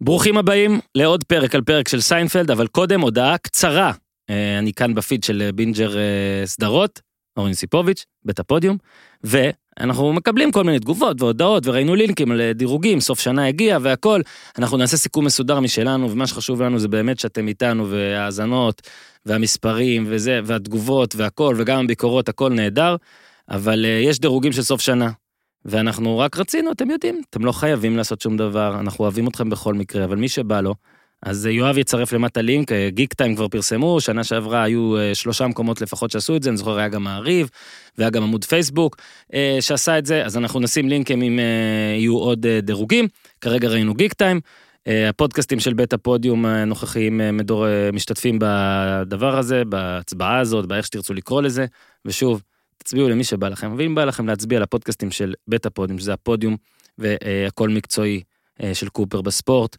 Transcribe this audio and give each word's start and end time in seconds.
ברוכים 0.00 0.36
הבאים 0.38 0.80
לעוד 0.94 1.24
פרק 1.24 1.54
על 1.54 1.62
פרק 1.62 1.88
של 1.88 2.00
סיינפלד, 2.00 2.50
אבל 2.50 2.66
קודם 2.66 3.00
הודעה 3.00 3.38
קצרה. 3.38 3.92
אה, 4.30 4.58
אני 4.58 4.72
כאן 4.72 4.94
בפיד 4.94 5.24
של 5.24 5.42
אה, 5.42 5.52
בינג'ר 5.52 5.98
אה, 5.98 6.46
סדרות, 6.46 7.00
אורן 7.36 7.52
סיפוביץ', 7.52 8.04
בית 8.24 8.38
הפודיום, 8.38 8.76
ואנחנו 9.24 10.12
מקבלים 10.12 10.52
כל 10.52 10.64
מיני 10.64 10.78
תגובות 10.78 11.22
והודעות, 11.22 11.66
וראינו 11.66 11.94
לינקים 11.94 12.30
על 12.30 12.52
דירוגים, 12.52 13.00
סוף 13.00 13.20
שנה 13.20 13.46
הגיע 13.46 13.78
והכל. 13.82 14.20
אנחנו 14.58 14.76
נעשה 14.76 14.96
סיכום 14.96 15.24
מסודר 15.24 15.60
משלנו, 15.60 16.10
ומה 16.10 16.26
שחשוב 16.26 16.62
לנו 16.62 16.78
זה 16.78 16.88
באמת 16.88 17.18
שאתם 17.18 17.48
איתנו, 17.48 17.90
והאזנות, 17.90 18.82
והמספרים, 19.26 20.04
וזה, 20.08 20.40
והתגובות, 20.44 21.14
והכל, 21.16 21.54
וגם 21.58 21.84
הביקורות, 21.84 22.28
הכל 22.28 22.52
נהדר, 22.52 22.96
אבל 23.50 23.84
יש 23.84 24.20
דירוגים 24.20 24.52
של 24.52 24.62
סוף 24.62 24.80
שנה. 24.80 25.10
ואנחנו 25.68 26.18
רק 26.18 26.36
רצינו, 26.38 26.72
אתם 26.72 26.90
יודעים, 26.90 27.22
אתם 27.30 27.44
לא 27.44 27.52
חייבים 27.52 27.96
לעשות 27.96 28.20
שום 28.20 28.36
דבר, 28.36 28.80
אנחנו 28.80 29.04
אוהבים 29.04 29.28
אתכם 29.28 29.50
בכל 29.50 29.74
מקרה, 29.74 30.04
אבל 30.04 30.16
מי 30.16 30.28
שבא 30.28 30.60
לו, 30.60 30.74
אז 31.22 31.46
יואב 31.46 31.78
יצרף 31.78 32.12
למטה 32.12 32.42
לינק, 32.42 32.72
גיק 32.88 33.14
טיים 33.14 33.34
כבר 33.34 33.48
פרסמו, 33.48 34.00
שנה 34.00 34.24
שעברה 34.24 34.62
היו 34.62 34.96
אה, 34.96 35.14
שלושה 35.14 35.46
מקומות 35.46 35.80
לפחות 35.80 36.10
שעשו 36.10 36.36
את 36.36 36.42
זה, 36.42 36.50
אני 36.50 36.56
זוכר 36.56 36.78
היה 36.78 36.88
גם 36.88 37.04
מעריב, 37.04 37.50
והיה 37.98 38.10
גם 38.10 38.22
עמוד 38.22 38.44
פייסבוק 38.44 38.96
אה, 39.34 39.56
שעשה 39.60 39.98
את 39.98 40.06
זה, 40.06 40.24
אז 40.24 40.36
אנחנו 40.36 40.60
נשים 40.60 40.88
לינקים 40.88 41.22
אם 41.22 41.38
אה, 41.38 41.44
יהיו 41.98 42.18
עוד 42.18 42.46
דירוגים, 42.46 43.08
כרגע 43.40 43.68
ראינו 43.68 43.94
גיק 43.94 44.12
טיים. 44.12 44.40
הפודקאסטים 45.08 45.60
של 45.60 45.74
בית 45.74 45.92
הפודיום 45.92 46.46
הנוכחיים 46.46 47.20
מדור, 47.32 47.66
משתתפים 47.92 48.38
בדבר 48.40 49.38
הזה, 49.38 49.62
בהצבעה 49.64 50.38
הזאת, 50.38 50.66
באיך 50.66 50.86
שתרצו 50.86 51.14
לקרוא 51.14 51.42
לזה, 51.42 51.66
ושוב, 52.04 52.42
תצביעו 52.78 53.08
למי 53.08 53.24
שבא 53.24 53.48
לכם, 53.48 53.74
ואם 53.78 53.94
בא 53.94 54.04
לכם 54.04 54.26
להצביע 54.26 54.60
לפודקאסטים 54.60 55.10
של 55.10 55.34
בית 55.48 55.66
הפודיום, 55.66 55.98
שזה 55.98 56.12
הפודיום 56.12 56.56
והכל 56.98 57.68
מקצועי 57.68 58.22
אה, 58.62 58.74
של 58.74 58.88
קופר 58.88 59.20
בספורט. 59.20 59.76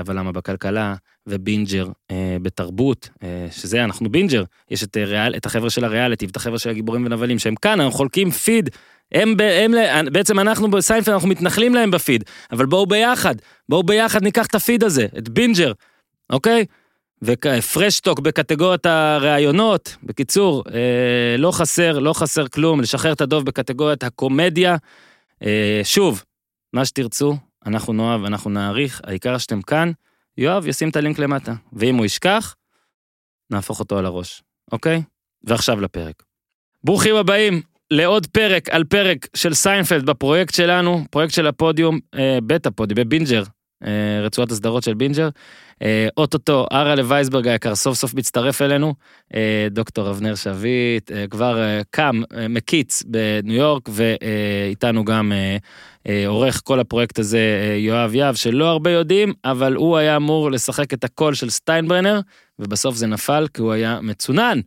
אבל 0.00 0.18
למה 0.18 0.32
בכלכלה, 0.32 0.94
ובינג'ר 1.26 1.88
אה, 2.10 2.36
בתרבות, 2.42 3.08
אה, 3.22 3.46
שזה 3.50 3.84
אנחנו 3.84 4.08
בינג'ר, 4.10 4.44
יש 4.70 4.84
את, 4.84 4.96
ריאל, 4.96 5.34
את 5.36 5.46
החבר'ה 5.46 5.70
של 5.70 5.84
הריאליטי 5.84 6.26
ואת 6.26 6.36
החבר'ה 6.36 6.58
של 6.58 6.70
הגיבורים 6.70 7.06
ונבלים 7.06 7.38
שהם 7.38 7.54
כאן, 7.54 7.80
אנחנו 7.80 7.96
חולקים 7.96 8.30
פיד, 8.30 8.70
הם, 9.12 9.34
הם, 9.40 9.74
הם 9.74 10.12
בעצם 10.12 10.38
אנחנו 10.38 10.70
בסיינפלד 10.70 11.14
אנחנו 11.14 11.28
מתנחלים 11.28 11.74
להם 11.74 11.90
בפיד, 11.90 12.24
אבל 12.52 12.66
בואו 12.66 12.86
ביחד, 12.86 13.34
בואו 13.68 13.82
ביחד 13.82 14.22
ניקח 14.22 14.46
את 14.46 14.54
הפיד 14.54 14.84
הזה, 14.84 15.06
את 15.18 15.28
בינג'ר, 15.28 15.72
אוקיי? 16.30 16.64
ופרש 17.22 17.83
טוק 17.83 18.20
בקטגוריית 18.20 18.86
הראיונות, 18.86 19.96
בקיצור, 20.02 20.64
אה, 20.74 21.36
לא 21.38 21.50
חסר, 21.50 21.98
לא 21.98 22.12
חסר 22.12 22.48
כלום, 22.48 22.80
לשחרר 22.80 23.12
את 23.12 23.20
הדוב 23.20 23.44
בקטגוריית 23.44 24.02
הקומדיה. 24.02 24.76
אה, 25.42 25.80
שוב, 25.84 26.24
מה 26.72 26.84
שתרצו, 26.84 27.36
אנחנו 27.66 27.92
נאהב, 27.92 28.24
אנחנו 28.24 28.50
נעריך, 28.50 29.00
העיקר 29.04 29.38
שאתם 29.38 29.62
כאן, 29.62 29.92
יואב 30.38 30.66
ישים 30.66 30.88
את 30.88 30.96
הלינק 30.96 31.18
למטה, 31.18 31.54
ואם 31.72 31.96
הוא 31.96 32.06
ישכח, 32.06 32.54
נהפוך 33.50 33.80
אותו 33.80 33.98
על 33.98 34.06
הראש, 34.06 34.42
אוקיי? 34.72 35.02
ועכשיו 35.44 35.80
לפרק. 35.80 36.22
ברוכים 36.84 37.16
הבאים 37.16 37.62
לעוד 37.90 38.26
פרק 38.26 38.68
על 38.68 38.84
פרק 38.84 39.26
של 39.36 39.54
סיינפלד 39.54 40.06
בפרויקט 40.06 40.54
שלנו, 40.54 41.04
פרויקט 41.10 41.34
של 41.34 41.46
הפודיום, 41.46 41.98
אה, 42.14 42.38
בית 42.42 42.66
הפודיום, 42.66 43.08
בבינג'ר, 43.08 43.42
רצועת 44.22 44.50
הסדרות 44.50 44.82
של 44.82 44.94
בינג'ר. 44.94 45.28
אה, 45.82 46.08
אוטוטו, 46.16 46.66
הראל 46.72 47.02
וייסברג 47.06 47.48
היקר 47.48 47.74
סוף 47.74 47.96
סוף 47.98 48.14
מצטרף 48.14 48.62
אלינו, 48.62 48.94
אה, 49.34 49.66
דוקטור 49.70 50.10
אבנר 50.10 50.34
שביט, 50.34 51.10
כבר 51.30 51.80
קם, 51.90 52.22
מקיץ 52.48 53.02
בניו 53.06 53.56
יורק, 53.56 53.88
ואיתנו 53.92 55.04
גם 55.04 55.32
עורך 56.26 56.60
כל 56.64 56.80
הפרויקט 56.80 57.18
הזה 57.18 57.40
יואב 57.78 58.14
יהב, 58.14 58.34
שלא 58.34 58.64
הרבה 58.64 58.90
יודעים, 58.90 59.32
אבל 59.44 59.74
הוא 59.74 59.96
היה 59.96 60.16
אמור 60.16 60.50
לשחק 60.50 60.94
את 60.94 61.04
הקול 61.04 61.34
של 61.34 61.50
סטיינברנר, 61.50 62.20
ובסוף 62.58 62.94
זה 62.94 63.06
נפל 63.06 63.46
כי 63.54 63.62
הוא 63.62 63.72
היה 63.72 63.98
מצונן. 64.02 64.60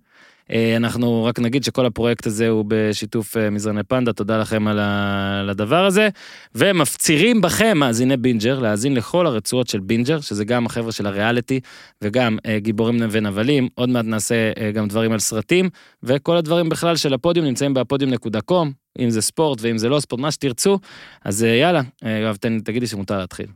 אה, 0.51 0.75
אנחנו 0.75 1.23
רק 1.25 1.39
נגיד 1.39 1.63
שכל 1.63 1.85
הפרויקט 1.85 2.27
הזה 2.27 2.49
הוא 2.49 2.65
בשיתוף 2.67 3.37
אה, 3.37 3.49
מזרני 3.49 3.83
פנדה, 3.83 4.13
תודה 4.13 4.37
לכם 4.37 4.67
על 4.67 5.49
הדבר 5.49 5.85
הזה. 5.85 6.09
ומפצירים 6.55 7.41
בכם, 7.41 7.77
מאזיני 7.77 8.17
בינג'ר, 8.17 8.59
להאזין 8.59 8.93
לכל 8.93 9.27
הרצועות 9.27 9.67
של 9.67 9.79
בינג'ר, 9.79 10.19
שזה 10.19 10.45
גם 10.45 10.65
החבר'ה 10.65 10.91
של 10.91 11.07
הריאליטי 11.07 11.59
וגם 12.01 12.37
אה, 12.45 12.59
גיבורים 12.59 12.99
ונבלים. 13.11 13.67
עוד 13.75 13.89
מעט 13.89 14.05
נעשה 14.05 14.51
גם 14.73 14.87
דברים 14.87 15.11
על 15.11 15.19
סרטים, 15.19 15.69
וכל 16.03 16.37
הדברים 16.37 16.69
בכלל 16.69 16.95
של 16.95 17.13
הפודיום 17.13 17.45
נמצאים 17.45 17.73
בפודיום. 17.73 18.39
com, 18.39 18.71
אם 18.99 19.09
זה 19.09 19.21
ספורט 19.21 19.59
ואם 19.61 19.77
זה 19.77 19.89
לא 19.89 19.99
ספורט, 19.99 20.21
מה 20.21 20.31
שתרצו. 20.31 20.79
אז 21.25 21.43
יאללה, 21.43 21.81
יואב, 22.21 22.37
תגיד 22.63 22.87
שמותר 22.87 23.17
להתחיל. 23.17 23.47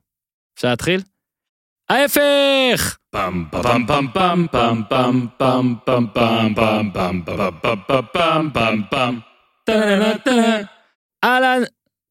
אפשר 0.55 0.69
להתחיל? 0.69 1.12
ההפך! 1.89 2.97
פעם 3.09 3.45
פעם 3.51 3.85
פעם 3.87 4.07
פעם 4.13 4.47
פעם 4.51 4.83
פעם 4.89 5.27
פעם 5.37 5.75
פעם 5.83 6.07
פעם 6.13 6.93
פעם 6.93 7.21
פעם 7.23 7.23
פעם 7.23 8.05
פעם 8.13 8.49
פעם 8.53 8.81
פעם 8.89 9.19
אהלן, 11.23 11.61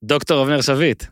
דוקטור 0.05 0.43
אבנר 0.43 0.61
שביט. 0.61 1.05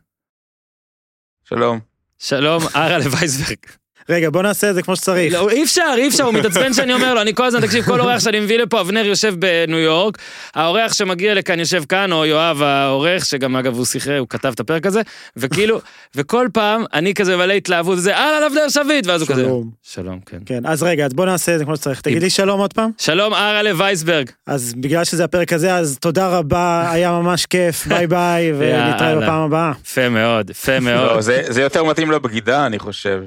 שלום. 1.44 1.81
שלום, 2.19 2.62
הראל 2.77 2.99
וייסברג. 2.99 3.80
רגע, 4.10 4.31
בוא 4.31 4.43
נעשה 4.43 4.71
את 4.71 4.75
זה 4.75 4.82
כמו 4.82 4.97
שצריך. 4.97 5.32
לא, 5.34 5.50
אי 5.50 5.65
אפשר, 5.65 5.94
אי 5.97 6.09
אפשר, 6.09 6.25
הוא 6.25 6.34
מתעצבן 6.34 6.72
שאני 6.72 6.94
אומר 6.94 7.15
לו, 7.15 7.21
אני 7.21 7.34
כל 7.34 7.44
הזמן, 7.44 7.60
תקשיב, 7.60 7.84
כל 7.84 8.00
אורח 8.00 8.19
שאני 8.21 8.41
מביא 8.41 8.59
לפה, 8.59 8.81
אבנר 8.81 9.06
יושב 9.06 9.34
בניו 9.38 9.78
יורק, 9.78 10.19
האורח 10.54 10.93
שמגיע 10.93 11.34
לכאן 11.34 11.59
יושב 11.59 11.84
כאן, 11.88 12.12
או 12.12 12.26
יואב 12.26 12.62
העורך, 12.62 13.25
שגם 13.25 13.56
אגב 13.56 13.76
הוא 13.76 13.84
שיחה, 13.84 14.19
הוא 14.19 14.26
כתב 14.31 14.53
את 14.54 14.60
הפרק 14.60 14.87
הזה, 14.87 15.00
וכאילו, 15.37 15.81
וכל 16.15 16.49
פעם 16.53 16.84
אני 16.94 17.15
כזה 17.15 17.37
מלא 17.37 17.53
התלהבות, 17.53 17.99
וזה, 17.99 18.16
אהלן 18.16 18.43
אבנר 18.47 18.69
שביט, 18.69 19.06
ואז 19.06 19.20
הוא 19.20 19.28
כזה, 19.28 19.49
שלום, 19.82 20.20
כן. 20.26 20.38
כן, 20.47 20.66
אז 20.66 20.82
רגע, 20.82 21.06
אז 21.06 21.12
בוא 21.12 21.26
נעשה 21.26 21.54
את 21.54 21.59
זה 21.59 21.65
כמו 21.65 21.76
שצריך. 21.76 22.00
תגיד 22.00 22.22
לי 22.22 22.31
שלום 22.31 22.60
עוד 22.60 22.72
פעם. 22.72 22.91
שלום, 22.99 23.34
הראל 23.34 23.61
וייסברג. 23.76 24.31
אז 24.47 24.75
בגלל 24.75 25.04
שזה 25.04 25.25
הפרק 25.25 25.53
הזה, 25.53 25.75
אז 25.75 25.99
תודה 26.00 26.28
רבה, 26.28 26.91
היה 26.91 27.12
ממש 27.12 27.47
כיף, 27.47 27.87
ביי 27.87 28.06
ביי, 28.06 28.53
ונתראה 28.59 29.16
בפעם 29.16 29.43
הבאה. 29.43 29.72
יפה 29.84 30.09
מאוד, 30.09 30.50
יפה 30.50 30.81
מאוד. 30.81 31.16
לא, 31.16 31.20
זה 31.49 31.62
יותר 31.62 31.84
מתאים 31.84 32.10
לבגידה, 32.10 32.66
אני 32.66 32.78
חושב. 32.78 33.22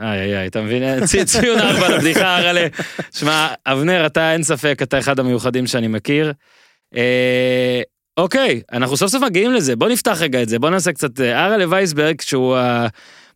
איי 0.00 0.20
איי 0.20 0.38
איי, 0.38 0.46
אתה 0.46 0.62
מבין? 0.62 0.82
ציון 1.24 1.58
ארבע 1.58 1.88
לבדיחה 1.88 2.36
הראל'ה. 2.36 2.66
שמע, 3.12 3.48
אבנר, 3.66 4.06
אתה 4.06 4.32
אין 4.32 4.42
ספק, 4.42 4.78
אתה 4.82 4.98
אחד 4.98 5.18
המיוחדים 5.18 5.66
שאני 5.66 5.88
מכיר. 5.88 6.32
אה, 6.96 7.82
אוקיי, 8.16 8.60
אנחנו 8.72 8.96
סוף 8.96 9.10
סוף 9.10 9.22
מגיעים 9.22 9.52
לזה, 9.52 9.76
בוא 9.76 9.88
נפתח 9.88 10.18
רגע 10.20 10.42
את 10.42 10.48
זה, 10.48 10.58
בוא 10.58 10.70
נעשה 10.70 10.92
קצת... 10.92 11.20
אה, 11.20 11.56
וייסברג, 11.70 12.20
שהוא 12.20 12.58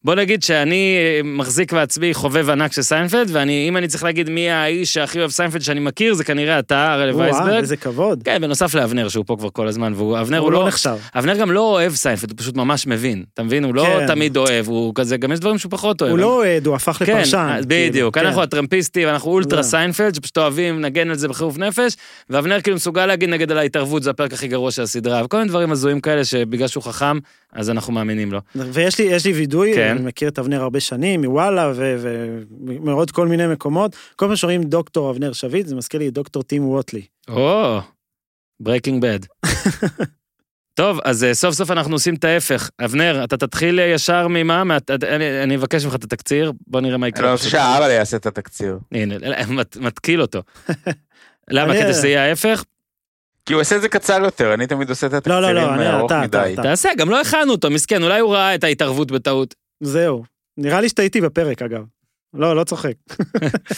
בוא 0.04 0.14
נגיד 0.14 0.42
שאני 0.42 0.96
אה, 0.98 1.20
מחזיק 1.24 1.72
בעצמי 1.72 2.14
חובב 2.14 2.50
ענק 2.50 2.72
של 2.72 2.82
סיינפלד, 2.82 3.30
ואם 3.32 3.76
אני 3.76 3.88
צריך 3.88 4.04
להגיד 4.04 4.30
מי 4.30 4.50
האיש 4.50 4.94
שהכי 4.94 5.18
אוהב 5.18 5.30
סיינפלד 5.30 5.62
שאני 5.62 5.80
מכיר, 5.80 6.14
זה 6.14 6.24
כנראה 6.24 6.58
אתה, 6.58 6.92
הראל 6.92 7.14
וייסברג. 7.14 7.60
איזה 7.60 7.76
כבוד. 7.76 8.22
כן, 8.24 8.40
בנוסף 8.40 8.74
לאבנר 8.74 9.08
שהוא 9.08 9.24
פה 9.26 9.36
כבר 9.38 9.48
כל 9.50 9.68
הזמן, 9.68 9.92
והוא, 9.96 10.20
אבנר 10.20 10.38
הוא, 10.38 10.44
הוא 10.44 10.52
לא, 10.52 10.60
לא 10.60 10.68
נחשב. 10.68 10.96
אבנר 11.14 11.36
גם 11.36 11.50
לא 11.50 11.60
אוהב 11.60 11.94
סיינפלד, 11.94 12.30
הוא 12.30 12.38
פשוט 12.38 12.56
ממש 12.56 12.86
מבין, 12.86 13.24
אתה 13.34 13.42
מבין? 13.42 13.64
הוא 13.64 13.74
לא 13.74 13.84
כן. 13.84 14.06
תמיד 14.06 14.36
אוהב, 14.36 14.68
הוא 14.68 14.92
כזה, 14.94 15.16
גם 15.16 15.32
יש 15.32 15.40
דברים 15.40 15.58
שהוא 15.58 15.70
פחות 15.70 16.00
אוהב. 16.00 16.10
הוא 16.10 16.18
לא 16.18 16.34
אוהד, 16.34 16.66
הוא 16.66 16.74
הפך, 16.74 16.96
כן, 17.06 17.16
לפרשן. 17.16 17.60
בדיוק, 17.66 18.14
כאילו, 18.14 18.28
אנחנו 18.28 18.40
כן. 18.40 18.44
הטרמפיסטים, 18.44 19.08
אנחנו 19.08 19.30
אולטרה 19.30 19.62
סיינפלד, 19.62 20.14
שפשוט 20.14 20.38
אוהבים 20.38 20.78
לנגן 20.78 21.10
על 21.10 21.16
זה 21.16 21.28
בחירוף 21.28 21.58
נפש, 21.58 21.96
ואבנר 22.30 22.60
כאילו 22.60 22.76
מסוגל 22.76 23.06
להגיד 23.06 23.28
נגד 23.28 23.50
על 23.50 23.58
ההתערבות, 23.58 24.02
זה 24.02 24.10
הפרק 24.10 24.32
הכי 24.32 24.48
גרוע 24.48 24.70
של 24.70 24.82
הסדרה, 24.82 25.24
וכל 25.24 25.36
מיני 25.36 25.48
דברים 25.48 25.72
הזויים 25.72 26.00
כאלה 26.00 26.24
שבגלל 26.24 26.68
שהוא 26.68 26.82
חכם, 26.82 27.18
אז 27.52 27.70
אנחנו 27.70 27.92
מאמינים 27.92 28.32
לו. 28.32 28.40
ויש 28.54 28.98
לי, 28.98 29.08
לי 29.24 29.32
וידוי, 29.32 29.74
כן. 29.74 29.91
אני 29.92 30.06
מכיר 30.06 30.28
את 30.28 30.38
אבנר 30.38 30.62
הרבה 30.62 30.80
שנים, 30.80 31.24
מוואלה 31.24 31.72
ומעוד 31.76 33.10
כל 33.10 33.28
מיני 33.28 33.46
מקומות. 33.46 33.96
כל 34.16 34.26
פעם 34.26 34.36
שרואים 34.36 34.62
דוקטור 34.62 35.10
אבנר 35.10 35.32
שביט, 35.32 35.66
זה 35.66 35.74
מזכיר 35.74 36.00
לי 36.00 36.10
דוקטור 36.10 36.42
טים 36.42 36.68
ווטלי. 36.68 37.02
או, 37.28 37.80
ברייקינג 38.60 39.02
בד. 39.02 39.20
טוב, 40.74 40.98
אז 41.04 41.24
אה, 41.24 41.34
סוף 41.34 41.54
סוף 41.54 41.70
אנחנו 41.70 41.94
עושים 41.94 42.14
את 42.14 42.24
ההפך. 42.24 42.70
אבנר, 42.84 43.24
אתה 43.24 43.36
תתחיל 43.36 43.78
ישר 43.78 44.28
ממה? 44.28 44.62
אני 45.42 45.56
אבקש 45.56 45.84
ממך 45.84 45.94
את 45.94 46.04
התקציר, 46.04 46.52
בוא 46.66 46.80
נראה 46.80 46.96
מה 46.96 47.08
יקרה. 47.08 47.24
אני 47.24 47.32
רוצה 47.32 47.48
שהאבא 47.48 47.90
יעשה 47.90 48.16
את 48.16 48.26
התקציר. 48.26 48.78
הנה, 48.92 49.14
מתקיל 49.80 50.22
אותו. 50.22 50.42
למה? 51.50 51.74
כדי 51.74 51.92
שזה 51.92 52.08
יהיה 52.08 52.24
ההפך? 52.24 52.64
כי 53.46 53.52
הוא 53.52 53.60
עושה 53.60 53.76
את 53.76 53.82
זה 53.82 53.88
קצר 53.88 54.20
יותר, 54.24 54.54
אני 54.54 54.66
תמיד 54.66 54.90
עושה 54.90 55.06
את 55.06 55.12
התקצירים 55.12 55.42
לא, 55.42 55.52
לא, 55.52 55.76
לא, 55.76 55.98
ארוך 55.98 56.12
מדי. 56.12 56.54
תעשה, 56.62 56.88
גם 56.98 57.10
לא 57.10 57.20
הכנו 57.20 57.52
אותו, 57.52 57.70
מסכן, 57.70 58.02
אולי 58.02 58.20
הוא 58.20 58.34
ראה 58.34 58.54
את 58.54 58.64
ההתערבות 58.64 59.10
בטעות. 59.10 59.54
זהו. 59.82 60.24
נראה 60.58 60.80
לי 60.80 60.88
שאתה 60.88 61.02
איתי 61.02 61.20
בפרק 61.20 61.62
אגב. 61.62 61.84
לא, 62.34 62.56
לא 62.56 62.64
צוחק. 62.64 62.92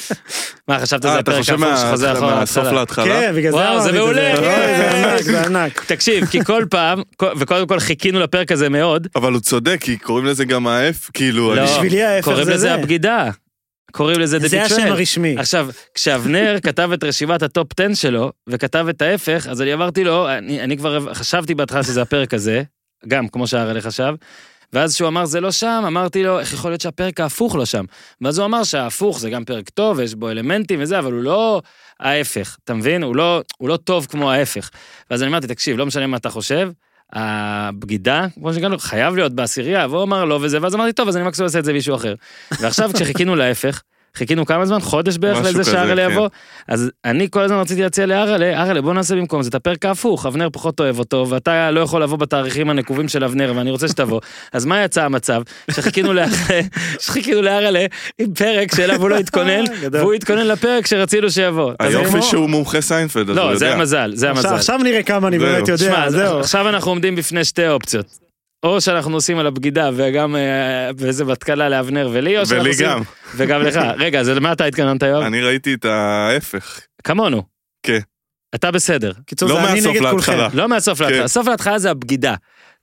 מה, 0.69 0.81
חשבת 0.81 1.03
שזה 1.03 1.13
אה, 1.13 1.19
הפרק 1.19 1.49
הפוך 1.49 1.79
שחוזר 1.81 2.13
אחורה 2.13 2.35
מהסוף 2.35 2.67
להתחלה? 2.67 3.05
כן, 3.05 3.33
בגלל 3.37 3.53
זה 3.53 3.57
וואו, 3.57 3.83
זה 3.83 3.93
מעולה. 3.93 4.37
זה 4.37 4.91
ענק, 4.91 5.23
זה 5.23 5.47
ענק. 5.47 5.85
תקשיב, 5.93 6.27
כי 6.27 6.45
כל 6.45 6.65
פעם, 6.71 7.03
וקודם 7.39 7.67
כל 7.67 7.81
חיכינו 7.81 8.21
לפרק 8.21 8.53
הזה 8.53 8.69
מאוד. 8.69 9.09
אבל 9.17 9.33
הוא 9.33 9.41
צודק, 9.41 9.79
כי 9.81 9.97
קוראים 9.97 10.27
לזה 10.27 10.45
גם 10.45 10.67
האף, 10.67 11.11
כאילו... 11.15 11.55
לא, 11.55 11.65
בשבילי 11.65 12.03
ההפך 12.03 12.29
זה 12.29 12.35
זה. 12.35 12.41
קוראים 12.41 12.57
לזה 12.57 12.75
הבגידה. 12.75 13.31
קוראים 13.93 14.21
לזה 14.21 14.39
זה 14.39 14.63
השם 14.63 14.87
הרשמי. 14.87 15.35
עכשיו, 15.39 15.69
כשאבנר 15.95 16.57
כתב 16.67 16.91
את 16.95 17.05
רשימת 17.05 17.43
הטופ 17.43 17.81
10 17.81 17.95
שלו, 17.95 18.33
וכתב 18.49 18.87
את 18.91 19.03
ההפך, 19.03 19.47
אז 19.51 19.63
אני 19.63 19.75
אמרתי 19.75 20.05
לו, 20.05 20.29
אני, 20.29 20.61
אני 20.61 20.77
כבר 20.77 21.15
חשבתי 21.15 21.55
בהתחלה 21.55 21.83
שזה 21.83 22.03
הפרק 22.03 22.35
הזה, 22.35 22.63
גם 23.09 23.29
כמו 23.29 23.47
שהראל 23.47 23.81
חשב, 23.81 24.15
ואז 24.73 24.95
כשהוא 24.95 25.09
אמר 25.09 25.25
זה 25.25 25.41
לא 25.41 25.51
שם, 25.51 25.85
אמרתי 25.87 26.23
לו, 26.23 26.41
איך 26.41 26.53
יכול 26.53 26.71
להיות 26.71 26.81
שהפרק 26.81 27.21
ההפוך 27.21 27.57
לא 27.57 27.65
שם? 27.65 27.85
ואז 28.21 28.39
הוא 28.39 28.45
אמר 28.45 28.65
שההפוך 28.65 29.21
זה 29.21 29.31
גם 29.31 29.45
פרק 29.45 29.69
טוב, 29.69 29.99
ויש 29.99 30.15
בו 30.15 30.31
אלמנטים 30.31 30.83
וזה, 30.83 30.99
אבל 30.99 31.13
הוא 31.13 31.23
לא 31.23 31.63
ההפך, 32.01 32.57
אתה 32.65 32.75
מבין? 32.75 33.03
הוא 33.03 33.17
לא, 33.17 33.43
הוא 33.59 33.69
לא 33.69 33.77
טוב 33.77 34.07
כמו 34.11 34.33
ההפך. 34.33 34.71
ואז 35.11 35.23
אני 35.23 35.31
אמרתי, 35.31 35.47
תקשיב, 35.47 35.77
לא 35.77 35.87
משנה 35.87 36.07
מה 36.07 36.17
אתה 36.17 36.31
חושב, 36.31 36.71
הבגידה, 37.13 38.27
כמו 38.35 38.55
שגענו, 38.55 38.79
חייב 38.79 39.15
להיות 39.15 39.33
בעשירייה, 39.33 39.87
והוא 39.91 40.03
אמר 40.03 40.25
לא 40.25 40.39
וזה, 40.43 40.63
ואז 40.63 40.75
אמרתי, 40.75 40.93
טוב, 40.93 41.09
אז 41.09 41.17
אני 41.17 41.25
מקסימום 41.25 41.47
אעשה 41.47 41.59
את 41.59 41.65
זה 41.65 41.73
מישהו 41.73 41.95
אחר. 41.95 42.15
ועכשיו 42.61 42.91
כשחיכינו 42.95 43.37
להפך, 43.37 43.83
חיכינו 44.17 44.47
כמה 44.47 44.67
זמן? 44.67 44.81
חודש 44.81 45.19
בערך 45.19 45.39
לזה 45.45 45.65
שארלה 45.65 46.07
כן. 46.07 46.13
יבוא? 46.13 46.29
אז 46.69 46.91
אני 47.05 47.29
כל 47.31 47.41
הזמן 47.41 47.57
רציתי 47.57 47.83
להציע 47.83 48.07
לארלה, 48.07 48.63
ארלה 48.63 48.83
בוא 48.83 48.95
נעשה 48.95 49.15
במקום 49.15 49.43
זה 49.43 49.49
את 49.49 49.55
הפרק 49.55 49.85
ההפוך, 49.85 50.27
אבנר 50.27 50.49
פחות 50.53 50.81
אוהב 50.81 50.99
אותו, 50.99 51.27
ואתה 51.29 51.71
לא 51.71 51.81
יכול 51.81 52.03
לבוא 52.03 52.17
בתאריכים 52.19 52.71
הנקובים 52.71 53.09
של 53.09 53.25
אבנר, 53.25 53.53
ואני 53.57 53.71
רוצה 53.71 53.89
שתבוא. 53.89 54.21
אז 54.53 54.65
מה 54.65 54.85
יצא 54.85 55.05
המצב? 55.05 55.43
שחיכינו 55.71 56.13
שחיכינו 57.05 57.43
לארלה 57.43 57.87
עם 58.19 58.35
פרק 58.35 58.75
שאליו 58.75 59.01
הוא 59.01 59.11
לא 59.11 59.17
התכונן, 59.17 59.65
והוא 59.93 60.13
התכונן 60.13 60.47
לפרק 60.47 60.87
שרצינו 60.87 61.31
שיבוא. 61.31 61.73
היופי 61.79 62.23
שהוא 62.23 62.51
מומחה 62.51 62.81
סיינפלד, 62.81 63.29
לא, 63.29 63.57
זה 63.57 63.73
המזל, 63.75 64.13
זה 64.15 64.31
המזל. 64.31 64.55
עכשיו 64.55 64.79
נראה 64.79 65.03
כמה 65.03 65.29
אני 65.29 65.39
באמת 65.39 65.69
יודע, 65.69 66.11
זהו. 66.11 66.41
עכשיו 66.41 66.69
אנחנו 66.69 66.91
עומדים 66.91 67.17
בפני 67.17 67.45
שתי 67.45 67.69
אופציות. 67.69 68.24
או 68.65 68.81
שאנחנו 68.81 69.15
עושים 69.15 69.39
על 69.39 69.47
הבגידה 69.47 69.91
וגם 69.95 70.37
באיזה 70.97 71.25
בתקלה 71.25 71.69
לאבנר 71.69 72.09
ולי, 72.13 72.39
או 72.39 72.47
שאנחנו 72.47 72.69
עושים... 72.69 72.87
ולי 72.87 72.95
גם. 72.95 73.03
וגם 73.37 73.63
לך. 73.63 73.81
רגע, 74.05 74.21
אז 74.21 74.29
למה 74.29 74.53
אתה 74.53 74.65
התכוננת 74.65 75.03
יואב? 75.03 75.23
אני 75.23 75.43
ראיתי 75.43 75.75
את 75.75 75.85
ההפך. 75.85 76.81
כמונו. 77.05 77.43
כן. 77.83 77.99
אתה 78.55 78.71
בסדר. 78.71 79.13
קיצור, 79.27 79.49
זה 79.49 79.73
אני 79.73 79.81
נגד 79.81 80.11
כולכם. 80.11 80.39
לא 80.53 80.69
מהסוף 80.69 81.01
להתחלה. 81.01 81.19
כן. 81.19 81.25
הסוף 81.25 81.49
להתחלה 81.49 81.79
זה 81.79 81.91
הבגידה. 81.91 82.35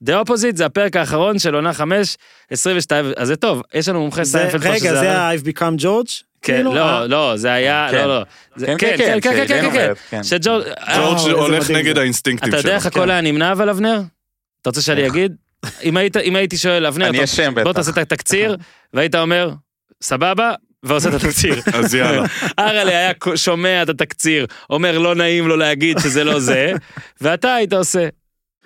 The 0.01 0.19
Opposite 0.19 0.57
זה 0.57 0.65
הפרק 0.65 0.95
האחרון 0.95 1.39
של 1.39 1.55
עונה 1.55 1.73
5, 1.73 2.17
22, 2.51 3.05
אז 3.17 3.27
זה 3.27 3.35
טוב, 3.35 3.61
יש 3.73 3.89
לנו 3.89 3.99
מומחה 3.99 4.25
סיינפלד. 4.25 4.67
רגע, 4.67 4.95
זה 4.95 5.17
ה-I've 5.17 5.45
become 5.45 5.81
George? 5.81 6.23
כן, 6.41 6.55
כאילו, 6.55 6.73
לא, 6.73 6.89
אה. 6.89 7.07
לא, 7.07 7.33
זה 7.35 7.51
היה, 7.51 7.91
לא, 7.91 8.05
לא. 8.05 8.23
כן, 8.65 8.77
כן, 8.77 9.19
כן, 9.21 9.45
כן, 9.47 9.71
כן, 9.73 9.93
כן, 10.09 10.23
שג'ורג' 10.23 11.31
הולך 11.31 11.71
נגד 11.71 11.97
האינסטינקטים 11.97 12.51
שלו. 12.51 12.59
אתה 12.59 12.67
יודע 12.67 12.75
איך 12.75 12.85
הכל 12.85 13.11
היה 13.11 13.21
נמנע 13.21 13.51
אבל 13.51 13.69
אבנר? 13.69 14.01
אתה 14.61 14.69
רוצה 14.69 14.81
שאני 14.81 15.07
אגיד? 15.07 15.35
אם 15.83 16.35
הייתי 16.35 16.57
שואל, 16.57 16.85
אבנר, 16.85 17.11
בוא 17.63 17.73
תעשה 17.73 17.91
את 17.91 17.97
התקציר, 17.97 18.57
והיית 18.93 19.15
אומר, 19.15 19.51
סבבה, 20.01 20.53
ועושה 20.83 21.09
את 21.09 21.13
התקציר. 21.13 21.61
אז 21.73 21.95
יאללה. 21.95 22.25
אראלה 22.59 22.89
היה 22.91 23.11
שומע 23.35 23.83
את 23.83 23.89
התקציר, 23.89 24.45
אומר 24.69 24.97
לא 24.97 25.15
נעים 25.15 25.47
לו 25.47 25.55
להגיד 25.57 25.99
שזה 25.99 26.23
לא 26.23 26.39
זה, 26.39 26.73
ואתה 27.21 27.55
היית 27.55 27.73
עושה. 27.73 28.07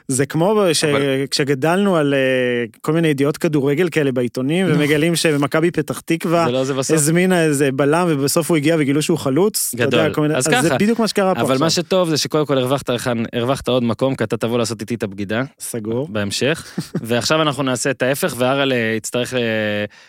זה 0.07 0.25
כמו 0.25 0.61
ש... 0.73 0.83
אבל... 0.83 1.01
כשגדלנו 1.31 1.95
על 1.95 2.13
uh, 2.13 2.77
כל 2.81 2.93
מיני 2.93 3.07
ידיעות 3.07 3.37
כדורגל 3.37 3.89
כאלה 3.89 4.11
בעיתונים, 4.11 4.65
ומגלים 4.69 5.15
שמכבי 5.15 5.71
פתח 5.71 5.99
תקווה 5.99 6.51
לא 6.51 6.63
הזמינה 6.93 7.43
איזה 7.43 7.71
בלם, 7.71 8.07
ובסוף 8.09 8.49
הוא 8.49 8.57
הגיע 8.57 8.75
וגילו 8.79 9.01
שהוא 9.01 9.17
חלוץ. 9.17 9.75
גדול. 9.75 9.99
יודע, 9.99 10.21
מיני... 10.21 10.35
אז, 10.35 10.47
אז 10.47 10.53
ככה. 10.53 10.61
זה 10.61 10.75
בדיוק 10.75 10.99
מה 10.99 11.07
שקרה 11.07 11.35
פה 11.35 11.41
אבל 11.41 11.51
עכשיו. 11.51 11.65
מה 11.65 11.69
שטוב 11.69 12.09
זה 12.09 12.17
שקודם 12.17 12.45
כל 12.45 12.57
הרווחת, 12.57 12.89
הרווחת 13.33 13.67
עוד 13.67 13.83
מקום, 13.83 14.15
כי 14.15 14.23
אתה 14.23 14.37
תבוא 14.37 14.57
לעשות 14.57 14.81
איתי 14.81 14.95
את 14.95 15.03
הבגידה. 15.03 15.43
סגור. 15.59 16.07
בהמשך. 16.07 16.79
ועכשיו 17.01 17.41
אנחנו 17.41 17.63
נעשה 17.63 17.91
את 17.91 18.01
ההפך, 18.01 18.35
והראל 18.37 18.73
יצטרך 18.97 19.33
uh, 19.33 19.37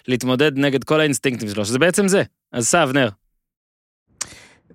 להתמודד 0.09 0.59
נגד 0.59 0.85
כל 0.85 1.01
האינסטינקטים 1.01 1.49
שלו, 1.49 1.65
שזה 1.65 1.79
בעצם 1.79 2.09
זה. 2.09 2.23
אז 2.53 2.67
סע, 2.67 2.83
אבנר. 2.83 3.09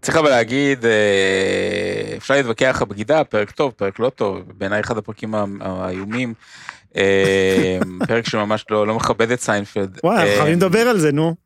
צריך 0.02 0.18
אבל 0.18 0.30
להגיד, 0.30 0.86
אה, 0.86 2.14
אפשר 2.18 2.34
להתווכח 2.34 2.82
הבגידה, 2.82 3.24
פרק 3.24 3.52
טוב, 3.52 3.72
פרק 3.72 4.00
לא 4.00 4.10
טוב, 4.10 4.42
בעיניי 4.58 4.80
אחד 4.80 4.98
הפרקים 4.98 5.36
האיומים, 5.62 6.34
אה, 6.96 7.80
פרק 8.08 8.30
שממש 8.30 8.66
לא, 8.70 8.88
לא 8.88 8.96
מכבד 8.96 9.32
את 9.32 9.42
סיינפלד. 9.42 10.00
וואי, 10.04 10.18
אנחנו 10.18 10.36
חייבים 10.36 10.58
לדבר 10.58 10.80
על 10.80 11.00
זה, 11.00 11.12
נו. 11.12 11.36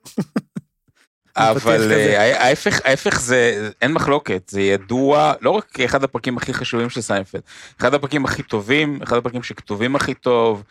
אבל 1.37 1.91
אה, 1.91 2.43
ההפך, 2.43 2.79
ההפך 2.83 3.19
זה, 3.21 3.69
אין 3.81 3.93
מחלוקת, 3.93 4.49
זה 4.49 4.61
ידוע, 4.61 5.33
לא 5.41 5.49
רק 5.49 5.65
כאחד 5.73 6.03
הפרקים 6.03 6.37
הכי 6.37 6.53
חשובים 6.53 6.89
של 6.89 7.01
סיינפלד, 7.01 7.41
אחד 7.79 7.93
הפרקים 7.93 8.25
הכי 8.25 8.43
טובים, 8.43 8.99
אחד 9.03 9.17
הפרקים 9.17 9.43
שכתובים 9.43 9.95
הכי 9.95 10.13
טוב, 10.13 10.63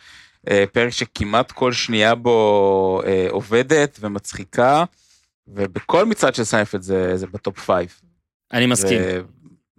פרק 0.71 0.89
שכמעט 0.89 1.51
כל 1.51 1.71
שנייה 1.71 2.15
בו 2.15 3.01
עובדת 3.29 3.97
ומצחיקה. 4.01 4.83
ובכל 5.47 6.05
מצעד 6.05 6.35
של 6.35 6.43
סיינפלד 6.43 6.81
זה, 6.81 7.17
זה 7.17 7.27
בטופ 7.27 7.59
five. 7.59 7.89
אני 8.53 8.65
מסכים. 8.65 9.01
ו... 9.03 9.19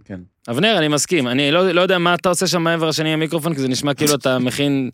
כן. 0.04 0.20
אבנר, 0.50 0.78
אני 0.78 0.88
מסכים. 0.88 1.28
אני 1.28 1.50
לא, 1.50 1.70
לא 1.70 1.80
יודע 1.80 1.98
מה 1.98 2.14
אתה 2.14 2.28
עושה 2.28 2.46
שם 2.46 2.62
מעבר 2.62 2.88
השני 2.88 3.12
המיקרופון, 3.12 3.54
כי 3.54 3.60
זה 3.60 3.68
נשמע 3.68 3.94
כאילו 3.94 4.14
אתה 4.14 4.38
מכין 4.46 4.90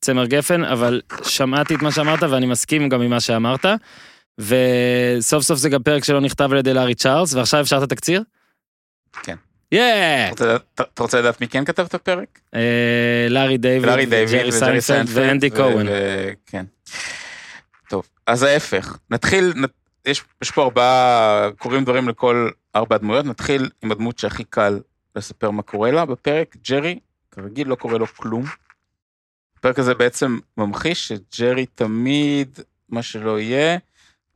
צמר 0.00 0.26
גפן, 0.26 0.64
אבל 0.64 1.00
שמעתי 1.22 1.74
את 1.74 1.82
מה 1.82 1.92
שאמרת 1.92 2.22
ואני 2.22 2.46
מסכים 2.46 2.88
גם 2.88 3.02
עם 3.02 3.10
מה 3.10 3.20
שאמרת. 3.20 3.66
וסוף 4.38 5.42
סוף 5.42 5.58
זה 5.58 5.68
גם 5.68 5.82
פרק 5.82 6.04
שלא 6.04 6.20
נכתב 6.20 6.48
על 6.52 6.58
ידי 6.58 6.74
לארי 6.74 6.94
צ'ארלס, 6.94 7.34
ועכשיו 7.34 7.60
אפשר 7.60 7.78
את 7.78 7.82
התקציר? 7.82 8.22
כן. 9.22 9.36
יאה! 9.72 10.30
אתה 10.76 11.02
רוצה 11.02 11.18
לדעת 11.20 11.40
מי 11.40 11.48
כן 11.48 11.64
כתב 11.64 11.82
את 11.82 11.94
הפרק? 11.94 12.40
אה, 12.54 13.26
לארי 13.30 13.58
דיוויד, 13.58 14.10
ג'רי 14.30 14.52
סיינפלד 14.52 15.06
ואנדי 15.08 15.50
קואן. 15.50 15.86
כן. 16.46 16.64
טוב, 17.88 18.08
אז 18.26 18.42
ההפך. 18.42 18.96
נתחיל, 19.10 19.52
יש, 20.06 20.24
יש 20.42 20.50
פה 20.50 20.62
ארבעה, 20.62 21.48
קורים 21.58 21.84
דברים 21.84 22.08
לכל 22.08 22.48
ארבע 22.76 22.98
דמויות, 22.98 23.26
נתחיל 23.26 23.70
עם 23.82 23.92
הדמות 23.92 24.18
שהכי 24.18 24.44
קל 24.44 24.80
לספר 25.16 25.50
מה 25.50 25.62
קורה 25.62 25.90
לה 25.90 26.04
בפרק, 26.04 26.56
ג'רי, 26.68 26.98
כרגיל 27.30 27.68
לא 27.68 27.74
קורה 27.74 27.98
לו 27.98 28.06
כלום. 28.06 28.44
הפרק 29.58 29.78
הזה 29.78 29.94
בעצם 29.94 30.38
ממחיש 30.56 31.12
שג'רי 31.12 31.66
תמיד, 31.66 32.58
מה 32.88 33.02
שלא 33.02 33.40
יהיה, 33.40 33.78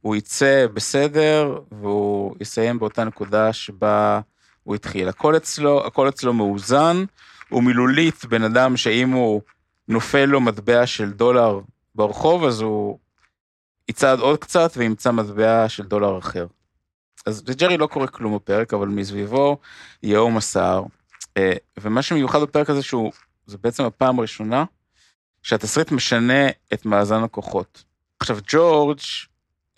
הוא 0.01 0.17
יצא 0.17 0.67
בסדר 0.75 1.59
והוא 1.73 2.37
יסיים 2.41 2.79
באותה 2.79 3.05
נקודה 3.05 3.53
שבה 3.53 4.21
הוא 4.63 4.75
התחיל. 4.75 5.09
הכל 5.09 5.37
אצלו, 5.37 5.87
הכל 5.87 6.09
אצלו 6.09 6.33
מאוזן, 6.33 7.05
הוא 7.49 7.63
מילולית 7.63 8.25
בן 8.25 8.43
אדם 8.43 8.77
שאם 8.77 9.11
הוא 9.11 9.43
נופל 9.89 10.25
לו 10.25 10.41
מטבע 10.41 10.87
של 10.87 11.11
דולר 11.11 11.61
ברחוב, 11.95 12.45
אז 12.45 12.61
הוא 12.61 12.99
יצעד 13.89 14.19
עוד 14.19 14.39
קצת 14.39 14.73
וימצא 14.77 15.11
מטבע 15.11 15.69
של 15.69 15.83
דולר 15.83 16.19
אחר. 16.19 16.47
אז 17.27 17.49
לג'רי 17.49 17.77
לא 17.77 17.87
קורה 17.87 18.07
כלום 18.07 18.35
בפרק, 18.37 18.75
אבל 18.75 18.89
מסביבו 18.89 19.59
יהום 20.03 20.37
הסער. 20.37 20.85
אה, 21.37 21.53
ומה 21.81 22.03
שמיוחד 22.03 22.43
בפרק 22.43 22.71
הזה 22.71 22.83
שהוא, 22.83 23.13
זה 23.47 23.57
בעצם 23.63 23.85
הפעם 23.85 24.19
הראשונה 24.19 24.65
שהתסריט 25.43 25.93
משנה 25.93 26.49
את 26.73 26.87
מאזן 26.87 27.23
הכוחות. 27.23 27.85
עכשיו, 28.21 28.39
ג'ורג' 28.49 28.99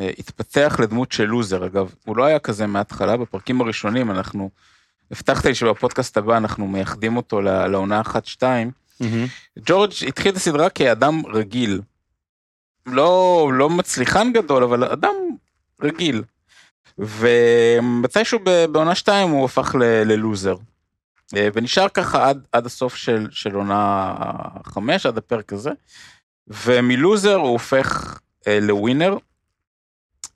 אה, 0.01 0.11
התפתח 0.19 0.77
לדמות 0.83 1.13
של 1.13 1.25
לוזר, 1.25 1.67
אגב, 1.67 1.95
הוא 2.05 2.17
לא 2.17 2.25
היה 2.25 2.39
כזה 2.39 2.67
מההתחלה, 2.67 3.17
בפרקים 3.17 3.61
הראשונים 3.61 4.11
אנחנו, 4.11 4.51
הבטחת 5.11 5.45
לי 5.45 5.55
שבפודקאסט 5.55 6.17
הבא 6.17 6.37
אנחנו 6.37 6.67
מייחדים 6.69 7.17
אותו 7.17 7.41
לעונה 7.41 8.01
אחת-שתיים. 8.01 8.71
Mm-hmm. 9.03 9.61
ג'ורג' 9.67 9.91
התחיל 10.09 10.33
את 10.33 10.37
הסדרה 10.37 10.71
כאדם 10.71 11.23
רגיל, 11.27 11.81
לא, 12.87 13.51
לא 13.55 13.71
מצליחן 13.71 14.33
גדול, 14.33 14.65
אבל 14.65 14.85
אדם 14.85 15.15
רגיל. 15.83 16.23
ומתישהו 16.99 18.39
בעונה 18.73 18.95
2 18.95 19.29
הוא 19.29 19.45
הפך 19.45 19.75
ללוזר. 20.05 20.57
אה, 21.37 21.49
ונשאר 21.55 21.89
ככה 21.89 22.29
עד, 22.29 22.47
עד 22.53 22.67
הסוף 22.67 22.97
של, 22.97 23.27
של 23.31 23.55
עונה 23.55 24.15
5, 24.65 25.07
עד 25.07 25.19
הפרק 25.19 25.53
הזה. 25.53 25.71
ומלוזר 26.47 27.35
הוא 27.35 27.51
הופך 27.51 28.21
אה, 28.47 28.59
לווינר. 28.61 29.17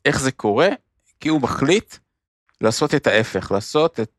איך 0.05 0.21
זה 0.21 0.33
קורה? 0.33 0.69
כי 1.21 1.29
הוא 1.29 1.41
מחליט 1.41 1.95
לעשות 2.61 2.95
את 2.95 3.07
ההפך, 3.07 3.53
לעשות 3.53 4.01
את 4.01 4.13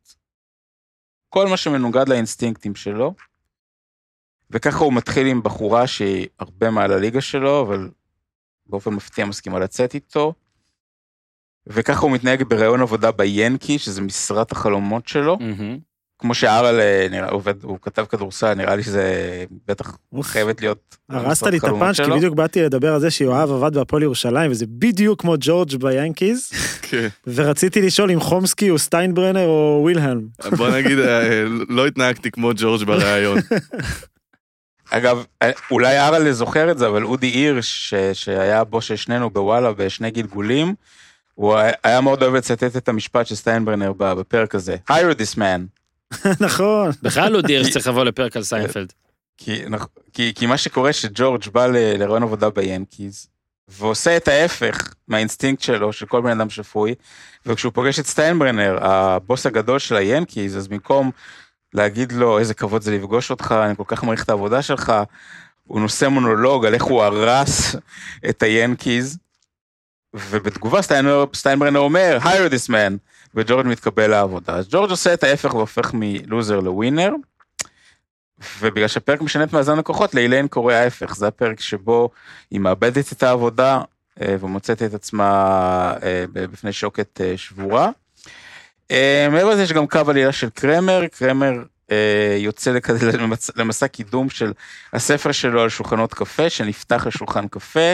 כל 1.29 1.48
מה 1.48 1.58
שמנוגד 1.58 2.10
לאינסטינקטים 2.10 2.75
שלו. 2.75 3.13
וככה 4.51 4.77
הוא 4.77 4.94
מתחיל 4.94 5.27
עם 5.27 5.44
בחורה 5.44 5.88
שהיא 5.88 6.27
הרבה 6.39 6.72
מעל 6.72 6.91
הליגה 6.91 7.22
שלו, 7.22 7.62
אבל 7.62 7.89
באופן 8.67 8.93
מפתיע 8.93 9.25
מסכימה 9.25 9.60
לצאת 9.60 9.93
איתו. 9.93 10.34
וככה 11.67 12.01
הוא 12.01 12.12
מתנהג 12.12 12.43
בראיון 12.43 12.81
עבודה 12.81 13.12
ביאנקי, 13.12 13.79
שזה 13.79 14.01
משרת 14.01 14.51
החלומות 14.51 15.07
שלו. 15.07 15.38
Mm-hmm. 15.39 15.79
כמו 16.19 16.34
שארל 16.34 16.79
נראה, 17.12 17.29
עובד, 17.29 17.63
הוא 17.63 17.77
כתב 17.81 18.05
כדורסל, 18.10 18.53
נראה 18.53 18.75
לי 18.75 18.84
שזה 18.84 19.45
בטח 19.67 19.98
חייבת 20.22 20.62
להיות... 20.62 20.98
הרסת 21.10 21.48
לי 21.48 21.57
את 21.57 21.63
הפאנץ', 21.63 22.01
כי 22.01 22.12
בדיוק 22.12 22.36
באתי 22.36 22.62
לדבר 22.62 22.93
על 22.93 23.00
זה 23.00 23.12
שיואב 23.12 23.51
עבד 23.51 23.77
בהפועל 23.77 24.03
ירושלים, 24.03 24.51
וזה 24.51 24.65
בדיוק 24.69 25.22
כמו 25.22 25.36
ג'ורג' 25.39 25.75
ביאנקיז. 25.75 26.50
כן. 26.89 27.07
ורציתי 27.27 27.81
לשאול 27.81 28.12
אם 28.12 28.19
חומסקי 28.19 28.67
הוא 28.67 28.77
סטיינברנר 28.77 29.45
או 29.45 29.79
ווילהלם. 29.84 30.27
בוא 30.57 30.69
נגיד, 30.69 31.00
אה, 31.00 31.43
לא 31.69 31.88
התנהגתי 31.88 32.31
כמו 32.31 32.51
ג'ורג' 32.55 32.84
בריאיון. 32.84 33.38
אגב, 34.89 35.25
אה, 35.42 35.51
אולי 35.72 36.00
הראל 36.00 36.34
זוכר 36.34 36.72
את 36.72 36.77
זה, 36.77 36.88
אבל 36.88 37.04
אודי 37.04 37.27
הירש, 37.27 37.94
שהיה 38.13 38.63
בוס 38.63 38.81
של 38.82 38.96
שנינו 38.96 39.30
בוואלה 39.30 39.74
בשני 39.74 40.12
גלגולים, 40.12 40.75
הוא 41.36 41.56
היה 41.84 42.01
מאוד 42.01 42.24
אוהב 42.24 42.36
לצטט 42.36 42.77
את 42.77 42.89
המשפט 42.89 43.27
של 43.27 43.36
סטיינברנר 43.36 43.94
בפרק 43.98 44.56
הזה. 44.56 44.75
hire 44.89 45.15
this 45.18 45.38
man. 45.38 45.62
נכון. 46.46 46.92
בכלל 47.01 47.36
אודי 47.36 47.54
הירש 47.54 47.70
צריך 47.70 47.88
לבוא 47.88 48.04
לפרק 48.04 48.38
על 48.38 48.44
סיינפלד. 48.44 48.94
כי, 49.38 49.63
כי, 50.13 50.34
כי 50.36 50.46
מה 50.46 50.58
שקורה 50.58 50.94
שג'ורג' 50.94 51.44
בא 51.54 51.68
לריאיון 51.67 52.24
עבודה 52.24 52.50
ביאנקיז, 52.50 53.27
ועושה 53.68 54.18
את 54.18 54.27
ההפך 54.27 54.94
מהאינסטינקט 55.08 55.62
שלו, 55.62 55.94
של 55.94 56.06
כל 56.06 56.22
בן 56.22 56.39
אדם 56.39 56.50
שפוי, 56.50 56.96
וכשהוא 57.46 57.72
פוגש 57.74 58.00
את 58.00 58.06
סטיינברנר, 58.06 58.77
הבוס 58.82 59.46
הגדול 59.46 59.80
של 59.80 59.96
היאנקיז, 59.96 60.58
אז 60.58 60.68
במקום 60.68 61.12
להגיד 61.75 62.12
לו 62.12 62.39
איזה 62.39 62.53
כבוד 62.53 62.82
זה 62.82 62.91
לפגוש 62.91 63.32
אותך, 63.32 63.55
אני 63.65 63.75
כל 63.75 63.84
כך 63.88 64.03
מעריך 64.03 64.24
את 64.24 64.29
העבודה 64.29 64.62
שלך, 64.62 64.94
הוא 65.63 65.82
נושא 65.82 66.08
מונולוג 66.08 66.65
על 66.65 66.74
איך 66.74 66.84
הוא 66.84 67.03
הרס 67.03 67.75
את 68.29 68.44
היאנקיז, 68.44 69.17
ובתגובה 70.13 70.79
סטיינברנר 71.34 71.79
אומר, 71.79 72.17
hire 72.22 72.51
this 72.51 72.70
man, 72.70 72.98
וג'ורג' 73.36 73.67
מתקבל 73.67 74.08
לעבודה. 74.08 74.53
אז 74.55 74.67
ג'ורג' 74.70 74.89
עושה 74.89 75.13
את 75.13 75.24
ההפך 75.24 75.53
והופך 75.53 75.91
מלוזר 75.94 76.60
לווינר, 76.60 77.12
ובגלל 78.60 78.88
שהפרק 78.88 79.22
משנה 79.22 79.44
את 79.44 79.53
מאזן 79.53 79.79
הכוחות, 79.79 80.15
לאיליין 80.15 80.48
קורה 80.48 80.75
ההפך, 80.79 81.15
זה 81.15 81.27
הפרק 81.27 81.60
שבו 81.60 82.10
היא 82.51 82.60
מאבדת 82.60 83.13
את 83.13 83.24
העבודה 83.24 83.82
אה, 84.22 84.36
ומוצאת 84.39 84.84
את 84.84 84.94
עצמה 84.94 85.34
אה, 86.03 86.25
בפני 86.32 86.74
שוקת 86.74 87.22
אה, 87.22 87.38
שבורה. 87.38 87.89
מעבר 89.32 89.50
לזה 89.50 89.63
יש 89.63 89.74
גם 89.74 89.88
קו 89.88 90.00
עלילה 90.08 90.32
של 90.32 90.50
קרמר, 90.50 91.08
קרמר 91.08 91.54
יוצא 92.38 92.77
למסע 93.56 93.88
קידום 93.88 94.30
של 94.30 94.54
הספר 94.94 95.32
שלו 95.32 95.62
על 95.62 95.70
שולחנות 95.70 96.13
קפה, 96.13 96.50
שנפתח 96.50 97.08
לשולחן 97.08 97.48
קפה, 97.48 97.94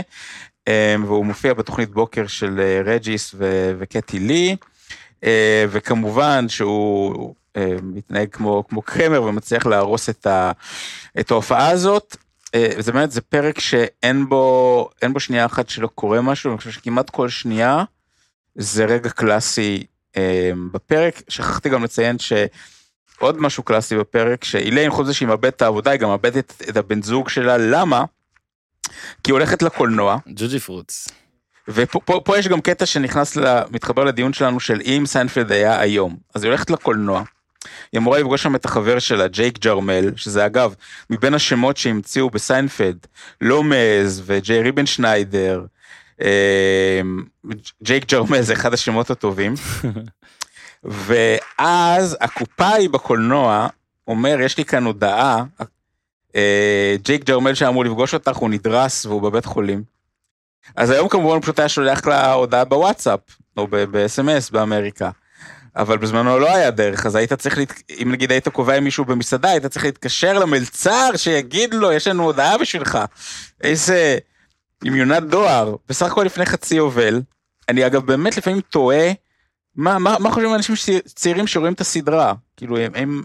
והוא 1.06 1.26
מופיע 1.26 1.54
בתוכנית 1.54 1.90
בוקר 1.90 2.28
של 2.28 2.62
רג'יס 2.86 3.36
וקטי 3.80 4.20
לי, 4.20 4.56
וכמובן 5.70 6.50
שהוא 6.50 7.34
אה, 7.58 7.76
מתנהג 7.84 8.28
כמו, 8.32 8.64
כמו 8.70 8.82
קרמר 8.82 9.24
ומצליח 9.24 9.66
להרוס 9.66 10.10
את, 10.10 10.28
ה, 10.28 10.52
את 11.20 11.32
ההופעה 11.32 11.70
הזאת. 11.70 12.16
אה, 12.56 12.70
זה 12.78 12.92
באמת, 12.92 13.12
זה 13.12 13.22
פרק 13.22 13.60
שאין 13.60 14.30
בו, 14.30 14.90
אין 15.02 15.14
בו 15.14 15.20
שנייה 15.20 15.46
אחת 15.46 15.70
שלא 15.70 15.88
קורה 15.88 16.22
משהו, 16.22 16.52
אני 16.52 16.58
חושב 16.58 16.72
שכמעט 16.72 17.10
כל 17.10 17.30
שנייה 17.30 17.84
זה 18.56 18.86
רגע 18.86 19.10
קלאסי 19.10 19.78
אה, 19.78 19.84
בפרק. 20.72 21.22
שכחתי 21.28 21.70
גם 21.70 21.84
לציין 21.84 22.18
שעוד 22.20 23.42
משהו 23.42 23.64
קלאסי 23.64 23.98
בפרק, 23.98 24.44
שאיליין 24.44 24.92
חוץ 24.92 25.06
מזה 25.06 25.14
שהיא 25.14 25.28
מאבדת 25.28 25.56
את 25.56 25.62
העבודה, 25.62 25.92
היא 25.92 26.00
גם 26.00 26.10
מאבדת 26.10 26.62
את 26.70 26.78
הבן 26.78 27.02
זוג 27.02 27.30
שלה, 27.30 27.58
למה? 27.58 28.04
כי 29.24 29.32
היא 29.32 29.34
הולכת 29.34 29.62
לקולנוע. 29.62 30.18
ג'וג'יפרוץ. 30.28 31.08
ופה 31.68 32.38
יש 32.38 32.48
גם 32.48 32.62
קטע 32.62 32.86
שנכנס, 32.86 33.36
לה, 33.36 33.64
מתחבר 33.72 34.04
לדיון 34.04 34.34
שלנו 34.34 34.60
של 34.60 34.82
אם 34.86 35.04
סיינפלד 35.06 35.52
היה 35.52 35.80
היום. 35.80 36.18
אז 36.36 36.44
היא 36.44 36.50
הולכת 36.50 36.70
לקולנוע, 36.70 37.24
היא 37.92 38.00
אמורה 38.00 38.20
לפגוש 38.20 38.44
שם 38.44 38.56
את 38.56 38.66
החבר 38.66 39.00
שלה, 39.00 39.28
ג'ייק 39.28 39.60
ג'רמל, 39.60 40.12
שזה 40.16 40.46
אגב, 40.46 40.76
מבין 41.10 41.34
השמות 41.34 41.78
שהמציאו 41.78 42.30
בסיינפלד, 42.30 43.08
לומז 43.42 44.24
וג'יי 44.26 44.62
ריימנשניידר, 44.62 45.66
ג'ייק 47.84 48.12
ג'רמל 48.12 48.42
זה 48.42 48.54
אחד 48.54 48.74
השמות 48.74 49.10
הטובים. 49.10 49.54
ואז 50.84 52.18
הקופאי 52.22 52.88
בקולנוע 52.88 53.68
אומר, 54.08 54.42
יש 54.42 54.58
לי 54.58 54.66
כאן 54.66 54.84
הודעה, 54.84 55.44
אה, 56.36 56.96
ג'ייק 57.04 57.24
ג'רמל 57.24 57.54
שאמור 57.54 57.86
לפגוש 57.86 58.14
אותך, 58.14 58.36
הוא 58.36 58.50
נדרס 58.50 59.06
והוא 59.06 59.22
בבית 59.22 59.46
חולים. 59.46 59.84
אז 60.76 60.90
היום 60.90 61.10
כמובן 61.10 61.42
פשוט 61.42 61.60
היה 61.60 61.70
שולח 61.70 62.08
לה 62.08 62.34
הודעה 62.34 62.66
בוואטסאפ, 62.66 63.20
או 63.58 63.68
ב-SMS 63.68 64.52
באמריקה. 64.52 65.10
אבל 65.76 65.98
בזמנו 65.98 66.40
לא 66.40 66.56
היה 66.56 66.72
דרך, 66.72 67.06
אז 67.06 67.16
היית 67.16 67.34
צריך, 67.34 67.58
להת... 67.58 67.74
אם 68.02 68.12
נגיד 68.12 68.32
היית 68.32 68.48
קובע 68.48 68.76
עם 68.76 68.84
מישהו 68.84 69.06
במסעדה, 69.06 69.50
היית 69.50 69.66
צריך 69.66 69.86
להתקשר 69.86 70.40
למלצר 70.40 71.10
שיגיד 71.16 71.74
לו, 71.74 71.92
יש 71.92 72.08
לנו 72.08 72.24
הודעה 72.24 72.58
בשבילך. 72.58 73.00
איזה... 73.64 74.18
עם 74.84 74.96
יונת 74.96 75.24
דואר, 75.24 75.76
בסך 75.90 76.12
הכל 76.12 76.24
לפני 76.24 76.46
חצי 76.46 76.76
יובל. 76.76 77.22
אני 77.70 77.86
אגב 77.86 78.06
באמת 78.06 78.38
לפעמים 78.38 78.62
תוהה, 78.62 79.12
מה, 79.76 80.00
מה, 80.00 80.16
מה 80.20 80.32
חושבים 80.32 80.56
אנשים 80.56 80.76
צעירים 81.06 81.48
שרואים 81.48 81.74
את 81.74 81.82
הסדרה? 81.82 82.34
כאילו, 82.58 82.78
הם, 82.78 82.92
הם 82.96 83.22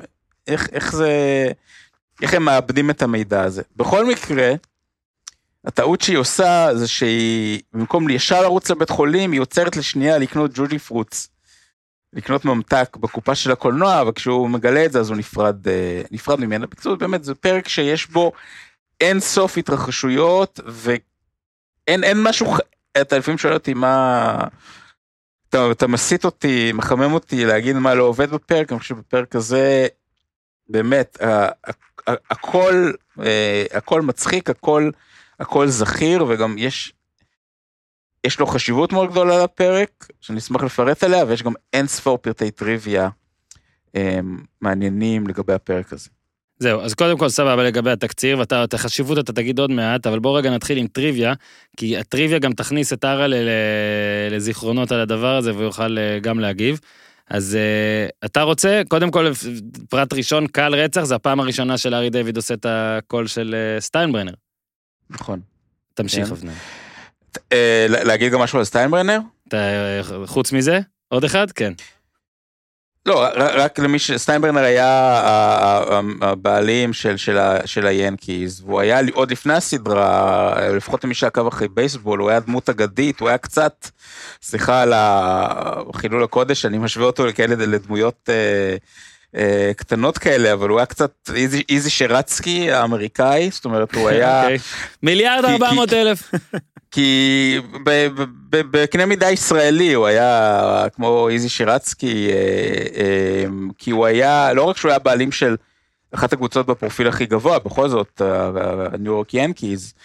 איך, 0.46 0.68
איך 0.72 0.92
זה, 0.92 1.10
איך 2.22 2.34
הם 2.34 2.44
מאבדים 2.44 2.90
את 2.90 3.02
המידע 3.02 3.42
הזה. 3.42 3.62
בכל 3.76 4.06
מקרה, 4.06 4.52
הטעות 5.64 6.00
שהיא 6.00 6.16
עושה 6.16 6.68
זה 6.74 6.88
שהיא, 6.88 7.60
במקום 7.72 8.10
ישר 8.10 8.42
לרוץ 8.42 8.70
לבית 8.70 8.90
חולים, 8.90 9.32
היא 9.32 9.40
עוצרת 9.40 9.76
לשנייה 9.76 10.18
לקנות 10.18 10.50
ג'וג'י 10.54 10.78
פרוץ. 10.78 11.28
לקנות 12.12 12.44
ממתק 12.44 12.96
בקופה 13.00 13.34
של 13.34 13.52
הקולנוע, 13.52 14.02
וכשהוא 14.06 14.50
מגלה 14.50 14.84
את 14.84 14.92
זה 14.92 15.00
אז 15.00 15.08
הוא 15.08 15.16
נפרד, 15.16 15.68
אה, 15.68 16.02
נפרד 16.10 16.40
ממנה. 16.40 16.66
בקיצור, 16.66 16.96
באמת, 16.96 17.24
זה 17.24 17.34
פרק 17.34 17.68
שיש 17.68 18.06
בו 18.06 18.32
אין 19.00 19.20
סוף 19.20 19.58
התרחשויות, 19.58 20.60
ואין 21.86 22.04
אין 22.04 22.22
משהו, 22.22 22.54
אתה 23.00 23.18
לפעמים 23.18 23.38
שואל 23.38 23.54
אותי 23.54 23.74
מה... 23.74 24.44
אתה, 25.48 25.70
אתה 25.70 25.86
מסית 25.86 26.24
אותי, 26.24 26.72
מחמם 26.72 27.12
אותי 27.12 27.44
להגיד 27.44 27.76
מה 27.76 27.94
לא 27.94 28.02
עובד 28.04 28.30
בפרק, 28.30 28.72
אני 28.72 28.78
חושב 28.78 28.94
שבפרק 28.94 29.36
הזה, 29.36 29.86
באמת, 30.68 31.18
הכל, 32.06 32.92
אה, 33.22 33.64
הכל 33.72 34.02
מצחיק, 34.02 34.50
הכל, 34.50 34.90
הכל 35.40 35.68
זכיר, 35.68 36.24
וגם 36.28 36.58
יש 36.58 36.92
יש 38.26 38.40
לו 38.40 38.46
חשיבות 38.46 38.92
מאוד 38.92 39.10
גדולה 39.10 39.44
לפרק, 39.44 40.06
שאני 40.20 40.38
אשמח 40.38 40.62
לפרט 40.62 41.02
עליה, 41.02 41.24
ויש 41.24 41.42
גם 41.42 41.52
אין 41.72 41.86
ספור 41.86 42.18
פרטי 42.18 42.50
טריוויה 42.50 43.08
הם, 43.94 44.44
מעניינים 44.60 45.26
לגבי 45.26 45.52
הפרק 45.52 45.92
הזה. 45.92 46.10
זהו, 46.58 46.80
אז 46.80 46.94
קודם 46.94 47.18
כל 47.18 47.28
סבבה 47.28 47.64
לגבי 47.64 47.90
התקציר, 47.90 48.38
ואתה, 48.38 48.64
את 48.64 48.74
החשיבות 48.74 49.18
אתה 49.18 49.32
תגיד 49.32 49.58
עוד 49.58 49.70
מעט, 49.70 50.06
אבל 50.06 50.18
בוא 50.18 50.38
רגע 50.38 50.50
נתחיל 50.50 50.78
עם 50.78 50.86
טריוויה, 50.86 51.34
כי 51.76 51.96
הטריוויה 51.96 52.38
גם 52.38 52.52
תכניס 52.52 52.92
את 52.92 53.04
ארה 53.04 53.26
לזיכרונות 54.30 54.92
על 54.92 55.00
הדבר 55.00 55.36
הזה, 55.36 55.52
והוא 55.52 55.64
יוכל 55.64 55.98
אה, 55.98 56.18
גם 56.18 56.40
להגיב. 56.40 56.80
אז 57.30 57.58
uh, 57.58 58.26
אתה 58.26 58.42
רוצה, 58.42 58.82
קודם 58.88 59.10
כל, 59.10 59.32
פרט 59.90 60.12
ראשון, 60.12 60.46
קלע 60.46 60.74
רצח, 60.74 61.04
זה 61.04 61.14
הפעם 61.14 61.40
הראשונה 61.40 61.78
שלארי 61.78 62.10
דיוויד 62.10 62.36
עושה 62.36 62.54
את 62.54 62.66
הקול 62.68 63.26
של 63.26 63.54
uh, 63.54 63.80
סטיינברנר. 63.80 64.32
נכון. 65.10 65.40
תמשיך, 65.94 66.26
כן. 66.26 66.32
אבנר. 66.32 66.52
אה, 67.52 67.86
להגיד 67.88 68.32
גם 68.32 68.40
משהו 68.40 68.58
על 68.58 68.64
סטיינברנר? 68.64 69.18
חוץ 70.26 70.52
מזה? 70.52 70.80
עוד 71.08 71.24
אחד? 71.24 71.50
כן. 71.50 71.72
לא, 73.06 73.26
רק 73.36 73.78
למי 73.78 73.98
ש... 73.98 74.12
סטיינברנר 74.12 74.60
היה 74.60 75.12
הבעלים 76.20 76.92
של, 76.92 77.16
של, 77.16 77.38
של 77.64 77.86
היאנקיז, 77.86 78.60
והוא 78.60 78.80
היה 78.80 79.00
עוד 79.12 79.30
לפני 79.30 79.54
הסדרה, 79.54 80.54
לפחות 80.76 81.04
למי 81.04 81.14
שעקב 81.14 81.46
אחרי 81.46 81.68
בייסבול, 81.68 82.18
הוא 82.18 82.30
היה 82.30 82.40
דמות 82.40 82.68
אגדית, 82.68 83.20
הוא 83.20 83.28
היה 83.28 83.38
קצת, 83.38 83.88
סליחה 84.42 84.82
על 84.82 84.92
החילול 84.96 86.24
הקודש, 86.24 86.66
אני 86.66 86.78
משווה 86.78 87.06
אותו 87.06 87.26
לכאלה 87.26 87.54
לדמויות 87.66 88.28
אה, 88.28 88.76
אה, 89.36 89.72
קטנות 89.76 90.18
כאלה, 90.18 90.52
אבל 90.52 90.68
הוא 90.68 90.78
היה 90.78 90.86
קצת 90.86 91.30
איזי, 91.34 91.62
איזי 91.68 91.90
שרצקי 91.90 92.72
האמריקאי, 92.72 93.50
זאת 93.52 93.64
אומרת, 93.64 93.94
הוא 93.94 94.08
היה... 94.08 94.46
מיליארד 95.02 95.44
ארבע 95.44 95.72
מאות 95.72 95.92
אלף. 95.92 96.30
כי 96.90 97.60
בקנה 98.50 99.06
מידה 99.06 99.30
ישראלי 99.30 99.92
הוא 99.92 100.06
היה 100.06 100.86
כמו 100.94 101.28
איזי 101.28 101.48
שירצקי, 101.48 102.28
אה, 102.30 102.34
אה, 103.00 103.44
כי 103.78 103.90
הוא 103.90 104.06
היה, 104.06 104.52
לא 104.52 104.62
רק 104.62 104.76
שהוא 104.76 104.90
היה 104.90 104.98
בעלים 104.98 105.32
של 105.32 105.56
אחת 106.12 106.32
הקבוצות 106.32 106.66
בפרופיל 106.66 107.08
הכי 107.08 107.26
גבוה, 107.26 107.58
בכל 107.58 107.88
זאת, 107.88 108.20
הניו 108.92 109.12
יורק 109.12 109.34
ינקיז, 109.34 109.94
אה, 109.96 110.00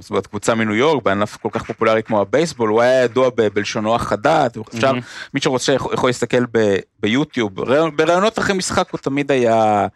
זאת 0.00 0.10
אומרת 0.10 0.26
קבוצה 0.26 0.54
מניו 0.54 0.74
יורק 0.74 1.02
בענף 1.02 1.36
כל 1.36 1.48
כך 1.52 1.64
פופולרי 1.64 2.02
כמו 2.02 2.20
הבייסבול, 2.20 2.68
הוא 2.68 2.82
היה 2.82 3.04
ידוע 3.04 3.30
בלשונו 3.54 3.94
החדה, 3.94 4.46
אפשר, 4.74 4.92
מי 5.34 5.40
שרוצה 5.40 5.72
יכול 5.72 6.08
להסתכל 6.08 6.44
ביוטיוב, 7.00 7.54
בראיונות 7.96 8.38
אחרי 8.38 8.54
משחק 8.54 8.90
הוא 8.90 8.98
תמיד 8.98 9.30
היה 9.30 9.86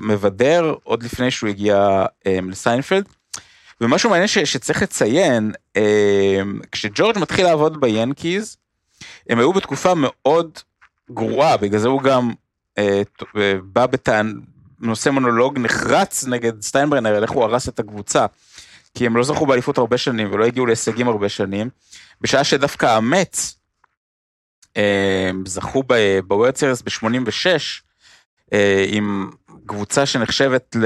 מבדר, 0.00 0.74
עוד 0.82 1.02
לפני 1.02 1.30
שהוא 1.30 1.50
הגיע 1.50 2.04
לסיינפלד. 2.26 3.04
ומשהו 3.80 4.10
מעניין 4.10 4.28
ש, 4.28 4.38
שצריך 4.38 4.82
לציין, 4.82 5.52
אה, 5.76 6.40
כשג'ורג' 6.72 7.18
מתחיל 7.18 7.44
לעבוד 7.44 7.80
ביאנקיז, 7.80 8.56
הם 9.28 9.38
היו 9.38 9.52
בתקופה 9.52 9.92
מאוד 9.96 10.58
גרועה, 11.10 11.56
בגלל 11.56 11.80
זה 11.80 11.88
הוא 11.88 12.02
גם 12.02 12.32
אה, 12.78 13.02
אה 13.36 13.54
בא 13.62 13.86
בטען, 13.86 14.40
נושא 14.80 15.10
מונולוג 15.10 15.58
נחרץ 15.58 16.24
נגד 16.24 16.62
סטיינברנר, 16.62 17.16
על 17.16 17.22
איך 17.22 17.30
הוא 17.30 17.44
הרס 17.44 17.68
את 17.68 17.78
הקבוצה. 17.78 18.26
כי 18.94 19.06
הם 19.06 19.16
לא 19.16 19.24
זכו 19.24 19.46
באליפות 19.46 19.78
הרבה 19.78 19.98
שנים 19.98 20.28
ולא 20.32 20.44
הגיעו 20.44 20.66
להישגים 20.66 21.08
הרבה 21.08 21.28
שנים, 21.28 21.70
בשעה 22.20 22.44
שדווקא 22.44 22.86
המטס 22.86 23.58
אה, 24.76 25.30
זכו 25.46 25.82
ב 26.26 26.31
World 26.31 26.56
Series 26.56 26.82
ב-86, 26.82 27.46
אה, 28.52 28.84
עם 28.88 29.30
קבוצה 29.70 30.06
שנחשבת 30.06 30.76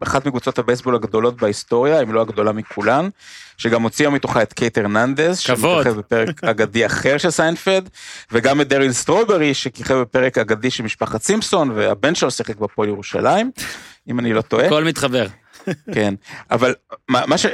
לאחת 0.00 0.26
מקבוצות 0.26 0.58
הבייסבול 0.58 0.94
הגדולות 0.94 1.36
בהיסטוריה, 1.36 2.02
אם 2.02 2.12
לא 2.12 2.20
הגדולה 2.20 2.52
מכולן, 2.52 3.08
שגם 3.56 3.82
הוציאה 3.82 4.10
מתוכה 4.10 4.42
את 4.42 4.52
קית' 4.52 4.78
הרננדז, 4.78 5.40
כבוד, 5.46 5.82
שכיכב 5.82 5.98
בפרק 5.98 6.44
אגדי 6.50 6.86
אחר 6.86 7.18
של 7.18 7.30
סיינפלד, 7.30 7.88
וגם 8.32 8.60
את 8.60 8.68
דריל 8.68 8.92
סטרוברי, 8.92 9.54
שכיכב 9.54 9.94
בפרק 9.94 10.38
אגדי 10.38 10.70
של 10.70 10.82
משפחת 10.82 11.22
סימפסון, 11.22 11.70
והבן 11.70 12.14
שלו 12.14 12.30
שיחק 12.30 12.56
בהפועל 12.56 12.88
ירושלים. 12.88 13.50
אם 14.08 14.18
אני 14.18 14.32
לא 14.32 14.42
טועה. 14.42 14.66
הכל 14.66 14.84
מתחבר. 14.84 15.26
כן, 15.94 16.14
אבל 16.50 16.74
מה 17.08 17.38
ש... 17.38 17.46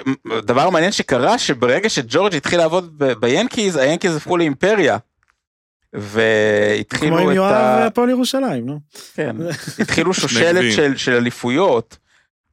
דבר 0.47 0.71
מעניין 0.71 0.93
שקרה, 0.93 1.39
שברגע 1.39 1.89
שג'ורג' 1.89 2.35
התחיל 2.35 2.59
לעבוד 2.59 3.03
ביאנקיז, 3.21 3.77
היאנקיז 3.77 4.17
הפכו 4.17 4.37
לאימפריה. 4.37 4.97
והתחילו 5.93 7.17
את 7.17 7.21
ה... 7.21 7.21
כמו 7.21 7.31
עם 7.31 7.37
יואב 7.37 7.53
והפועל 7.53 8.11
ירושלים, 8.11 8.67
נו. 8.67 8.81
כן, 9.15 9.37
התחילו 9.83 10.15
שושלת 10.15 10.73
של, 10.73 10.97
של 10.97 11.13
אליפויות, 11.13 11.97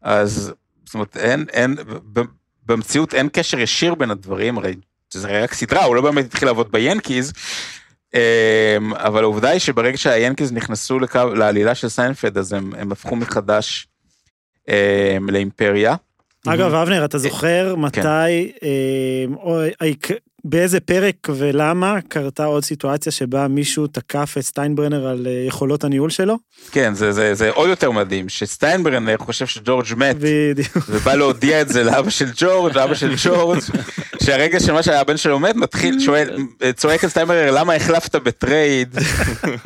אז 0.01 0.53
זאת 0.85 0.93
אומרת, 0.93 1.17
אין, 1.17 1.45
אין, 1.53 1.75
במציאות 2.65 3.13
אין 3.13 3.29
קשר 3.33 3.59
ישיר 3.59 3.95
בין 3.95 4.11
הדברים, 4.11 4.57
הרי 4.57 4.75
זה 5.13 5.43
רק 5.43 5.53
סדרה, 5.53 5.83
הוא 5.83 5.95
לא 5.95 6.01
באמת 6.01 6.25
התחיל 6.25 6.47
לעבוד 6.47 6.71
ביאנקיז, 6.71 7.33
אמ, 8.13 8.93
אבל 8.93 9.23
העובדה 9.23 9.49
היא 9.49 9.59
שברגע 9.59 9.97
שהיאנקיז 9.97 10.51
נכנסו 10.51 10.99
לקו, 10.99 11.33
לעלילה 11.35 11.75
של 11.75 11.89
סיינפלד, 11.89 12.37
אז 12.37 12.53
הם, 12.53 12.71
הם 12.77 12.91
הפכו 12.91 13.15
מחדש 13.15 13.87
אמ, 14.67 15.29
לאימפריה. 15.29 15.95
אגב, 16.47 16.73
אבנר, 16.73 17.05
אתה 17.05 17.17
זוכר 17.17 17.73
כן. 17.75 17.81
מתי, 17.81 18.51
כן. 20.01 20.15
באיזה 20.47 20.79
פרק 20.79 21.15
ולמה 21.37 21.97
קרתה 22.07 22.45
עוד 22.45 22.63
סיטואציה 22.63 23.11
שבה 23.11 23.47
מישהו 23.47 23.87
תקף 23.87 24.35
את 24.39 24.43
סטיינברנר 24.43 25.07
על 25.07 25.27
אה, 25.27 25.43
יכולות 25.47 25.83
הניהול 25.83 26.09
שלו? 26.09 26.37
כן, 26.71 26.93
זה, 26.93 27.11
זה, 27.11 27.33
זה 27.33 27.49
עוד 27.49 27.69
יותר 27.69 27.91
מדהים, 27.91 28.29
שסטיינברנר 28.29 29.17
חושב 29.17 29.47
שג'ורג' 29.47 29.85
מת, 29.97 30.15
בדיוק. 30.19 30.77
ובא 30.89 31.15
להודיע 31.15 31.61
את 31.61 31.69
זה 31.69 31.83
לאבא 31.83 32.09
של 32.09 32.29
ג'ורג', 32.35 32.77
לאבא 32.77 32.93
של 32.93 33.13
ג'ורג', 33.23 33.59
שהרגע 34.23 34.59
שמה 34.59 34.83
שהבן 34.83 35.17
שלו 35.17 35.39
מת, 35.39 35.55
מתחיל, 35.55 35.99
שואל, 35.99 36.37
צועק 36.75 37.03
את 37.03 37.09
סטיינברנר, 37.09 37.51
למה 37.51 37.73
החלפת 37.73 38.15
ב 38.15 38.26
trade? 38.26 38.95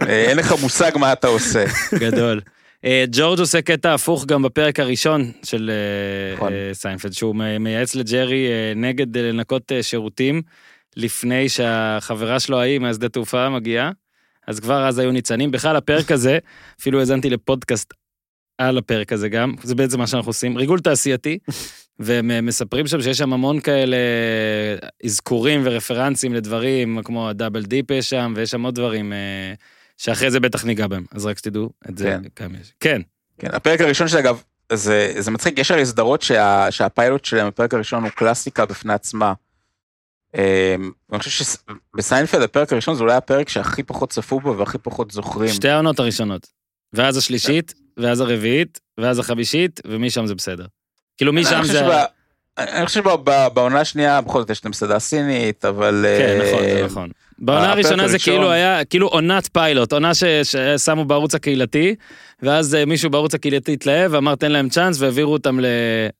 אה, 0.02 0.26
אין 0.26 0.38
לך 0.38 0.56
מושג 0.62 0.92
מה 0.96 1.14
אתה 1.14 1.28
עושה. 1.28 1.66
גדול. 1.94 2.42
אה, 2.86 3.06
ג'ורג' 3.12 3.40
עושה 3.40 3.62
קטע 3.62 3.94
הפוך 3.94 4.26
גם 4.26 4.42
בפרק 4.42 4.80
הראשון 4.80 5.32
של 5.44 5.72
נכון. 6.36 6.54
סיינפלד, 6.74 7.14
שהוא 7.14 7.36
מייעץ 7.60 7.96
לג'רי 7.96 8.48
נגד 8.76 9.18
לנקות 9.18 9.72
שירותים. 9.82 10.42
לפני 10.96 11.50
שהחברה 11.50 12.40
שלו 12.40 12.60
ההיא 12.60 12.80
מהשדה 12.80 13.10
תעופה 13.10 13.50
מגיעה, 13.50 13.92
אז 14.48 14.60
כבר 14.60 14.88
אז 14.88 15.00
היו 15.00 15.12
ניצנים. 15.12 15.52
בכלל 15.52 15.76
הפרק 15.76 16.12
הזה, 16.16 16.38
אפילו 16.80 17.00
האזנתי 17.00 17.30
לפודקאסט 17.30 17.94
על 18.58 18.78
הפרק 18.78 19.14
הזה 19.14 19.30
גם, 19.30 19.54
זה 19.64 19.76
בעצם 19.76 20.00
מה 20.00 20.08
שאנחנו 20.08 20.30
עושים, 20.30 20.58
ריגול 20.58 20.80
תעשייתי, 20.80 21.38
והם 22.00 22.46
מספרים 22.46 22.88
שם 22.88 23.02
שיש 23.02 23.18
שם 23.18 23.34
המון 23.34 23.60
כאלה 23.60 23.98
אזכורים 25.06 25.62
ורפרנסים 25.64 26.34
לדברים, 26.34 27.00
כמו 27.04 27.30
ה 27.30 27.35
double 27.35 27.64
dip 27.64 27.92
יש 27.92 28.10
שם, 28.10 28.34
ויש 28.36 28.52
שם 28.52 28.66
עוד 28.66 28.76
דברים 28.76 29.14
אה, 29.14 29.54
שאחרי 30.00 30.32
זה 30.32 30.40
בטח 30.40 30.66
ניגע 30.66 30.88
בהם, 30.88 31.06
אז 31.12 31.26
רק 31.26 31.38
שתדעו 31.38 31.70
את 31.90 31.98
זה 31.98 32.18
כן. 32.36 32.52
כן. 32.80 33.02
כן, 33.40 33.48
הפרק 33.54 33.82
הראשון 33.82 34.08
שאגב, 34.08 34.42
זה, 34.74 35.14
זה 35.20 35.32
מצחיק, 35.32 35.60
יש 35.60 35.72
הרי 35.72 35.86
סדרות 35.86 36.22
שה, 36.22 36.72
שהפיילוט 36.72 37.26
שלהם, 37.26 37.48
הפרק 37.48 37.74
הראשון 37.74 38.04
הוא 38.04 38.12
קלאסיקה 38.12 38.66
בפני 38.66 38.94
עצמה. 38.94 39.34
אמ, 40.38 40.42
אני 41.12 41.20
חושב 41.20 41.46
שבסיינפלד 41.96 42.42
הפרק 42.42 42.74
הראשון 42.74 42.96
זה 42.96 43.04
אולי 43.04 43.16
הפרק 43.16 43.50
שהכי 43.50 43.84
פחות 43.84 44.10
צפו 44.10 44.40
בו 44.40 44.58
והכי 44.58 44.78
פחות 44.78 45.12
זוכרים. 45.12 45.50
שתי 45.50 45.70
העונות 45.70 46.00
הראשונות. 46.00 46.48
ואז 46.94 47.18
השלישית, 47.18 47.74
ואז 47.98 48.22
הרביעית, 48.22 48.80
ואז 48.98 49.20
החמישית, 49.20 49.80
ומשם 49.88 50.26
זה 50.26 50.36
בסדר. 50.36 50.66
כאילו 51.18 51.34
משם 51.34 51.64
זה... 51.64 51.82
אני 52.58 52.86
חושב 52.86 53.04
שבעונה 53.04 53.80
השנייה 53.80 54.22
בכל 54.22 54.40
זאת 54.40 54.50
יש 54.50 54.60
את 54.60 54.66
המסעדה 54.66 54.96
הסינית, 54.96 55.66
אבל... 55.66 56.06
כן, 56.18 56.38
נכון, 56.42 56.64
זה 56.64 56.80
אה, 56.80 56.86
נכון. 56.86 57.10
בעונה 57.42 57.72
הראשונה 57.72 58.08
זה 58.08 58.20
כאילו 58.20 58.52
היה, 58.52 58.86
כאילו 58.86 59.08
עונת 59.08 59.50
פיילוט, 59.54 59.94
עונה 59.94 60.12
ששמו 60.14 61.06
בערוץ 61.06 61.36
הקהילתי, 61.36 61.96
ואז 62.42 62.76
אה, 62.76 62.86
מישהו 62.86 63.10
בערוץ 63.10 63.34
הקהילתי 63.34 63.74
התלהב 63.74 64.14
ואמר 64.14 64.36
תן 64.36 64.52
להם 64.52 64.70
צ'אנס 64.70 65.02
והעבירו 65.02 65.34
אותם 65.34 65.60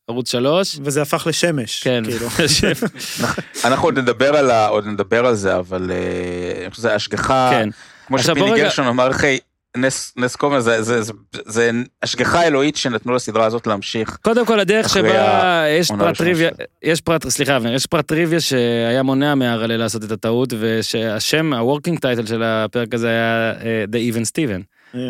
לערוץ 0.10 0.32
שלוש. 0.32 0.78
וזה 0.84 1.02
הפך 1.02 1.28
לשמש. 1.28 1.84
כן, 1.84 2.04
כאילו. 2.06 2.28
אנחנו 3.66 3.88
עוד 3.88 4.00
נדבר 4.00 4.36
על, 4.36 4.52
עוד 4.52 4.88
נדבר 4.88 5.26
על 5.26 5.36
זה, 5.36 5.58
אבל 5.58 5.92
אה, 5.92 6.62
אני 6.62 6.70
חושב 6.70 6.82
שזה 6.82 6.96
השגחה, 6.96 7.50
כן. 7.52 7.70
כמו 8.08 8.20
שפיני 8.20 8.52
גרשון 8.56 8.88
אמר, 8.88 9.12
אחי, 9.12 9.38
נס, 9.78 10.14
נס 10.18 10.36
קומר 10.36 10.60
זה, 10.60 10.82
זה, 10.82 11.02
זה, 11.02 11.14
זה 11.46 11.72
השגחה 12.04 12.44
אלוהית 12.44 12.76
שנתנו 12.76 13.14
לסדרה 13.14 13.46
הזאת 13.46 13.68
להמשיך. 13.68 14.18
קודם 14.22 14.46
כל 14.46 14.60
הדרך 14.60 14.90
שבה 14.90 15.64
יש 15.80 15.92
פרט 15.92 16.18
טריוויה, 16.18 16.50
יש 16.84 17.02
פרט, 17.02 17.28
סליחה 17.28 17.58
אבנר, 17.58 17.74
יש 17.74 17.86
פרט 17.86 18.08
טריוויה 18.08 18.40
שהיה 18.40 19.04
מונע 19.04 19.36
מארלה 19.36 19.78
לעשות 19.78 20.04
את 20.04 20.12
הטעות 20.12 20.54
ושהשם, 20.60 21.54
ה 21.54 21.60
working 21.60 22.00
title 22.00 22.26
של 22.26 22.44
הפרק 22.44 22.94
הזה 22.94 23.08
היה 23.10 23.54
uh, 23.54 23.90
The 23.92 24.16
Even 24.16 24.32
Steven. 24.32 24.62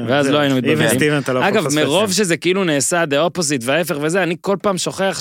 ואז 0.07 0.29
לא 0.29 0.37
היינו 0.37 0.55
מתבלבלים. 0.55 1.11
לא 1.33 1.47
אגב, 1.47 1.65
מרוב 1.75 2.11
שזה 2.11 2.37
כאילו 2.37 2.63
נעשה 2.63 3.03
the 3.03 3.29
opposite 3.29 3.61
וההפך 3.61 3.97
וזה, 4.01 4.23
אני 4.23 4.35
כל 4.41 4.57
פעם 4.61 4.77
שוכח 4.77 5.19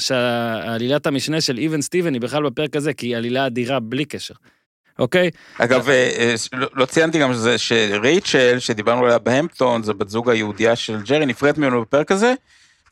שעלילת 0.00 1.06
המשנה 1.06 1.40
של 1.40 1.58
Even 1.58 1.82
Steven 1.82 2.12
היא 2.12 2.20
בכלל 2.20 2.42
בפרק 2.42 2.76
הזה, 2.76 2.92
כי 2.92 3.06
היא 3.06 3.16
עלילה 3.16 3.46
אדירה 3.46 3.80
בלי 3.80 4.04
קשר. 4.04 4.34
אוקיי? 4.98 5.30
אגב, 5.58 5.88
אה, 5.88 6.10
אה, 6.18 6.34
לא, 6.52 6.66
לא 6.74 6.86
ציינתי 6.86 7.18
גם 7.18 7.32
שזה 7.32 7.58
שרייצ'ל, 7.58 8.58
שדיברנו 8.58 9.04
עליה 9.04 9.18
בהמפטון, 9.18 9.82
זו 9.82 9.94
בת 9.94 10.08
זוג 10.08 10.30
היהודייה 10.30 10.76
של 10.76 11.02
ג'רי, 11.02 11.26
נפרדת 11.26 11.58
ממנו 11.58 11.82
בפרק 11.82 12.12
הזה, 12.12 12.34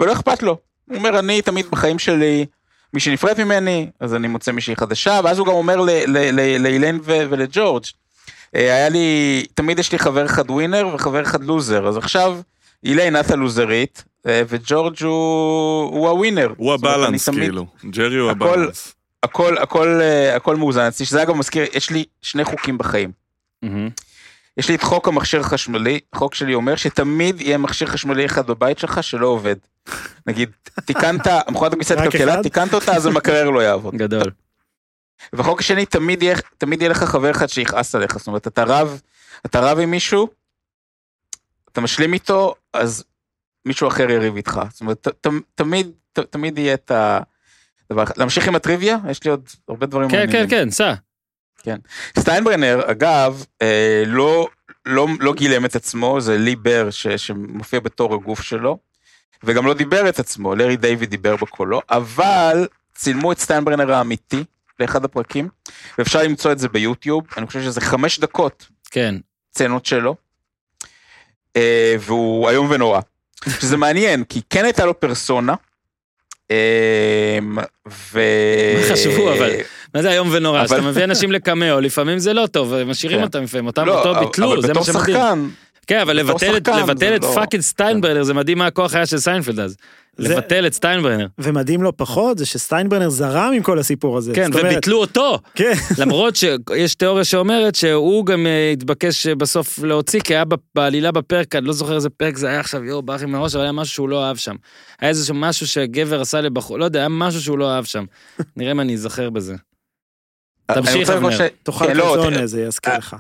ולא 0.01 0.13
אכפת 0.13 0.43
לו. 0.43 0.59
הוא 0.89 0.97
אומר, 0.97 1.19
אני 1.19 1.43
תמיד 1.43 1.67
בחיים 1.71 1.99
שלי, 1.99 2.47
מי 2.95 3.01
שנפרד 3.01 3.45
ממני, 3.45 3.91
אז 4.01 4.15
אני 4.15 4.29
מוצא 4.29 4.53
מישהי 4.53 4.77
חדשה, 4.77 5.21
ואז 5.25 5.39
הוא 5.39 5.47
גם 5.47 5.53
אומר 5.53 5.77
לאילן 6.59 6.99
ולג'ורג', 7.05 7.85
אה, 8.55 8.61
היה 8.61 8.89
לי, 8.89 9.43
תמיד 9.55 9.79
יש 9.79 9.93
לי 9.93 9.99
חבר 9.99 10.27
אחד 10.27 10.51
ווינר 10.51 10.89
וחבר 10.95 11.23
אחד 11.23 11.45
לוזר, 11.45 11.89
אז 11.89 11.97
עכשיו 11.97 12.39
איליין 12.85 13.21
את 13.21 13.31
הלוזרית, 13.31 14.05
וג'ורג' 14.27 15.03
הוא, 15.03 15.11
הוא 15.85 16.09
הווינר. 16.09 16.53
הוא 16.57 16.75
הבלנס 16.75 17.29
כאילו, 17.29 17.67
ג'רי 17.91 18.19
הוא 18.19 18.31
הבלנס. 18.31 18.95
הכל, 19.25 19.59
הכל, 19.59 20.01
אה, 20.01 20.37
הכל 20.37 20.57
מאוזן 20.57 20.87
אצלי, 20.87 21.07
שזה 21.07 21.23
אגב 21.23 21.35
מזכיר, 21.37 21.65
יש 21.73 21.91
לי 21.91 22.05
שני 22.23 22.45
חוקים 22.45 22.79
בחיים. 22.79 23.13
יש 24.57 24.69
לי 24.69 24.75
את 24.75 24.83
חוק 24.83 25.09
המכשיר 25.09 25.41
החשמלי, 25.41 26.01
החוק 26.13 26.35
שלי 26.35 26.55
אומר 26.55 26.77
שתמיד 26.77 27.41
יהיה 27.41 27.59
מכשיר 27.59 27.89
חשמלי 27.89 28.27
אחד 28.27 28.47
בבית 28.47 28.79
שלך 28.79 29.03
שלא 29.03 29.27
עובד. 29.27 29.57
נגיד, 30.27 30.51
תיקנת, 30.85 31.27
מכונת 31.51 31.73
הכביסה 31.73 31.95
התקלקלה, 31.95 32.43
תיקנת 32.43 32.75
אותה, 32.75 32.97
אז 32.97 33.07
המקרר 33.07 33.51
לא 33.51 33.61
יעבוד. 33.61 33.95
גדול. 33.95 34.31
והחוק 35.33 35.61
השני, 35.61 35.87
תמיד 35.87 36.23
יהיה, 36.23 36.37
תמיד 36.59 36.83
יהיה 36.83 36.91
לך 36.91 37.03
חבר 37.03 37.31
אחד 37.31 37.47
שיכעס 37.47 37.95
עליך, 37.95 38.19
זאת 38.19 38.27
אומרת, 38.27 38.47
אתה 38.47 38.65
רב, 38.65 39.01
אתה 39.47 39.61
רב 39.61 39.79
עם 39.79 39.91
מישהו, 39.91 40.29
אתה 41.73 41.81
משלים 41.81 42.13
איתו, 42.13 42.55
אז 42.73 43.05
מישהו 43.65 43.89
אחר 43.89 44.11
יריב 44.11 44.37
איתך. 44.37 44.61
זאת 44.71 44.81
אומרת, 44.81 45.09
ת, 45.09 45.27
ת, 45.27 45.31
תמיד, 45.55 45.91
ת, 46.13 46.19
תמיד 46.19 46.59
יהיה 46.59 46.75
את 46.75 46.91
ה... 46.91 47.21
דבר 47.93 48.05
להמשיך 48.17 48.49
עם 48.49 48.55
הטריוויה? 48.55 48.97
יש 49.11 49.25
לי 49.25 49.31
עוד 49.31 49.49
הרבה 49.69 49.87
דברים 49.87 50.11
כן, 50.11 50.33
כן, 50.33 50.47
כן, 50.49 50.71
סע. 50.71 50.95
כן. 51.63 51.77
סטיינברנר, 52.19 52.81
אגב, 52.91 53.45
אה, 53.63 54.03
לא, 54.07 54.49
לא, 54.87 55.07
לא 55.21 55.35
גילם 55.35 55.65
את 55.65 55.77
עצמו, 55.77 56.21
זה 56.21 56.39
לי 56.39 56.57
בר 56.57 56.91
ש, 56.91 57.07
שמופיע 57.07 57.81
בתור 57.81 58.15
הגוף 58.15 58.43
שלו, 58.43 58.79
וגם 59.45 59.67
לא 59.67 59.75
דיבר 59.75 60.09
את 60.09 60.19
עצמו, 60.19 60.55
לארי 60.55 60.77
דיוויד 60.77 61.11
דיבר 61.11 61.37
בקולו, 61.37 61.81
אבל 61.91 62.67
צילמו 62.95 63.33
את 63.33 63.39
סטיינברנר 63.39 63.93
האמיתי 63.93 64.45
לאחד 64.81 65.05
הפרקים, 65.05 65.49
ואפשר 65.99 66.23
למצוא 66.23 66.53
את 66.53 66.59
זה 66.59 66.69
ביוטיוב, 66.69 67.25
אני 67.37 67.47
חושב 67.47 67.63
שזה 67.63 67.81
חמש 67.81 68.19
דקות. 68.19 68.67
כן. 68.91 69.15
צנות 69.51 69.87
שלו, 69.87 70.17
אה, 71.57 71.97
והוא 72.01 72.51
איום 72.51 72.71
ונורא. 72.71 73.01
שזה 73.61 73.77
מעניין, 73.77 74.25
כי 74.25 74.41
כן 74.51 74.65
הייתה 74.65 74.85
לו 74.85 75.01
פרסונה, 75.01 75.55
ו... 78.13 78.21
מה 78.77 78.93
חשבו 78.93 79.33
אבל? 79.33 79.51
מה 79.95 80.03
זה 80.03 80.11
איום 80.11 80.29
ונורא? 80.33 80.67
שאתה 80.67 80.81
מביא 80.81 81.05
אנשים 81.05 81.33
לקמאו, 81.33 81.81
לפעמים 81.81 82.19
זה 82.19 82.33
לא 82.33 82.47
טוב, 82.47 82.83
משאירים 82.85 83.19
כן. 83.19 83.25
אותם 83.25 83.43
לפעמים, 83.43 83.67
אותם 83.67 83.87
לא, 83.87 83.99
אותו 83.99 84.21
ביטלו, 84.27 84.63
זה 84.63 84.73
מה 84.73 84.85
שמדהים. 84.85 85.51
כן, 85.87 85.99
אבל 85.99 86.17
לבטל 86.17 86.57
את 86.57 86.69
לא- 87.23 87.33
fucking 87.35 87.63
סטיינברנר, 87.63 88.23
זה 88.23 88.35
מדהים 88.35 88.59
מה 88.59 88.67
הכוח 88.67 88.95
היה 88.95 89.07
של 89.07 89.19
סיינפלד 89.19 89.61
אז. 89.61 89.77
לבטל 90.19 90.67
את 90.67 90.75
סטיינברנר. 90.75 91.27
ומדהים 91.39 91.83
לא 91.83 91.93
פחות 91.97 92.39
זה 92.39 92.47
שסטיינברנר 92.47 93.09
זרם 93.09 93.53
עם 93.57 93.63
כל 93.63 93.79
הסיפור 93.79 94.19
הזה. 94.19 94.33
כן, 94.35 94.51
וביטלו 94.55 95.01
אותו. 95.01 95.39
כן. 95.55 95.73
למרות 96.03 96.37
שיש 96.37 96.95
תיאוריה 96.95 97.25
שאומרת 97.25 97.75
שהוא 97.75 98.27
גם 98.27 98.47
אה, 98.47 98.71
התבקש 98.73 99.27
בסוף 99.27 99.79
להוציא, 99.79 100.21
כי 100.21 100.35
היה 100.35 100.45
בעלילה 100.75 101.13
בפרק, 101.13 101.55
אני 101.55 101.67
לא 101.67 101.73
זוכר 101.73 101.97
איזה 101.97 102.11
פרק 102.11 102.37
זה 102.37 102.49
היה 102.49 102.61
עכשיו, 102.61 102.85
יואו, 102.85 103.03
ברח 103.03 103.21
לי 103.21 103.27
מהראש, 103.27 103.55
אבל 103.55 103.65
היה 103.65 103.73
משהו 103.73 103.95
שהוא 103.95 104.09
לא 104.09 104.25
אהב 104.25 104.37
שם. 104.37 104.55
היה 105.01 105.09
איזה 105.09 105.35
משהו 105.35 105.67
שגבר 105.67 106.21
עשה 106.21 106.41
לבחור, 106.41 106.79
לא 106.79 106.85
יודע, 106.85 106.99
היה 106.99 107.09
משהו 107.09 107.43
שהוא 107.43 107.59
לא 107.59 107.71
אהב 107.75 107.85
שם. 107.85 108.05
נראה 108.57 108.71
אם 108.71 108.81
אני 108.81 108.95
אזכר 108.95 109.31
בזה. 109.31 109.55
תמשיך, 110.67 111.11
אבנר. 111.11 111.39
תוכל 111.63 111.87
כן, 111.87 111.97
לא, 111.97 112.17
כזון, 112.19 112.47
זה 112.47 112.63
יזכיר 112.63 112.99
לך. 112.99 113.17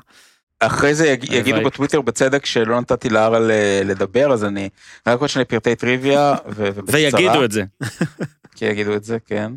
אחרי 0.66 0.94
זה 0.94 1.08
יג, 1.08 1.32
יגידו 1.32 1.64
בטוויטר 1.64 2.00
בצדק 2.00 2.46
שלא 2.46 2.80
נתתי 2.80 3.08
לארה 3.08 3.38
לדבר, 3.84 4.32
אז 4.32 4.44
אני 4.44 4.68
רק 5.06 5.20
עוד 5.20 5.28
שני 5.28 5.44
פרטי 5.44 5.76
טריוויה, 5.76 6.34
ובקצרה. 6.46 7.00
ויגידו 7.00 7.44
את 7.44 7.52
זה. 7.52 7.64
כי 8.56 8.64
יגידו 8.64 8.94
את 8.94 9.04
זה, 9.04 9.18
כן. 9.26 9.52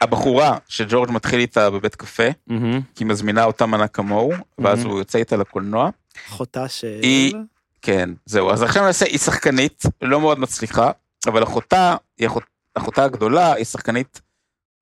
הבחורה 0.00 0.58
שג'ורג' 0.68 1.10
מתחיל 1.10 1.40
איתה 1.40 1.70
בבית 1.70 1.94
קפה, 1.94 2.28
mm-hmm. 2.28 2.52
כי 2.94 3.04
היא 3.04 3.06
מזמינה 3.06 3.44
אותה 3.44 3.66
מנה 3.66 3.88
כמוהו, 3.88 4.32
ואז 4.58 4.82
mm-hmm. 4.82 4.88
הוא 4.88 4.98
יוצא 4.98 5.18
איתה 5.18 5.36
לקולנוע. 5.36 5.90
אחותה 6.28 6.68
של... 6.68 6.98
היא, 7.02 7.34
כן, 7.82 8.10
זהו, 8.26 8.50
אז 8.50 8.62
עכשיו 8.62 8.84
נעשה, 8.84 9.06
היא 9.06 9.18
שחקנית, 9.18 9.82
לא 10.02 10.20
מאוד 10.20 10.38
מצליחה, 10.38 10.90
אבל 11.26 11.42
אחותה, 11.42 11.96
היא 12.18 12.26
אחות, 12.26 12.42
אחותה 12.74 13.04
הגדולה, 13.04 13.52
היא 13.52 13.64
שחקנית, 13.64 14.20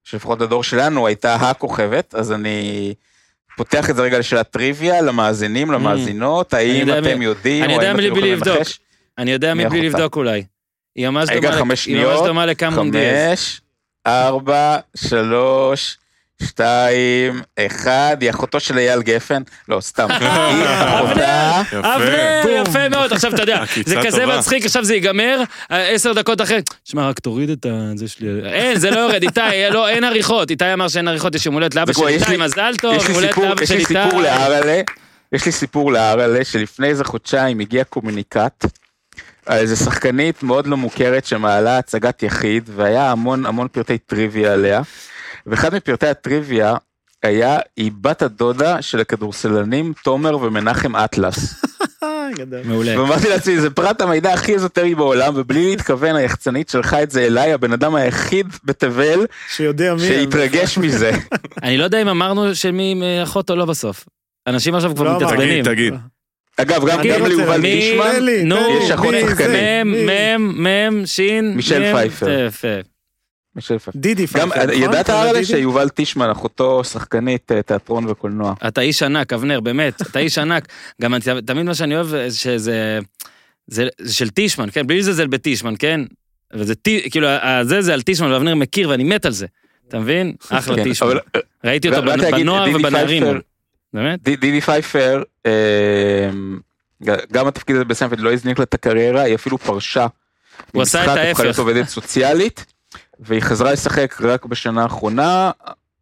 שלפחות 0.05 0.39
בדור 0.39 0.63
שלנו 0.63 1.07
הייתה 1.07 1.35
הכוכבת, 1.35 2.15
אז 2.15 2.33
אני 2.33 2.95
פותח 3.59 3.91
את 3.91 3.97
זה 3.97 4.03
רגע 4.03 4.19
לשאלת 4.19 4.51
טריוויה, 4.51 5.03
למאזינים, 5.03 5.71
למאזינות, 5.71 6.55
האם 6.55 6.99
אתם 6.99 7.23
יודעים, 7.23 7.65
או 7.65 7.81
האם 7.81 7.97
אתם 7.97 8.05
יכולים 8.05 8.35
לנחש? 8.35 8.81
אני 9.19 9.31
יודע 9.31 9.55
מי 9.55 9.67
בלי 9.67 9.83
לבדוק 9.89 10.17
אולי. 10.17 10.45
היא 10.97 11.09
ממש 11.09 11.29
דומה 12.27 12.47
לקמרון 12.47 12.91
דיאז. 12.91 13.39
חמש, 13.39 13.61
ארבע, 14.07 14.79
שלוש, 14.97 15.99
שתיים, 16.43 17.43
אחד, 17.59 18.17
היא 18.21 18.31
אחותו 18.31 18.61
של 18.61 18.79
אייל 18.79 19.03
גפן, 19.03 19.43
לא, 19.69 19.81
סתם, 19.81 20.09
היא 20.11 20.29
אחותה. 20.65 21.63
אבנר, 21.79 22.63
יפה 22.63 22.89
מאוד, 22.89 23.13
עכשיו 23.13 23.35
אתה 23.35 23.43
יודע, 23.43 23.65
זה 23.87 23.97
כזה 24.05 24.27
מצחיק, 24.27 24.65
עכשיו 24.65 24.85
זה 24.85 24.95
ייגמר, 24.95 25.43
עשר 25.69 26.13
דקות 26.13 26.41
אחרי, 26.41 26.61
שמע, 26.85 27.09
רק 27.09 27.19
תוריד 27.19 27.51
את 27.51 27.67
זה 27.95 28.09
שלי, 28.09 28.29
אין, 28.53 28.79
זה 28.79 28.91
לא 28.91 28.99
יורד, 28.99 29.23
איתי, 29.23 29.41
לא, 29.71 29.89
אין 29.89 30.05
עריכות, 30.05 30.51
איתי 30.51 30.73
אמר 30.73 30.89
שאין 30.89 31.09
עריכות, 31.09 31.35
יש 31.35 31.47
יום 31.47 31.55
הולדת 31.55 31.75
לאבא 31.75 31.93
של 31.93 32.07
איתי, 32.07 32.37
מזל 32.37 32.75
טוב, 32.81 32.95
יום 32.95 33.15
הולדת 33.15 33.37
לאבא 33.39 33.67
של 33.67 33.75
איתי. 33.75 33.93
יש 35.33 35.47
לי 35.47 35.53
סיפור 35.53 35.93
לארלה, 35.93 36.45
שלפני 36.45 36.87
איזה 36.87 37.05
חודשיים 37.05 37.61
הגיע 37.61 37.85
קומוניקט, 37.85 38.65
איזה 39.49 39.77
שחקנית 39.77 40.43
מאוד 40.43 40.67
לא 40.67 40.77
מוכרת 40.77 41.25
שמעלה 41.25 41.79
הצגת 41.79 42.23
יחיד, 42.23 42.71
והיה 42.77 43.11
המון 43.11 43.47
המון 43.47 43.69
פרטי 43.69 43.99
טריוויה 43.99 44.53
עליה. 44.53 44.83
ואחד 45.51 45.75
מפרטי 45.75 46.07
הטריוויה 46.07 46.75
היה, 47.23 47.59
היא 47.77 47.93
בת 48.01 48.23
הדודה 48.23 48.83
של 48.83 49.01
הכדורסלנים 49.01 49.93
תומר 50.05 50.37
ומנחם 50.37 50.97
אטלס. 50.97 51.55
מעולה. 52.65 53.01
ואמרתי 53.01 53.29
לעצמי, 53.29 53.61
זה 53.61 53.71
פרט 53.71 54.01
המידע 54.01 54.33
הכי 54.33 54.55
אזוטרי 54.55 54.95
בעולם, 54.95 55.33
ובלי 55.37 55.71
להתכוון, 55.71 56.17
היחצנית 56.17 56.69
שלחה 56.69 57.03
את 57.03 57.11
זה 57.11 57.27
אליי, 57.27 57.53
הבן 57.53 57.73
אדם 57.73 57.95
היחיד 57.95 58.47
בתבל, 58.65 59.27
שיודע 59.49 59.95
מי, 59.95 60.01
שהתרגש 60.01 60.79
מזה. 60.83 61.11
אני 61.63 61.79
לא 61.79 61.85
יודע 61.85 62.03
אם 62.03 62.09
אמרנו 62.09 62.55
של 62.55 62.71
מי 62.71 63.03
אחות 63.23 63.51
או 63.51 63.57
לא 63.57 63.65
בסוף. 63.65 64.05
אנשים 64.47 64.75
עכשיו 64.75 64.95
כבר 64.95 65.05
לא 65.05 65.17
מתעצבנים. 65.17 65.65
תגיד, 65.65 65.75
תגיד. 65.75 65.95
אגב, 66.57 66.87
גם 66.89 66.99
גם 67.05 67.27
ליובל 67.27 67.61
טישמן, 67.61 68.11
יש 68.83 68.91
אחות 68.91 69.15
שחקנים. 69.21 69.93
מ', 69.93 70.67
מ', 70.67 71.07
ש', 71.07 71.21
מישל 71.43 71.93
פייפר. 71.93 72.49
דידי 73.95 74.27
פייפר. 74.27 74.73
ידעת 74.73 75.09
הרי 75.09 75.45
שיובל 75.45 75.89
טישמן, 75.89 76.31
אחותו 76.31 76.85
שחקנית 76.85 77.53
אה, 77.53 77.63
תיאטרון 77.63 78.07
וקולנוע. 78.09 78.55
אתה 78.69 78.81
איש 78.81 79.03
ענק, 79.03 79.33
אבנר, 79.33 79.61
באמת, 79.61 80.03
אתה 80.03 80.19
איש 80.19 80.39
ענק. 80.39 80.69
גם 81.03 81.15
תמיד 81.47 81.63
מה 81.63 81.75
שאני 81.75 81.97
אוהב, 81.97 82.31
שזה... 82.31 82.99
זה 83.69 83.89
של 84.09 84.31
טישמן, 84.31 84.69
כן? 84.73 84.87
בלי 84.87 84.99
לזלזל 84.99 85.27
בטישמן, 85.27 85.75
כן? 85.79 86.01
וזה 86.53 86.75
כאילו, 87.11 87.29
זה 87.63 87.83
זה 87.83 87.95
על 87.95 88.03
טישמן, 88.03 88.33
ואבנר 88.33 88.55
מכיר 88.55 88.89
ואני 88.89 89.05
מת 89.05 89.27
על 89.27 89.33
זה. 89.33 89.47
אתה 89.89 89.99
מבין? 89.99 90.35
אחלה 90.51 90.77
כן, 90.77 90.83
טישמן. 90.83 91.09
אה, 91.11 91.41
ראיתי 91.65 91.89
אותו 91.89 92.03
בנוער 92.33 92.71
ובנערים. 92.75 93.25
באמת? 93.93 94.23
דידי 94.23 94.61
פייפר, 94.61 95.23
אה, 95.47 96.31
גם 97.33 97.47
התפקיד 97.47 97.77
הזה 97.77 97.85
בסנפלד 97.85 98.21
לא 98.21 98.33
הזניק 98.33 98.59
לה 98.59 98.65
את 98.65 98.75
הקריירה, 98.75 99.23
היא 99.23 99.35
אפילו 99.35 99.59
פרשה. 99.59 100.07
הוא 100.73 100.83
עשה 100.83 101.05
את 101.05 101.09
ההפך. 101.09 101.59
עובדת 101.59 101.89
סוציאלית. 101.89 102.67
והיא 103.21 103.41
חזרה 103.41 103.73
לשחק 103.73 104.21
רק 104.21 104.47
בשנה 104.47 104.83
האחרונה, 104.83 105.51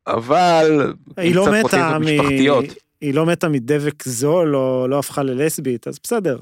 אבל 0.07 0.95
היא 1.17 1.35
לא 1.35 1.53
מתה 1.53 1.99
מ... 1.99 2.07
היא 3.01 3.15
לא 3.15 3.27
מתה 3.27 3.49
מדבק 3.49 4.09
זול 4.09 4.57
או 4.57 4.87
לא 4.89 4.99
הפכה 4.99 5.23
ללסבית, 5.23 5.89
אז 5.89 5.99
בסדר. 6.03 6.39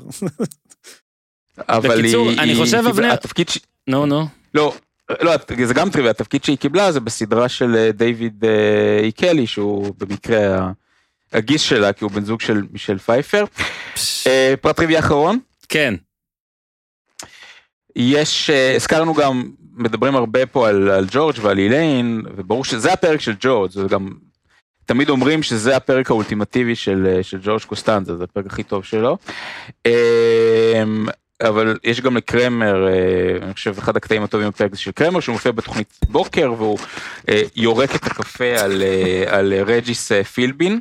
אבל 1.68 1.98
בקיצור, 1.98 2.30
היא... 2.30 2.40
אני 2.40 2.54
חושב, 2.54 2.82
אבנר... 2.88 3.12
התפקיד 3.12 3.48
ש... 3.48 3.58
נו, 3.87 4.06
נו. 4.06 4.26
לא, 4.54 4.74
לא, 5.20 5.32
זה 5.66 5.74
גם 5.74 5.90
טריוויה, 5.90 6.10
התפקיד 6.10 6.44
שהיא 6.44 6.58
קיבלה 6.58 6.92
זה 6.92 7.00
בסדרה 7.00 7.48
של 7.48 7.76
אה, 7.76 7.92
דיוויד 7.92 8.44
אה, 8.44 9.00
איקלי, 9.02 9.46
שהוא 9.46 9.94
במקרה 9.98 10.70
הגיס 11.32 11.60
שלה, 11.60 11.92
כי 11.92 12.04
הוא 12.04 12.12
בן 12.12 12.24
זוג 12.24 12.40
של 12.40 12.62
מישל 12.72 12.98
פייפר. 12.98 13.44
אה, 14.26 14.54
פרט 14.60 14.76
טריוויה 14.76 14.98
אחרון? 14.98 15.38
כן. 15.68 15.94
יש, 17.96 18.50
הזכרנו 18.50 19.14
גם 19.14 19.50
מדברים 19.76 20.16
הרבה 20.16 20.46
פה 20.46 20.68
על, 20.68 20.90
על 20.90 21.06
ג'ורג' 21.10 21.34
ועל 21.40 21.58
איליין, 21.58 22.22
וברור 22.37 22.64
שזה 22.64 22.92
הפרק 22.92 23.20
של 23.20 23.34
ג'ורג', 23.40 23.70
זה 23.70 23.88
גם, 23.88 24.08
תמיד 24.84 25.10
אומרים 25.10 25.42
שזה 25.42 25.76
הפרק 25.76 26.10
האולטימטיבי 26.10 26.74
של, 26.74 27.18
של 27.22 27.38
ג'ורג' 27.42 27.62
קוסטנזה, 27.62 28.16
זה 28.16 28.24
הפרק 28.24 28.46
הכי 28.46 28.62
טוב 28.62 28.84
שלו. 28.84 29.18
אמ, 29.87 31.06
אבל 31.42 31.78
יש 31.84 32.00
גם 32.00 32.16
לקרמר, 32.16 32.88
אה, 32.88 33.37
אני 33.42 33.54
חושב 33.54 33.74
אחד 33.78 33.96
הקטעים 33.96 34.22
הטובים 34.22 34.48
בפרק 34.48 34.74
זה 34.74 34.80
של 34.80 34.92
קרמר, 34.92 35.20
שהוא 35.20 35.32
מופיע 35.32 35.52
בתוכנית 35.52 35.98
בוקר, 36.08 36.52
והוא 36.52 36.78
אה, 37.28 37.42
יורק 37.56 37.94
את 37.94 38.06
הקפה 38.06 38.60
על, 38.60 38.82
אה, 38.82 39.38
על 39.38 39.54
רג'יס 39.66 40.12
פילבין. 40.12 40.80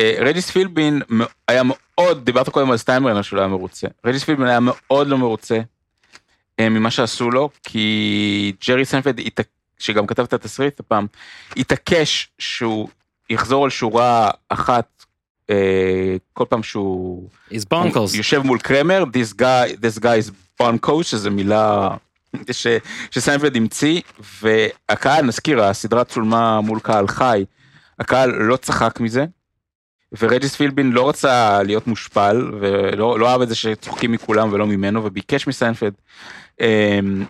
רג'יס 0.00 0.50
פילבין 0.50 1.02
היה 1.48 1.62
מאוד, 1.64 2.24
דיברת 2.24 2.48
קודם 2.48 2.70
על 2.70 2.76
סטיינברנר 2.76 3.22
שהוא 3.22 3.36
לא 3.36 3.40
היה 3.42 3.48
מרוצה, 3.48 3.86
רג'יס 4.04 4.24
פילבין 4.24 4.46
היה 4.46 4.58
מאוד 4.60 5.06
לא 5.06 5.18
מרוצה 5.18 5.58
ממה 6.68 6.90
שעשו 6.90 7.30
לו, 7.30 7.50
כי 7.62 8.52
ג'רי 8.68 8.84
סיינפלד, 8.84 9.20
שגם 9.78 10.06
כתב 10.06 10.22
את 10.22 10.32
התסריט 10.32 10.80
הפעם, 10.80 11.06
התעקש 11.56 12.28
שהוא 12.38 12.88
יחזור 13.30 13.64
על 13.64 13.70
שורה 13.70 14.30
אחת 14.48 15.04
אה, 15.50 16.16
כל 16.32 16.44
פעם 16.48 16.62
שהוא 16.62 17.28
יושב 18.14 18.42
מול 18.42 18.58
קרמר, 18.58 19.04
this 19.12 19.34
guy, 19.34 19.76
this 19.80 20.00
guy 20.00 20.02
is 20.02 20.62
bonkos, 20.62 21.02
שזה 21.02 21.30
מילה 21.30 21.88
ש, 22.52 22.66
שסיינפלד 23.10 23.56
המציא, 23.56 24.00
והקהל, 24.42 25.24
נזכיר, 25.24 25.62
הסדרה 25.62 26.04
צולמה 26.04 26.60
מול 26.60 26.80
קהל 26.80 27.08
חי, 27.08 27.44
הקהל 27.98 28.30
לא 28.30 28.56
צחק 28.56 29.00
מזה, 29.00 29.24
ורג'יס 30.18 30.56
פילבין 30.56 30.92
לא 30.92 31.08
רצה 31.08 31.62
להיות 31.62 31.86
מושפל, 31.86 32.50
ולא 32.60 33.18
לא 33.18 33.30
אהב 33.30 33.40
את 33.40 33.48
זה 33.48 33.54
שצוחקים 33.54 34.12
מכולם 34.12 34.52
ולא 34.52 34.66
ממנו, 34.66 35.04
וביקש 35.04 35.46
מסיינפלד 35.46 35.94
אמ, 36.60 37.24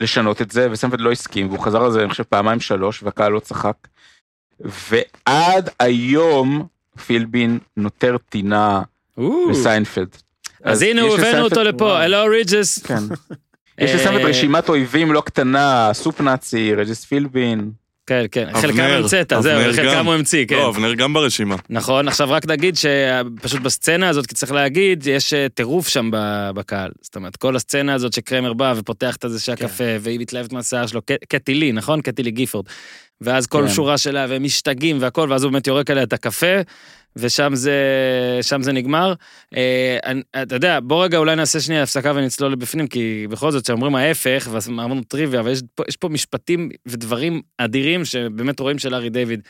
לשנות 0.00 0.42
את 0.42 0.50
זה, 0.50 0.68
וסיינפלד 0.70 1.00
לא 1.00 1.12
הסכים, 1.12 1.48
והוא 1.48 1.58
חזר 1.58 1.84
על 1.84 1.92
זה, 1.92 2.00
אני 2.00 2.10
חושב, 2.10 2.22
פעמיים 2.22 2.60
שלוש, 2.60 3.02
והקהל 3.02 3.32
לא 3.32 3.40
צחק. 3.40 3.76
ועד 4.60 5.70
היום 5.80 6.66
פילבין 7.06 7.58
נוטר 7.76 8.16
טינה 8.28 8.82
לסיינפלד. 9.50 10.16
אז 10.64 10.82
הנה, 10.82 11.02
הוא 11.02 11.14
הבאנו 11.18 11.44
אותו 11.44 11.62
לפה, 11.62 11.98
הלו 11.98 12.24
רג'יס. 12.30 12.78
כן. 12.78 13.02
יש 13.78 13.90
לסיינפלד 13.94 14.24
אה, 14.24 14.30
רשימת 14.30 14.68
אויבים 14.68 15.12
לא 15.12 15.20
קטנה, 15.20 15.90
Soup 15.92 16.20
Nazi, 16.20 16.74
רג'יס 16.74 17.04
פילבין. 17.04 17.70
כן, 18.08 18.24
כן, 18.32 18.48
חלקם 18.60 18.82
המצאת, 18.82 19.32
זהו, 19.40 19.72
חלקם 19.72 20.06
הוא 20.06 20.14
המציא, 20.14 20.46
כן. 20.46 20.56
לא, 20.56 20.68
אבנר 20.68 20.94
גם 20.94 21.12
ברשימה. 21.12 21.56
נכון, 21.70 22.08
עכשיו 22.08 22.30
רק 22.30 22.46
נגיד 22.46 22.76
שפשוט 22.76 23.60
בסצנה 23.60 24.08
הזאת, 24.08 24.26
כי 24.26 24.34
צריך 24.34 24.52
להגיד, 24.52 25.06
יש 25.06 25.32
אה, 25.32 25.48
טירוף 25.48 25.88
שם 25.88 26.10
בקהל. 26.54 26.90
זאת 27.02 27.16
אומרת, 27.16 27.36
כל 27.36 27.56
הסצנה 27.56 27.94
הזאת 27.94 28.12
שקרמר 28.12 28.52
בא 28.52 28.74
ופותח 28.76 29.16
את 29.16 29.24
הזה 29.24 29.40
של 29.40 29.56
כן. 29.56 29.66
והיא 30.00 30.20
מתלהבת 30.20 30.52
מהשיער 30.52 30.86
שלו, 30.86 31.00
קטי 31.28 31.54
לי, 31.54 31.72
נכון? 31.72 32.00
קטי 32.00 32.22
לי 32.22 32.30
גיפורד. 32.30 32.66
ואז 33.20 33.46
כל 33.46 33.62
כן. 33.66 33.74
שורה 33.74 33.98
שלה, 33.98 34.26
והם 34.28 34.42
משתגעים 34.42 34.96
והכל, 35.00 35.26
ואז 35.30 35.44
הוא 35.44 35.52
באמת 35.52 35.66
יורק 35.66 35.90
עליה 35.90 36.02
את 36.02 36.12
הקפה, 36.12 36.60
ושם 37.16 37.54
זה, 37.54 37.74
שם 38.42 38.62
זה 38.62 38.72
נגמר. 38.72 39.14
אה, 39.56 39.98
אני, 40.04 40.22
אתה 40.42 40.54
יודע, 40.54 40.78
בוא 40.82 41.04
רגע 41.04 41.18
אולי 41.18 41.36
נעשה 41.36 41.60
שנייה 41.60 41.82
הפסקה 41.82 42.12
ונצלול 42.14 42.52
לבפנים, 42.52 42.86
כי 42.86 43.26
בכל 43.30 43.50
זאת, 43.50 43.64
כשאומרים 43.64 43.94
ההפך, 43.94 44.48
ואמרנו 44.50 45.02
טריוויה, 45.02 45.40
אבל 45.40 45.50
יש 45.50 45.62
פה, 45.74 45.82
יש 45.88 45.96
פה 45.96 46.08
משפטים 46.08 46.68
ודברים 46.86 47.42
אדירים 47.58 48.04
שבאמת 48.04 48.60
רואים 48.60 48.78
שלארי 48.78 49.10
דיוויד. 49.10 49.40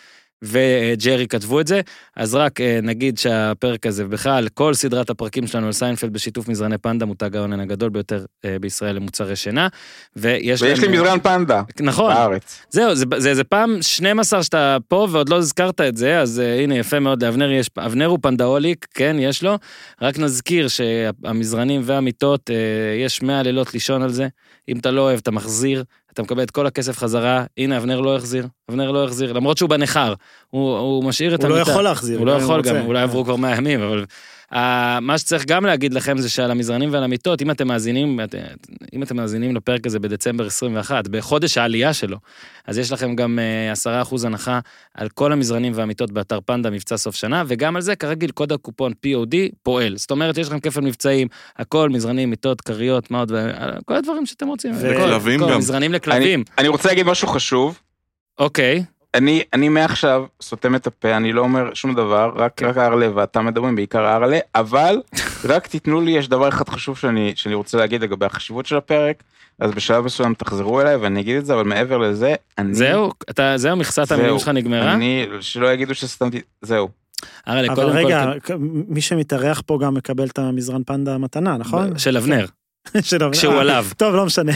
וג'רי 0.42 1.26
כתבו 1.28 1.60
את 1.60 1.66
זה, 1.66 1.80
אז 2.16 2.34
רק 2.34 2.60
אה, 2.60 2.78
נגיד 2.82 3.18
שהפרק 3.18 3.86
הזה, 3.86 4.06
ובכלל, 4.06 4.48
כל 4.54 4.74
סדרת 4.74 5.10
הפרקים 5.10 5.46
שלנו 5.46 5.66
על 5.66 5.72
סיינפלד 5.72 6.12
בשיתוף 6.12 6.48
מזרני 6.48 6.78
פנדה, 6.78 7.06
מותג 7.06 7.36
ההונן 7.36 7.60
הגדול 7.60 7.90
ביותר 7.90 8.24
אה, 8.44 8.56
בישראל 8.60 8.96
למוצרי 8.96 9.36
שינה, 9.36 9.68
ויש 10.16 10.62
ויש 10.62 10.80
לי 10.80 10.88
מזרן 10.88 11.20
פנדה. 11.20 11.62
נכון. 11.80 12.14
בארץ. 12.14 12.62
זהו, 12.70 12.94
זה, 12.94 13.04
זה, 13.16 13.34
זה 13.34 13.44
פעם 13.44 13.78
12 13.80 14.42
שאתה 14.42 14.76
פה 14.88 15.08
ועוד 15.10 15.28
לא 15.28 15.36
הזכרת 15.36 15.80
את 15.80 15.96
זה, 15.96 16.20
אז 16.20 16.42
uh, 16.44 16.62
הנה, 16.62 16.78
יפה 16.78 17.00
מאוד, 17.00 17.24
לאבנר 17.24 17.50
יש, 17.50 17.70
אבנר 17.78 18.06
הוא 18.06 18.18
פנדאוליק, 18.22 18.86
כן, 18.94 19.16
יש 19.18 19.42
לו, 19.42 19.58
רק 20.02 20.18
נזכיר 20.18 20.68
שהמזרנים 20.68 21.80
והמיטות, 21.84 22.50
יש 23.04 23.22
100 23.22 23.42
לילות 23.42 23.74
לישון 23.74 24.02
על 24.02 24.10
זה, 24.10 24.28
אם 24.68 24.78
אתה 24.78 24.90
לא 24.90 25.00
אוהב, 25.00 25.18
אתה 25.18 25.30
מחזיר, 25.30 25.84
אתה 26.18 26.24
מקבל 26.24 26.42
את 26.42 26.50
כל 26.50 26.66
הכסף 26.66 26.98
חזרה, 26.98 27.44
הנה, 27.58 27.76
אבנר 27.76 28.00
לא 28.00 28.16
החזיר, 28.16 28.46
אבנר 28.70 28.90
לא 28.90 29.04
החזיר, 29.04 29.32
למרות 29.32 29.58
שהוא 29.58 29.70
בניכר, 29.70 30.14
הוא, 30.50 30.78
הוא 30.78 31.04
משאיר 31.04 31.34
את 31.34 31.44
המיטה. 31.44 31.58
הוא 31.58 31.66
לא 31.66 31.70
יכול 31.70 31.84
להחזיר. 31.84 32.18
הוא 32.18 32.26
לא 32.26 32.32
יכול 32.32 32.62
גם, 32.62 32.76
אולי 32.86 33.02
עברו 33.02 33.24
כבר 33.24 33.36
100 33.36 33.56
ימים, 33.56 33.82
אבל 33.82 34.04
מה 34.52 35.18
שצריך 35.18 35.44
גם 35.46 35.66
להגיד 35.66 35.94
לכם 35.94 36.18
זה 36.18 36.28
שעל 36.28 36.50
המזרנים 36.50 36.92
ועל 36.92 37.04
המיטות, 37.04 37.42
אם 37.42 37.50
אתם 37.50 37.68
מאזינים, 37.68 38.20
אם 38.94 39.02
אתם 39.02 39.16
מאזינים 39.16 39.56
לפרק 39.56 39.86
הזה 39.86 39.98
בדצמבר 39.98 40.46
21, 40.46 41.08
בחודש 41.08 41.58
העלייה 41.58 41.92
שלו, 41.92 42.16
אז 42.66 42.78
יש 42.78 42.92
לכם 42.92 43.16
גם 43.16 43.38
10% 43.84 43.88
אה, 43.88 44.02
הנחה 44.24 44.60
על 44.94 45.08
כל 45.08 45.32
המזרנים 45.32 45.72
והמיטות 45.76 46.12
באתר 46.12 46.38
פנדה, 46.40 46.70
מבצע 46.70 46.96
סוף 46.96 47.14
שנה, 47.14 47.44
וגם 47.46 47.76
על 47.76 47.82
זה, 47.82 47.96
כרגיל, 47.96 48.30
קוד 48.30 48.52
הקופון 48.52 48.92
POD 49.06 49.36
פועל. 49.62 49.96
זאת 49.96 50.10
אומרת, 50.10 50.38
יש 50.38 50.48
לכם 50.48 50.60
כפל 50.60 50.80
מבצעים, 50.80 51.28
הכל, 51.56 51.90
מזרנים, 51.90 52.30
מיטות, 52.30 52.60
כריות, 52.60 53.10
מה 53.10 53.18
עוד, 53.18 53.32
כל 53.84 53.94
הדברים 53.94 54.26
שאתם 54.26 54.48
רוצים. 54.48 54.74
וכלבים 54.80 55.40
גם. 55.40 55.58
מזרנים 55.58 55.92
לכלבים. 55.92 56.40
אני, 56.40 56.54
אני 56.58 56.68
רוצה 56.68 56.88
להגיד 56.88 57.06
משהו 57.06 57.28
חשוב. 57.28 57.78
אוקיי. 58.38 58.84
אני, 59.18 59.42
אני 59.52 59.68
מעכשיו 59.68 60.24
סותם 60.42 60.74
את 60.74 60.86
הפה, 60.86 61.16
אני 61.16 61.32
לא 61.32 61.40
אומר 61.40 61.74
שום 61.74 61.94
דבר, 61.94 62.32
רק, 62.36 62.52
כן. 62.56 62.66
רק 62.66 62.76
ארלה 62.76 63.08
ואתה 63.14 63.40
מדברים, 63.42 63.76
בעיקר 63.76 64.14
ארלה, 64.14 64.38
אבל 64.54 65.00
רק 65.50 65.66
תיתנו 65.66 66.00
לי, 66.00 66.10
יש 66.10 66.28
דבר 66.28 66.48
אחד 66.48 66.68
חשוב 66.68 66.98
שאני, 66.98 67.32
שאני 67.36 67.54
רוצה 67.54 67.78
להגיד 67.78 68.02
לגבי 68.02 68.26
החשיבות 68.26 68.66
של 68.66 68.76
הפרק, 68.76 69.22
אז 69.58 69.70
בשלב 69.70 70.04
מסוים 70.04 70.34
תחזרו 70.34 70.80
אליי 70.80 70.96
ואני 70.96 71.20
אגיד 71.20 71.36
את 71.36 71.46
זה, 71.46 71.54
אבל 71.54 71.62
מעבר 71.62 71.98
לזה, 71.98 72.34
אני... 72.58 72.74
זהו? 72.74 73.12
אתה, 73.30 73.52
זהו, 73.56 73.76
מכסת 73.76 74.12
המילים 74.12 74.38
שלך 74.38 74.48
נגמרה? 74.48 74.92
אני, 74.92 75.26
שלא 75.40 75.72
יגידו 75.72 75.94
שסתמתי, 75.94 76.40
זהו. 76.62 76.88
ארלה, 77.48 77.74
קודם 77.74 77.92
כל... 77.92 77.98
אבל 77.98 77.98
רגע, 77.98 78.32
מי 78.88 79.00
שמתארח 79.00 79.62
פה 79.66 79.78
גם 79.82 79.94
מקבל 79.94 80.26
את 80.26 80.38
המזרן 80.38 80.82
פנדה 80.82 81.18
מתנה, 81.18 81.56
נכון? 81.56 81.98
של 81.98 82.16
אבנר. 82.16 82.46
של 83.00 83.16
אבנר. 83.24 83.32
כשהוא 83.32 83.54
עליו. 83.54 83.86
טוב, 83.96 84.14
לא 84.14 84.26
משנה. 84.26 84.52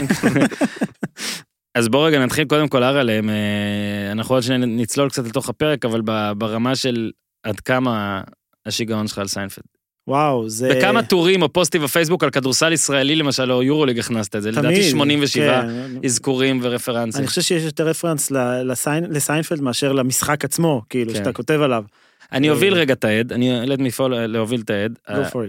אז 1.75 1.89
בואו 1.89 2.03
רגע 2.03 2.19
נתחיל 2.19 2.45
קודם 2.45 2.67
כל 2.67 2.83
עליהם, 2.83 3.29
אה, 3.29 4.11
אנחנו 4.11 4.35
עוד 4.35 4.43
שניה 4.43 4.57
נצלול 4.57 5.09
קצת 5.09 5.25
לתוך 5.25 5.49
הפרק, 5.49 5.85
אבל 5.85 6.01
ברמה 6.37 6.75
של 6.75 7.11
עד 7.43 7.59
כמה 7.59 8.21
השיגעון 8.65 9.07
שלך 9.07 9.17
על 9.17 9.27
סיינפלד. 9.27 9.65
וואו, 10.07 10.49
זה... 10.49 10.69
בכמה 10.75 11.03
טורים 11.03 11.41
או 11.41 11.53
פוסטים 11.53 11.81
בפייסבוק 11.81 12.23
על 12.23 12.29
כדורסל 12.29 12.73
ישראלי 12.73 13.15
למשל, 13.15 13.51
או 13.51 13.63
יורוליג 13.63 13.99
הכנסת 13.99 14.35
את 14.35 14.41
זה, 14.41 14.51
תמיד, 14.51 14.65
לדעתי 14.65 14.83
87 14.83 15.61
כן. 15.61 16.05
אזכורים 16.05 16.59
ו 16.63 16.68
references. 16.68 17.19
אני 17.19 17.27
חושב 17.27 17.41
שיש 17.41 17.63
יותר 17.63 17.87
reference 17.87 18.31
לסיין, 18.63 19.05
לסיינפלד 19.09 19.61
מאשר 19.61 19.91
למשחק 19.91 20.45
עצמו, 20.45 20.81
כאילו, 20.89 21.11
כן. 21.11 21.17
שאתה 21.17 21.33
כותב 21.33 21.59
עליו. 21.61 21.83
אני 22.31 22.49
אוביל 22.49 22.73
רגע 22.73 22.93
את 22.93 23.03
העד, 23.03 23.33
אני 23.33 23.61
אלד 23.61 23.81
מפעול 23.81 24.15
להוביל 24.25 24.61
את 24.61 24.69
העד. 24.69 24.99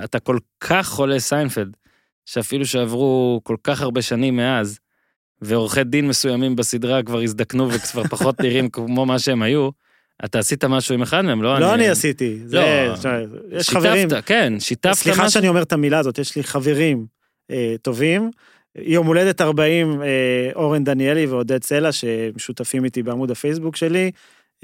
אתה 0.04 0.18
כל 0.18 0.38
כך 0.60 0.86
חולה 0.88 1.20
סיינפלד, 1.20 1.76
שאפילו 2.26 2.66
שעברו 2.66 3.40
כל 3.42 3.56
כך 3.64 3.80
הרבה 3.80 4.02
שנים 4.02 4.36
מאז, 4.36 4.78
ועורכי 5.42 5.84
דין 5.84 6.08
מסוימים 6.08 6.56
בסדרה 6.56 7.02
כבר 7.02 7.20
הזדקנו 7.20 7.70
וכבר 7.70 8.04
פחות 8.04 8.40
נראים 8.40 8.68
כמו 8.68 9.06
מה 9.06 9.18
שהם 9.18 9.42
היו, 9.42 9.70
אתה 10.24 10.38
עשית 10.38 10.64
משהו 10.64 10.94
עם 10.94 11.02
אחד 11.02 11.20
מהם, 11.20 11.42
לא? 11.42 11.58
לא 11.58 11.74
אני, 11.74 11.88
עשיתי. 11.88 12.38
לא, 12.50 12.60
יש 13.50 13.70
חברים. 13.70 14.08
כן, 14.26 14.52
שיתפת 14.60 14.92
סליחה 14.92 15.30
שאני 15.30 15.48
אומר 15.48 15.62
את 15.62 15.72
המילה 15.72 15.98
הזאת, 15.98 16.18
יש 16.18 16.36
לי 16.36 16.42
חברים 16.44 17.06
אה, 17.50 17.74
טובים. 17.82 18.30
יום 18.78 19.06
הולדת 19.06 19.40
40, 19.40 20.02
אה, 20.02 20.06
אורן 20.54 20.84
דניאלי 20.84 21.26
ועודד 21.26 21.62
סלע, 21.62 21.92
שמשותפים 21.92 22.84
איתי 22.84 23.02
בעמוד 23.02 23.30
הפייסבוק 23.30 23.76
שלי. 23.76 24.10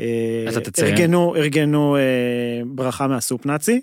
אה, 0.00 0.44
אתה 0.48 0.60
תציין. 0.60 0.94
ארגנו, 0.94 1.36
ארגנו 1.36 1.96
אה, 1.96 2.02
ברכה 2.66 3.06
מהסופ 3.06 3.46
נאצי. 3.46 3.80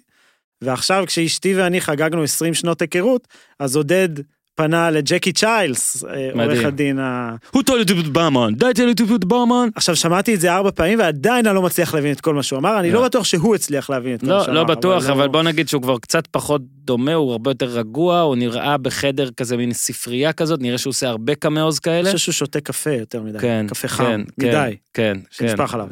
ועכשיו 0.62 1.04
כשאשתי 1.08 1.56
ואני 1.56 1.82
חגגנו 1.82 2.23
20 2.23 2.54
שנות 2.54 2.82
היכרות, 2.82 3.28
אז 3.60 3.76
עודד 3.76 4.10
פנה 4.58 4.91
לג'קי 4.91 5.34
צ'יילס, 5.34 6.04
אה, 6.04 6.43
עורך 6.43 6.65
הדין 6.65 7.00
ה... 7.00 7.36
הוא 7.52 7.63
טוען 7.63 7.82
לטיפות 7.82 8.08
ברמן, 8.08 8.54
די 8.56 8.65
תהיה 8.76 8.88
לטיפות 8.88 9.26
ברמן. 9.26 9.70
עכשיו 9.76 9.96
שמעתי 9.96 10.36
את 10.36 10.39
זה 10.39 10.54
ארבע 10.54 10.72
פעמים 10.72 11.00
ועדיין 11.00 11.48
אני 11.48 11.56
לא 11.56 11.62
מצליח 11.62 11.93
להבין 11.93 12.12
את 12.12 12.22
כל 12.22 12.34
מה 12.34 12.43
שהוא 12.43 12.60
אמר, 12.60 12.80
אני 12.80 12.91
לא 12.91 13.06
בטוח 13.06 13.24
שהוא 13.24 13.56
הצליח 13.56 13.89
להבין 13.89 14.15
את 14.15 14.22
כל 14.22 14.28
מה 14.28 14.39
שהוא 14.43 14.46
אמר. 14.46 14.54
לא 14.54 14.63
בטוח, 14.63 15.06
אבל 15.06 15.28
בוא 15.28 15.43
נגיד 15.43 15.67
שהוא 15.67 15.82
כבר 15.82 15.98
קצת 16.00 16.28
פחות 16.28 16.62
דומה, 16.84 17.13
הוא 17.13 17.32
הרבה 17.32 17.52
יותר 17.52 17.65
רגוע, 17.65 18.20
הוא 18.20 18.36
נראה 18.36 18.78
בחדר 18.78 19.30
כזה 19.32 19.58
מין 19.58 19.74
ספרייה 19.74 20.34
כזאת, 20.34 20.62
נראה 20.62 20.78
שהוא 20.78 20.91
עושה 20.91 21.08
הרבה 21.08 21.36
קמאוז 21.36 21.80
כאלה. 21.80 22.00
אני 22.00 22.06
חושב 22.06 22.17
שהוא 22.17 22.34
שותה 22.34 22.62
קפה 22.62 22.91
יותר 22.91 23.22
מדי, 23.22 23.39
כן, 23.39 23.65
קפה 23.70 23.88
חם, 23.88 24.04
כן, 24.06 24.48
מדי. 24.48 24.76
כן, 24.93 25.13
כן. 25.13 25.17
שנשפך 25.32 25.74
עליו. 25.74 25.88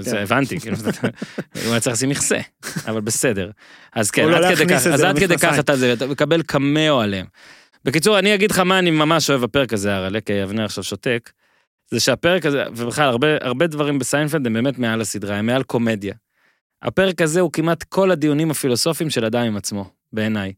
זה 0.00 0.22
הבנתי, 0.22 0.60
כאילו, 0.60 0.76
הוא 1.64 1.70
היה 1.70 1.80
צריך 1.80 1.96
לשים 1.96 2.08
מכסה, 2.08 2.38
אבל 2.88 3.00
בסדר. 3.00 3.50
אז 3.94 4.10
כן, 4.10 4.28
לא 4.28 4.36
עד 5.08 5.18
כדי 5.18 5.38
כך 5.38 5.58
אתה 5.58 6.06
מקבל 6.06 6.42
קמאו 6.42 7.00
עליהם. 7.00 7.26
בקיצור, 7.86 8.18
אני 8.18 8.34
אגיד 8.34 8.50
לך 8.50 8.58
מה 8.58 8.78
אני 8.78 8.90
ממש 8.90 9.30
אוהב 9.30 9.42
בפרק 9.42 9.72
הזה, 9.72 9.96
הרלה, 9.96 10.20
כי 10.20 10.42
אבנר 10.42 10.64
עכשיו 10.64 10.84
שותק, 10.84 11.30
זה 11.90 12.00
שהפרק 12.00 12.46
הזה, 12.46 12.64
ובכלל, 12.76 13.08
הרבה, 13.08 13.28
הרבה 13.40 13.66
דברים 13.66 13.98
בסיינפלד 13.98 14.46
הם 14.46 14.52
באמת 14.52 14.78
מעל 14.78 15.00
הסדרה, 15.00 15.36
הם 15.36 15.46
מעל 15.46 15.62
קומדיה. 15.62 16.14
הפרק 16.82 17.22
הזה 17.22 17.40
הוא 17.40 17.52
כמעט 17.52 17.82
כל 17.82 18.10
הדיונים 18.10 18.50
הפילוסופיים 18.50 19.10
של 19.10 19.24
אדם 19.24 19.46
עם 19.46 19.56
עצמו, 19.56 19.90
בעיניי. 20.12 20.52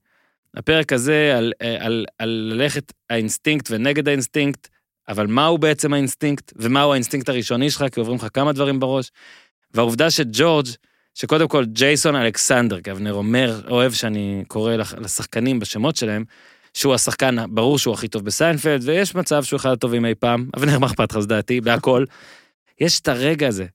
הפרק 0.57 0.93
הזה 0.93 1.35
על, 1.39 1.53
על, 1.81 2.07
על 2.19 2.29
ללכת 2.29 2.93
האינסטינקט 3.11 3.69
ונגד 3.71 4.09
האינסטינקט, 4.09 4.69
אבל 5.09 5.27
מהו 5.27 5.59
בעצם 5.59 5.93
האינסטינקט, 5.93 6.53
ומהו 6.57 6.93
האינסטינקט 6.93 7.29
הראשוני 7.29 7.71
שלך, 7.71 7.85
כי 7.93 8.01
עוברים 8.01 8.17
לך 8.17 8.27
כמה 8.35 8.53
דברים 8.53 8.81
בראש. 8.81 9.11
והעובדה 9.75 10.11
שג'ורג', 10.11 10.67
שקודם 11.15 11.49
כל 11.49 11.65
ג'ייסון 11.65 12.17
אלכסנדר, 12.17 12.81
כי 12.81 12.91
אבנר 12.91 13.13
אומר, 13.13 13.61
אוהב 13.71 13.93
שאני 13.93 14.45
קורא 14.49 14.77
לשחקנים 14.77 15.61
בשמות 15.61 15.97
שלהם, 15.97 16.25
שהוא 16.79 16.95
השחקן, 16.95 17.37
ברור 17.49 17.79
שהוא 17.79 17.95
הכי 17.95 18.09
טוב 18.09 18.25
בסיינפלד, 18.25 18.81
ויש 18.85 19.15
מצב 19.15 19.45
שהוא 19.45 19.57
אחד 19.57 19.71
הטובים 19.71 20.05
אי 20.05 20.15
פעם, 20.15 20.49
אבנר, 20.57 20.79
מה 20.79 20.87
אכפת 20.87 21.13
לך, 21.13 21.19
זה 21.19 21.27
דעתי, 21.27 21.61
בהכל. 21.61 22.05
יש 22.81 23.01
את 23.01 23.09
הרגע 23.09 23.49
הזה, 23.49 23.67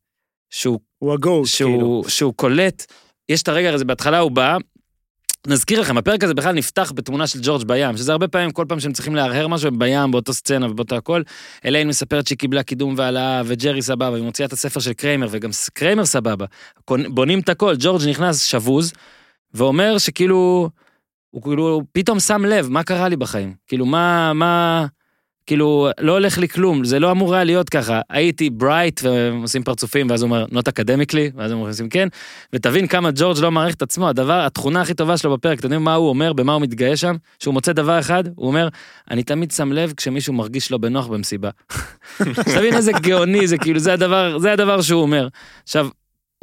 שהוא... 0.49 0.79
הוא 0.99 1.13
ה 1.13 1.19
GOAT, 1.19 1.47
כאילו. 1.57 2.03
שהוא 2.07 2.33
קולט, 2.33 2.85
יש 3.29 3.41
את 3.41 3.47
הרגע 3.47 3.73
הזה, 3.73 3.85
בהתחלה 3.85 4.19
הוא 4.19 4.31
בא, 4.31 4.57
נזכיר 5.47 5.81
לכם, 5.81 5.97
הפרק 5.97 6.23
הזה 6.23 6.33
בכלל 6.33 6.51
נפתח 6.51 6.91
בתמונה 6.95 7.27
של 7.27 7.39
ג'ורג' 7.41 7.63
בים, 7.63 7.97
שזה 7.97 8.11
הרבה 8.11 8.27
פעמים, 8.27 8.51
כל 8.51 8.65
פעם 8.69 8.79
שהם 8.79 8.93
צריכים 8.93 9.15
להרהר 9.15 9.47
משהו, 9.47 9.67
הם 9.67 9.79
בים, 9.79 10.11
באותו 10.11 10.33
סצנה 10.33 10.71
ובאותו 10.71 10.95
הכל. 10.95 11.21
אליין 11.65 11.87
מספרת 11.87 12.27
שהיא 12.27 12.37
קיבלה 12.37 12.63
קידום 12.63 12.95
והעלאה, 12.97 13.41
וג'רי 13.45 13.81
סבבה, 13.81 14.11
והיא 14.11 14.23
מוציאה 14.23 14.47
את 14.47 14.53
הספר 14.53 14.79
של 14.79 14.93
קריימר, 14.93 15.27
וגם 15.31 15.49
קריימר 15.73 16.05
סבבה. 16.05 16.45
בונים 16.89 17.39
את 17.39 17.49
הכל, 17.49 17.75
ג'ורג' 17.79 18.01
נכנס 18.09 18.43
שבוז, 18.43 18.93
ואומר 19.53 19.97
שכאילו, 19.97 20.69
הוא 21.33 21.41
כאילו 21.41 21.81
פתאום 21.91 22.19
שם 22.19 22.45
לב, 22.45 22.69
מה 22.69 22.83
קרה 22.83 23.07
לי 23.07 23.15
בחיים? 23.15 23.53
כאילו, 23.67 23.85
מה, 23.85 24.33
מה, 24.33 24.85
כאילו, 25.45 25.89
לא 25.99 26.11
הולך 26.11 26.37
לי 26.37 26.47
כלום, 26.47 26.83
זה 26.83 26.99
לא 26.99 27.11
אמור 27.11 27.35
היה 27.35 27.43
להיות 27.43 27.69
ככה. 27.69 28.01
הייתי 28.09 28.49
ברייט 28.49 29.01
ועושים 29.03 29.63
פרצופים, 29.63 30.09
ואז 30.09 30.21
הוא 30.21 30.27
אומר, 30.27 30.45
not 30.45 30.71
academically, 30.71 31.35
ואז 31.35 31.51
הם 31.51 31.57
עושים 31.57 31.89
כן, 31.89 32.07
ותבין 32.53 32.87
כמה 32.87 33.09
ג'ורג' 33.15 33.39
לא 33.39 33.51
מעריך 33.51 33.75
את 33.75 33.81
עצמו, 33.81 34.09
הדבר, 34.09 34.45
התכונה 34.45 34.81
הכי 34.81 34.93
טובה 34.93 35.17
שלו 35.17 35.33
בפרק, 35.33 35.59
אתם 35.59 35.65
יודעים 35.65 35.83
מה 35.83 35.93
הוא 35.93 36.09
אומר, 36.09 36.33
במה 36.33 36.53
הוא 36.53 36.61
מתגאה 36.61 36.97
שם? 36.97 37.15
שהוא 37.39 37.53
מוצא 37.53 37.73
דבר 37.73 37.99
אחד, 37.99 38.23
הוא 38.35 38.47
אומר, 38.47 38.67
אני 39.11 39.23
תמיד 39.23 39.51
שם 39.51 39.71
לב 39.71 39.93
כשמישהו 39.97 40.33
מרגיש 40.33 40.71
לא 40.71 40.77
בנוח 40.77 41.07
במסיבה. 41.07 41.49
תבין 42.55 42.73
איזה 42.73 42.91
גאוני 42.91 43.47
זה, 43.47 43.57
כאילו, 43.57 43.79
זה 43.79 43.93
הדבר, 43.93 44.37
זה 44.39 44.53
הדבר 44.53 44.81
שהוא 44.81 45.01
אומר. 45.01 45.27
עכשיו, 45.63 45.87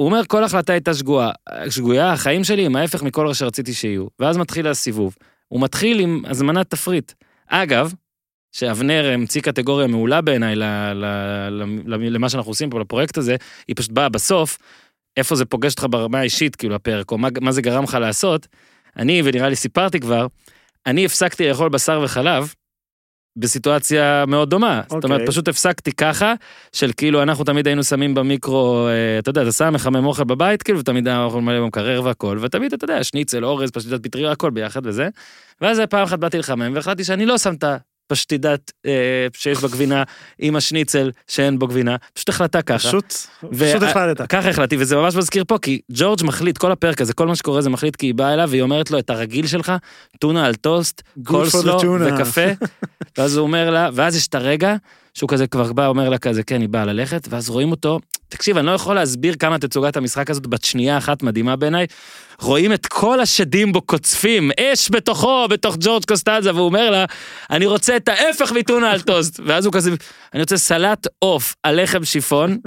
הוא 0.00 0.06
אומר, 0.06 0.20
כל 0.28 0.44
החלטה 0.44 0.72
הייתה 0.72 0.94
שגויה, 0.94 1.30
שגויה, 1.70 2.12
החיים 2.12 2.44
שלי 2.44 2.66
הם 2.66 2.76
ההפך 2.76 3.02
מכל 3.02 3.26
מה 3.26 3.34
שרציתי 3.34 3.72
שיהיו. 3.72 4.06
ואז 4.18 4.36
מתחיל 4.36 4.66
הסיבוב. 4.66 5.16
הוא 5.48 5.60
מתחיל 5.60 6.00
עם 6.00 6.22
הזמנת 6.26 6.70
תפריט. 6.70 7.12
אגב, 7.46 7.92
שאבנר 8.52 9.10
המציא 9.14 9.40
קטגוריה 9.40 9.86
מעולה 9.86 10.20
בעיניי 10.20 10.54
למה 11.90 12.28
שאנחנו 12.28 12.50
עושים 12.50 12.70
פה, 12.70 12.80
לפרויקט 12.80 13.18
הזה, 13.18 13.36
היא 13.68 13.76
פשוט 13.76 13.90
באה 13.90 14.08
בסוף, 14.08 14.58
איפה 15.16 15.34
זה 15.34 15.44
פוגש 15.44 15.72
אותך 15.72 15.86
ברמה 15.90 16.18
האישית, 16.18 16.56
כאילו, 16.56 16.74
הפרק, 16.74 17.10
או 17.10 17.18
מה, 17.18 17.28
מה 17.40 17.52
זה 17.52 17.62
גרם 17.62 17.84
לך 17.84 17.94
לעשות. 18.00 18.46
אני, 18.96 19.22
ונראה 19.24 19.48
לי 19.48 19.56
סיפרתי 19.56 20.00
כבר, 20.00 20.26
אני 20.86 21.04
הפסקתי 21.04 21.48
לאכול 21.48 21.68
בשר 21.68 22.00
וחלב, 22.04 22.54
בסיטואציה 23.36 24.24
מאוד 24.28 24.50
דומה. 24.50 24.80
Okay. 24.80 24.94
זאת 24.94 25.04
אומרת, 25.04 25.20
אוקיי. 25.20 25.26
פשוט 25.26 25.48
הפסקתי 25.48 25.92
ככה, 25.92 26.34
של 26.72 26.90
כאילו 26.96 27.22
אנחנו 27.22 27.44
תמיד 27.44 27.66
היינו 27.66 27.84
שמים 27.84 28.14
במיקרו, 28.14 28.86
אה, 28.88 29.18
אתה 29.18 29.30
יודע, 29.30 29.42
אתה 29.42 29.52
שם 29.52 29.72
מחמם 29.72 30.06
אוכל 30.06 30.24
בבית, 30.24 30.62
כאילו, 30.62 30.78
ותמיד 30.78 31.08
אוכל 31.08 31.40
מלא 31.40 31.60
במקרר 31.60 32.02
והכל, 32.04 32.38
ותמיד, 32.40 32.72
אתה 32.72 32.84
יודע, 32.84 33.04
שניצל, 33.04 33.44
אורז, 33.44 33.70
פשטידת 33.70 34.02
פטריה, 34.02 34.30
הכל 34.30 34.50
ביחד 34.50 34.86
וזה. 34.86 35.08
ואז 35.60 35.80
פעם 35.90 36.02
אחת 36.02 36.18
באתי 36.18 36.38
לחמם, 36.38 36.72
והחלטתי 36.74 37.04
שאני 37.04 37.26
לא 37.26 37.38
שם 37.38 37.54
את 37.54 37.64
פשטידת 38.10 38.72
אה, 38.86 39.26
שיש 39.32 39.58
בגבינה 39.58 40.02
עם 40.38 40.56
השניצל 40.56 41.10
שאין 41.28 41.58
בו 41.58 41.66
גבינה, 41.66 41.96
פשוט 42.12 42.28
החלטה 42.28 42.62
ככה. 42.62 42.78
פשוט, 42.88 43.14
פשוט 43.58 43.82
החלטת. 43.82 44.26
ככה 44.28 44.48
החלטתי, 44.48 44.76
וזה 44.78 44.96
ממש 44.96 45.14
מזכיר 45.14 45.44
פה, 45.48 45.58
כי 45.58 45.80
ג'ורג' 45.92 46.24
מחליט, 46.24 46.58
כל 46.58 46.72
הפרק 46.72 47.00
הזה, 47.00 47.12
כל 47.12 47.26
מה 47.26 47.36
שקורה 47.36 47.62
זה 47.62 47.70
מחליט 47.70 47.96
כי 47.96 48.06
היא 48.06 48.14
באה 48.14 48.34
אליו, 48.34 48.48
והיא 48.50 48.62
אומרת 48.62 48.90
לו 48.90 48.98
את 48.98 49.10
הרגיל 49.10 49.46
שלך, 49.46 49.72
טונה 50.18 50.46
על 50.46 50.54
טוסט, 50.54 51.02
קולסלו 51.24 51.78
וקפה, 52.00 52.46
ואז 53.18 53.36
הוא 53.36 53.46
אומר 53.46 53.70
לה, 53.70 53.88
ואז 53.92 54.16
יש 54.16 54.26
את 54.26 54.34
הרגע 54.34 54.76
שהוא 55.14 55.28
כזה 55.28 55.46
כבר 55.46 55.72
בא, 55.72 55.86
אומר 55.86 56.08
לה 56.08 56.18
כזה, 56.18 56.42
כן, 56.42 56.60
היא 56.60 56.68
באה 56.68 56.84
ללכת, 56.84 57.28
ואז 57.30 57.50
רואים 57.50 57.70
אותו, 57.70 58.00
תקשיב, 58.30 58.56
אני 58.56 58.66
לא 58.66 58.70
יכול 58.70 58.94
להסביר 58.94 59.34
כמה 59.34 59.58
תצוגת 59.58 59.96
המשחק 59.96 60.30
הזאת 60.30 60.46
בת 60.46 60.64
שנייה 60.64 60.98
אחת 60.98 61.22
מדהימה 61.22 61.56
בעיניי. 61.56 61.86
רואים 62.40 62.72
את 62.72 62.86
כל 62.86 63.20
השדים 63.20 63.72
בו 63.72 63.82
קוצפים, 63.82 64.50
אש 64.60 64.90
בתוכו, 64.90 65.48
בתוך 65.50 65.76
ג'ורג' 65.80 66.04
קוסטלזה, 66.04 66.54
והוא 66.54 66.66
אומר 66.66 66.90
לה, 66.90 67.04
אני 67.50 67.66
רוצה 67.66 67.96
את 67.96 68.08
ההפך 68.08 68.52
מטונה 68.52 68.90
על 68.90 69.00
טוסט. 69.00 69.40
ואז 69.46 69.64
הוא 69.66 69.72
כזה, 69.72 69.90
אני 70.34 70.42
רוצה 70.42 70.56
סלט 70.56 71.06
עוף 71.18 71.54
על 71.62 71.82
לחם 71.82 72.04
שיפון, 72.04 72.58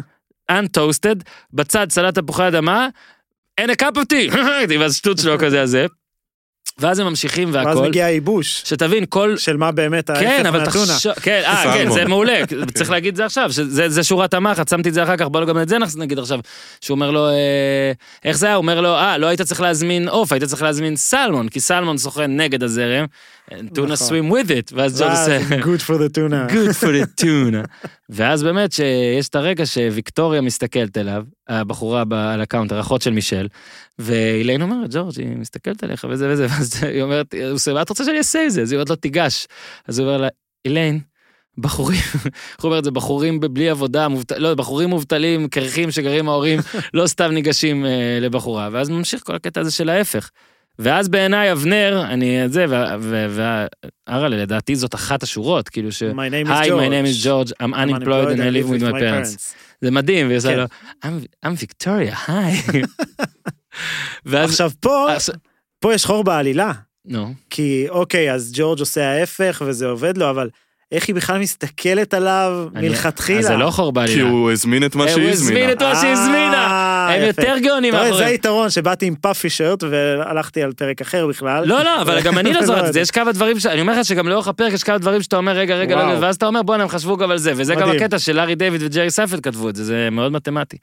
untoasted, 0.52 1.23
בצד 1.54 1.88
סלט 1.89 2.19
תפוחי 2.19 2.47
אדמה, 2.47 2.88
and 3.62 3.69
a 3.69 3.84
cup 3.84 3.95
of 3.95 4.13
tea, 4.13 4.38
ואז 4.80 4.95
שטות 4.95 5.17
שלו 5.17 5.39
כזה 5.39 5.62
הזה. 5.62 5.86
ואז 6.79 6.99
הם 6.99 7.07
ממשיכים 7.07 7.49
והכל. 7.51 7.69
ואז 7.69 7.79
מגיע 7.79 8.05
הייבוש. 8.05 8.62
שתבין, 8.65 9.05
כל... 9.09 9.38
של 9.38 9.57
מה 9.57 9.71
באמת 9.71 10.09
ההפך 10.09 10.21
כן, 10.21 10.45
אבל 10.45 10.65
תחשוב... 10.65 11.13
כן, 11.21 11.41
אה, 11.45 11.73
כן, 11.73 11.91
זה 11.91 12.05
מעולה, 12.05 12.41
צריך 12.73 12.89
להגיד 12.89 13.15
זה 13.15 13.25
עכשיו, 13.25 13.53
שזה 13.53 14.03
שורת 14.03 14.33
המחץ, 14.33 14.69
שמתי 14.69 14.89
את 14.89 14.93
זה 14.93 15.03
אחר 15.03 15.17
כך, 15.17 15.25
בוא 15.27 15.45
גם 15.45 15.59
את 15.59 15.69
זה 15.69 15.77
נגיד 15.97 16.19
עכשיו. 16.19 16.39
שהוא 16.81 16.95
אומר 16.95 17.12
לו, 17.12 17.29
אה, 17.29 17.91
איך 18.25 18.38
זה 18.38 18.45
היה? 18.45 18.55
הוא 18.55 18.62
אומר 18.62 18.81
לו, 18.81 18.95
אה, 18.95 19.17
לא 19.17 19.27
היית 19.27 19.41
צריך 19.41 19.62
להזמין 19.62 20.07
עוף, 20.07 20.31
היית 20.31 20.43
צריך 20.43 20.62
להזמין 20.62 20.95
סלמון, 20.95 21.49
כי 21.49 21.59
סלמון 21.59 21.97
סוכן 21.97 22.38
נגד 22.38 22.63
הזרם. 22.63 23.05
Tuna 23.73 23.93
swim 23.93 24.31
with 24.31 24.49
it, 24.49 24.71
ואז 24.73 25.01
ג'ורג' 25.01 25.12
עושה... 25.12 25.39
good 25.59 25.81
for 25.81 25.97
the 25.97 26.15
tuna. 26.15 26.51
good 26.53 26.83
for 26.83 26.88
the 26.88 27.21
tuna. 27.21 27.88
ואז 28.09 28.43
באמת 28.43 28.71
שיש 28.71 29.29
את 29.29 29.36
הרגע 29.36 29.65
שוויקטוריה 29.65 30.41
מסתכלת 30.41 30.97
אליו, 30.97 31.23
הבחורה 31.49 32.03
על 32.12 32.41
הקאונטר, 32.41 32.79
אחות 32.79 33.01
של 33.01 33.12
מישל, 33.12 33.47
ואיליין 33.99 34.62
אומרת, 34.62 34.89
ג'ורג', 34.93 35.19
היא 35.19 35.38
מסתכלת 35.38 35.84
עליך 35.84 36.06
וזה 36.10 36.29
וזה, 36.29 36.47
ואז 36.49 36.84
היא 36.84 37.01
אומרת, 37.01 37.34
הוא 37.34 37.51
עושה, 37.51 37.73
מה 37.73 37.82
את 37.82 37.89
רוצה 37.89 38.03
שאני 38.06 38.17
אעשה 38.17 38.43
עם 38.43 38.49
זה? 38.49 38.62
אז 38.62 38.71
היא 38.71 38.77
אומרת 38.77 38.89
לו, 38.89 38.95
תיגש. 38.95 39.47
אז 39.88 39.99
הוא 39.99 40.08
אומר 40.08 40.17
לה, 40.17 40.27
איליין, 40.65 40.99
בחורים, 41.58 41.99
איך 42.25 42.25
הוא 42.62 42.69
אומר 42.69 42.79
את 42.79 42.84
זה, 42.84 42.91
בחורים 42.91 43.39
בלי 43.39 43.69
עבודה, 43.69 44.08
מובטל, 44.08 44.38
לא, 44.38 44.56
בחורים 44.56 44.89
מובטלים, 44.89 45.47
קרחים 45.47 45.91
שגרים 45.91 46.29
ההורים, 46.29 46.60
לא 46.93 47.08
סתם 47.08 47.32
ניגשים 47.32 47.86
אה, 47.86 48.17
לבחורה, 48.21 48.69
ואז 48.71 48.89
ממשיך 48.89 49.21
כל 49.23 49.36
הקטע 49.36 49.62
הזה 49.62 49.71
של 49.71 49.89
ההפך. 49.89 50.29
ואז 50.79 51.08
בעיניי 51.08 51.51
אבנר, 51.51 52.03
אני 52.10 52.45
את 52.45 52.53
זה, 52.53 52.65
והרלה 54.08 54.38
לדעתי 54.38 54.75
זאת 54.75 54.95
אחת 54.95 55.23
השורות, 55.23 55.69
כאילו 55.69 55.91
ש... 55.91 56.03
My 56.03 56.06
name 56.06 56.47
is 56.47 56.49
George. 56.49 56.65
Hi, 56.65 56.69
my 56.69 56.89
name 56.89 57.06
is 57.06 57.23
George, 57.23 57.51
I'm 57.63 57.73
unemployed 57.73 58.27
and 58.27 58.41
I 58.41 58.49
live 58.49 58.69
with 58.69 58.82
my 58.82 58.99
parents. 58.99 59.56
זה 59.82 59.91
מדהים, 59.91 60.27
והיא 60.27 60.38
עושה 60.38 60.49
כן. 60.49 60.60
לו, 60.60 60.65
I'm 61.45 61.49
Victoria, 61.62 62.32
היי. 62.32 62.84
עכשיו 64.33 64.71
פה, 64.79 65.07
פה 65.79 65.93
יש 65.93 66.05
חור 66.05 66.23
בעלילה. 66.23 66.71
נו. 67.05 67.33
כי 67.49 67.86
אוקיי, 67.89 68.33
אז 68.33 68.51
ג'ורג' 68.55 68.79
עושה 68.79 69.12
ההפך 69.12 69.62
וזה 69.65 69.88
עובד 69.88 70.17
לו, 70.17 70.29
אבל 70.29 70.49
איך 70.93 71.08
היא 71.08 71.15
בכלל 71.15 71.39
מסתכלת 71.39 72.13
עליו 72.13 72.67
מלכתחילה. 72.73 73.41
זה 73.41 73.56
לא 73.56 73.69
חור 73.69 73.91
בעלילה. 73.91 74.13
כי 74.15 74.21
הוא 74.21 74.51
הזמין 74.51 74.86
את 74.86 74.95
מה 74.95 75.08
שהיא 75.08 75.29
הזמינה. 75.29 75.60
הוא 75.60 75.69
הזמין 75.69 75.71
את 75.71 75.82
מה 75.82 75.95
שהיא 75.95 76.12
הזמינה. 76.12 76.67
אה, 76.67 77.15
הם 77.15 77.27
יותר 77.27 77.56
גאונים 77.63 77.93
מאחורי. 77.93 78.17
זה 78.17 78.25
היתרון 78.25 78.69
שבאתי 78.69 79.06
עם 79.06 79.15
פאפי 79.15 79.49
שרט 79.49 79.84
והלכתי 79.84 80.63
על 80.63 80.73
פרק 80.73 81.01
אחר 81.01 81.27
בכלל. 81.27 81.63
לא, 81.65 81.84
לא, 81.84 82.01
אבל 82.01 82.21
גם 82.21 82.38
אני 82.38 82.53
לא 82.53 82.65
זוכר 82.65 82.88
את 82.88 82.93
זה, 82.93 82.99
יש 82.99 83.12
כמה 83.12 83.32
דברים, 83.32 83.58
אני 83.69 83.82
אומר 83.82 83.99
לך 83.99 84.06
שגם 84.06 84.27
לאורך 84.27 84.47
הפרק 84.47 84.73
יש 84.73 84.84
כמה 84.84 84.97
דברים 84.97 85.21
שאתה 85.21 85.38
אומר, 85.38 85.51
רגע, 85.51 85.75
רגע, 85.75 85.95
רגע, 85.95 86.19
ואז 86.21 86.36
אתה 86.36 86.45
אומר, 86.45 86.62
בואנה, 86.62 86.84
הם 86.84 86.89
חשבו 86.89 87.17
גם 87.17 87.32
על 87.32 87.38
זה, 87.38 87.51
וזה 87.56 87.75
גם 87.75 87.89
הקטע 87.89 88.19
של 88.19 88.36
לארי 88.36 88.56
דיוויד 88.56 88.82
וג'רי 88.84 89.12
סיינפלד 89.12 89.39
כתבו 89.39 89.69
את 89.69 89.75
זה, 89.75 89.84
זה 89.84 90.10
מאוד 90.12 90.32
מתמטי. 90.32 90.77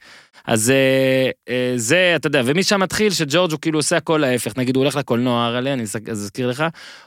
אז 0.47 0.71
אה, 0.71 1.29
אה, 1.49 1.73
זה, 1.75 2.13
אתה 2.15 2.27
יודע, 2.27 2.41
ומשם 2.45 2.79
מתחיל 2.79 3.11
שג'ורג' 3.11 3.51
הוא 3.51 3.59
כאילו 3.61 3.79
עושה 3.79 3.97
הכל 3.97 4.23
ההפך, 4.23 4.57
נגיד 4.57 4.75
הוא 4.75 4.83
הולך 4.83 4.95
לקולנוע, 4.95 5.57
אני 5.57 5.83
אזכיר 6.11 6.49
לך, 6.49 6.59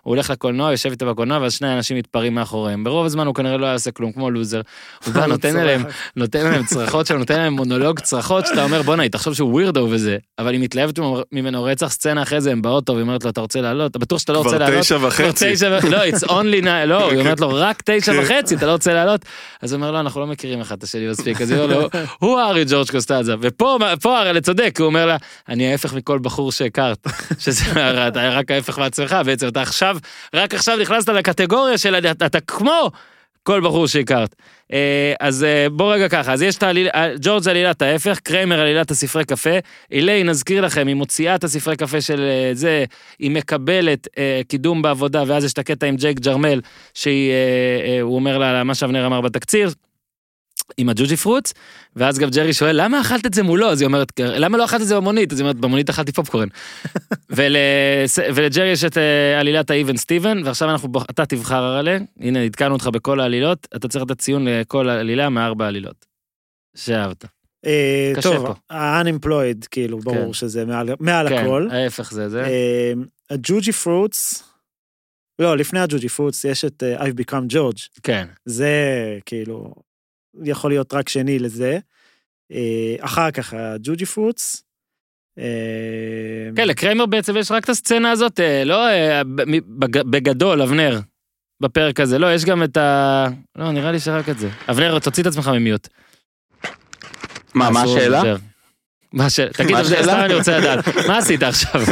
הוא 0.03 0.15
הולך 0.15 0.31
לקולנוע, 0.31 0.71
יושב 0.71 0.91
איתו 0.91 1.07
בקולנוע, 1.07 1.39
ואז 1.39 1.53
שני 1.53 1.77
אנשים 1.77 1.97
מתפרעים 1.97 2.35
מאחוריהם. 2.35 2.85
ברוב 2.95 3.07
הזמן 3.07 3.27
הוא 3.27 3.35
כנראה 3.35 3.57
לא 3.57 3.67
יעשה 3.67 3.91
כלום, 3.91 4.13
כמו 4.13 4.31
לוזר. 4.31 4.61
הוא 5.05 5.15
בא, 5.15 5.27
נותן 5.27 5.57
להם, 5.57 5.85
נותן 6.17 6.45
להם 6.45 6.65
צרחות 6.65 7.07
שם, 7.07 7.17
נותן 7.17 7.37
להם 7.37 7.53
מונולוג 7.53 8.01
צרחות, 8.01 8.47
שאתה 8.47 8.65
אומר, 8.65 8.83
בואנה, 8.83 9.03
היא 9.03 9.11
תחשוב 9.11 9.35
שהוא 9.35 9.53
ווירדו 9.53 9.89
וזה, 9.91 10.17
אבל 10.39 10.53
היא 10.53 10.61
מתלהבת 10.61 10.99
ממנו 11.33 11.65
רצח 11.65 11.89
סצנה 11.89 12.23
אחרי 12.23 12.41
זה, 12.41 12.53
הם 12.53 12.63
באוטו, 12.63 12.93
והיא 12.93 13.03
אומרת 13.03 13.25
לו, 13.25 13.31
אתה 13.31 13.41
רוצה 13.41 13.61
לעלות? 13.61 13.91
אתה 13.91 13.99
בטוח 13.99 14.19
שאתה 14.19 14.33
לא 14.33 14.39
רוצה 14.39 14.59
לעלות? 14.59 14.71
כבר 14.71 14.81
תשע 14.81 14.99
וחצי. 15.01 15.55
לא, 15.91 16.05
it's 16.05 16.25
only 16.29 16.65
nine, 16.65 16.87
לא, 16.87 17.11
היא 17.11 17.21
אומרת 17.21 17.41
לו, 17.41 17.49
רק 17.53 17.83
תשע 17.85 18.13
כן. 18.13 18.19
וחצי, 18.19 18.55
אתה 18.55 18.67
לא 18.67 18.73
רוצה 18.73 18.93
לעלות? 18.93 19.25
אז 19.63 19.73
הוא 19.73 19.77
אומר, 19.77 19.91
לא, 19.91 20.01
אנחנו 20.01 20.21
לא 20.21 20.27
מכירים 20.27 20.61
אחד 20.61 20.77
את 20.77 20.83
השני 20.83 21.09
מספיק, 21.09 21.41
אז 21.41 21.51
היא 21.51 21.61
אומרת 21.61 21.93
לו, 21.93 22.01
הוא 22.19 22.39
הארי 22.39 22.65
ג'ורג' 22.69 22.91
קוסטאזה, 22.91 23.35
ופה, 23.41 23.79
פה 24.03 24.19
הרי 24.19 24.41
צודק, 24.41 24.77
הוא 24.79 24.87
אומר 24.87 25.07
לה, 25.07 25.17
אני 25.49 25.73
ההפך 25.73 25.95
מכל 25.95 26.19
בחור 26.19 26.53
שהכרת, 26.53 27.07
שזה 27.39 27.65
רק 28.39 28.51
ההפך 28.51 28.79
מעצמך, 28.79 29.17
בעצם 29.25 29.49
אתה 29.49 29.63
עכשיו, 29.63 29.97
רק 30.35 30.55
עכשיו 30.55 30.77
נכנסת 30.77 31.09
לקטגוריה 31.09 31.79
של 31.79 31.95
אתה 31.97 32.41
כמו 32.41 32.74
כל 33.43 33.61
בחור 33.61 33.87
שהכרת. 33.87 34.35
אה, 34.73 35.15
אז 35.21 35.45
אה, 35.45 35.67
בוא 35.71 35.95
רגע 35.95 36.09
ככה, 36.09 36.33
אז 36.33 36.43
יש 36.43 36.57
את 36.57 36.63
העלילה, 36.63 36.91
אה, 36.95 37.15
ג'ורג' 37.21 37.49
עלילת 37.49 37.83
ההפך, 37.83 38.19
קריימר 38.23 38.61
עלילת 38.61 38.91
הספרי 38.91 39.25
קפה, 39.25 39.51
אילי, 39.93 40.25
נזכיר 40.25 40.61
לכם, 40.61 40.87
היא 40.87 40.95
מוציאה 40.95 41.35
את 41.35 41.45
הספרי 41.45 41.77
קפה 41.77 42.01
של 42.01 42.31
זה, 42.53 42.85
היא 43.19 43.31
מקבלת 43.31 44.09
קידום 44.49 44.83
בעבודה, 44.83 45.23
ואז 45.27 45.45
יש 45.45 45.53
את 45.53 45.59
הקטע 45.59 45.87
עם 45.87 45.97
ג'ייק 45.97 46.21
ג'רמל, 46.21 46.61
שהוא 46.95 48.15
אומר 48.17 48.39
לה 48.39 48.65
מה 48.65 48.75
שאבנר 48.75 49.07
אמר 49.07 49.21
בתקציר, 49.21 49.71
עם 50.77 50.89
הג'וג'י 50.89 51.17
פרוץ, 51.17 51.53
ואז 51.97 52.19
גם 52.19 52.31
ג'רי 52.31 52.53
שואל, 52.53 52.85
למה 52.85 53.01
אכלת 53.01 53.27
את 53.27 53.35
זה 53.35 53.43
מולו? 53.43 53.71
אז 53.71 53.81
היא 53.81 53.87
אומרת, 53.87 54.21
למה 54.21 54.59
לא 54.59 54.65
אכלת 54.65 54.81
את 54.81 54.87
זה 54.87 54.97
במונית? 54.97 55.33
אז 55.33 55.39
היא 55.39 55.45
אומרת, 55.45 55.57
במונית 55.57 55.91
אכלתי 55.91 56.13
פופקורן. 56.13 56.49
ול... 57.37 57.57
ולג'רי 58.35 58.69
יש 58.69 58.85
את 58.85 58.97
uh, 58.97 59.41
עלילת 59.41 59.71
האיבן 59.71 59.97
סטיבן, 59.97 60.43
ועכשיו 60.45 60.71
אנחנו, 60.71 60.89
בוח... 60.89 61.05
אתה 61.11 61.27
תבחר 61.27 61.63
עליה, 61.63 61.99
הנה, 62.21 62.43
עדכנו 62.43 62.73
אותך 62.73 62.87
בכל 62.87 63.21
העלילות, 63.21 63.69
אתה 63.77 63.89
צריך 63.89 64.05
לתת 64.05 64.19
ציון 64.19 64.49
לכל 64.49 64.89
עלילה 64.89 65.29
מארבע 65.29 65.67
עלילות. 65.67 66.07
שאהבת. 66.77 67.25
אה, 67.67 68.13
טוב, 68.23 68.47
ה-unemployed, 68.71 69.67
כאילו, 69.71 69.99
ברור 69.99 70.27
כן. 70.27 70.33
שזה 70.33 70.65
מעל 71.01 71.29
כן, 71.29 71.45
הכל. 71.45 71.67
כן, 71.71 71.77
ההפך 71.77 72.11
זה 72.13 72.29
זה. 72.29 72.45
אה, 72.45 72.93
הג'וג'י 73.31 73.73
פרוץ, 73.73 74.43
לא, 75.39 75.57
לפני 75.57 75.81
הג'וג'י 75.81 76.09
פרוץ 76.09 76.45
יש 76.45 76.65
את 76.65 76.83
I've 76.99 77.21
become 77.21 77.53
George. 77.53 78.01
כן. 78.03 78.27
זה 78.45 78.75
כאילו, 79.27 79.75
יכול 80.45 80.71
להיות 80.71 80.95
רק 80.95 81.09
שני 81.09 81.39
לזה. 81.39 81.79
אה, 82.53 82.97
אחר 83.01 83.31
כך 83.31 83.55
הג'וג'י 83.55 84.07
פרוץ. 84.07 84.63
אה, 85.39 85.45
כן, 86.57 86.69
לקריימר 86.69 87.07
בעצם 87.07 87.37
יש 87.37 87.51
רק 87.51 87.65
את 87.65 87.69
הסצנה 87.69 88.11
הזאת, 88.11 88.41
אה, 88.41 88.65
לא 88.65 88.87
בגדול, 89.87 90.63
אבנר, 90.63 91.01
בפרק 91.61 92.01
הזה. 92.01 92.19
לא, 92.19 92.35
יש 92.35 92.45
גם 92.45 92.63
את 92.63 92.77
ה... 92.77 93.27
לא, 93.57 93.73
נראה 93.73 93.93
לי 93.93 94.01
שרק 94.01 94.29
את 94.29 94.39
זה. 94.39 94.49
אבנר, 94.71 94.99
תוציא 94.99 95.23
את 95.23 95.29
עצמך 95.29 95.49
מ 95.49 95.56
mute. 95.56 95.89
מה, 97.55 97.71
מה 97.71 97.83
השאלה? 97.83 98.23
מה 99.15 99.31
ש... 99.31 99.41
תגיד, 99.41 99.77
סתם 99.83 100.21
אני 100.25 100.35
רוצה 100.35 100.59
לדעת, 100.59 100.89
מה 101.09 101.19
עשית 101.19 101.43
עכשיו? 101.43 101.83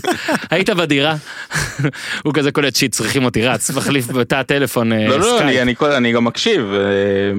היית 0.50 0.70
בדירה? 0.70 1.14
הוא 2.24 2.34
כזה 2.34 2.52
קולט 2.52 2.76
shit, 2.76 2.92
צריכים 2.92 3.24
אותי 3.24 3.46
רץ, 3.46 3.70
מחליף 3.70 4.06
בתא 4.06 4.34
הטלפון 4.34 4.92
סקייפ. 4.92 5.10
לא, 5.10 5.18
לא, 5.80 5.96
אני 5.96 6.12
גם 6.12 6.24
מקשיב, 6.24 6.72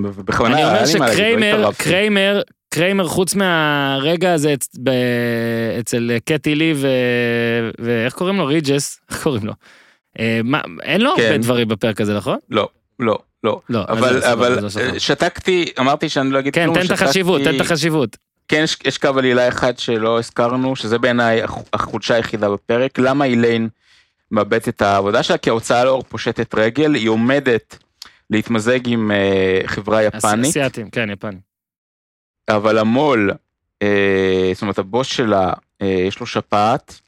בכוונה, 0.01 0.55
אני 0.55 0.65
אומר 0.65 0.85
שקריימר, 0.85 1.69
קריימר, 1.77 2.41
קריימר 2.69 3.07
חוץ 3.07 3.35
מהרגע 3.35 4.33
הזה 4.33 4.53
אצל 5.79 6.11
קת'י 6.25 6.55
לי 6.55 6.73
ואיך 7.79 8.13
קוראים 8.13 8.37
לו? 8.37 8.45
ריג'יס, 8.45 8.99
איך 9.09 9.23
קוראים 9.23 9.45
לו? 9.45 9.53
אין 10.83 11.01
לו 11.01 11.09
הרבה 11.09 11.21
כן. 11.21 11.41
דברים 11.41 11.67
בפרק 11.67 12.01
הזה, 12.01 12.13
נכון? 12.13 12.37
לא, 12.49 12.69
לא. 12.99 13.17
לא, 13.43 13.61
לא 13.69 13.85
אבל, 13.89 14.23
אבל 14.23 14.69
שתקתי, 14.97 15.65
אמרתי 15.79 16.09
שאני 16.09 16.31
לא 16.31 16.39
אגיד 16.39 16.53
כן, 16.53 16.63
כלום, 16.63 16.75
כן, 16.75 16.81
תן 16.81 16.87
את 16.87 16.91
החשיבות, 16.91 17.41
תן 17.41 17.55
את 17.55 17.61
החשיבות. 17.61 18.17
כן, 18.51 18.61
יש, 18.63 18.77
יש 18.85 18.97
קו 18.97 19.07
עלילה 19.17 19.47
אחד 19.47 19.79
שלא 19.79 20.19
הזכרנו, 20.19 20.75
שזה 20.75 20.97
בעיניי 20.97 21.41
החולשה 21.73 22.15
היחידה 22.15 22.49
בפרק, 22.49 22.99
למה 22.99 23.25
איליין 23.25 23.69
מאבדת 24.31 24.67
את 24.67 24.81
העבודה 24.81 25.23
שלה? 25.23 25.37
כי 25.37 25.49
ההוצאה 25.49 25.85
לאור 25.85 26.03
פושטת 26.03 26.55
רגל, 26.55 26.93
היא 26.93 27.09
עומדת 27.09 27.77
להתמזג 28.29 28.79
עם 28.85 29.11
uh, 29.11 29.67
חברה 29.67 30.03
יפנית. 30.03 30.45
אסיאתים, 30.45 30.89
כן, 30.89 31.09
יפנים. 31.09 31.39
אבל 32.49 32.77
המו"ל, 32.77 33.31
uh, 33.31 33.85
זאת 34.53 34.61
אומרת 34.61 34.79
הבוס 34.79 35.07
שלה, 35.07 35.53
uh, 35.53 35.85
יש 35.85 36.19
לו 36.19 36.25
שפעת, 36.25 36.99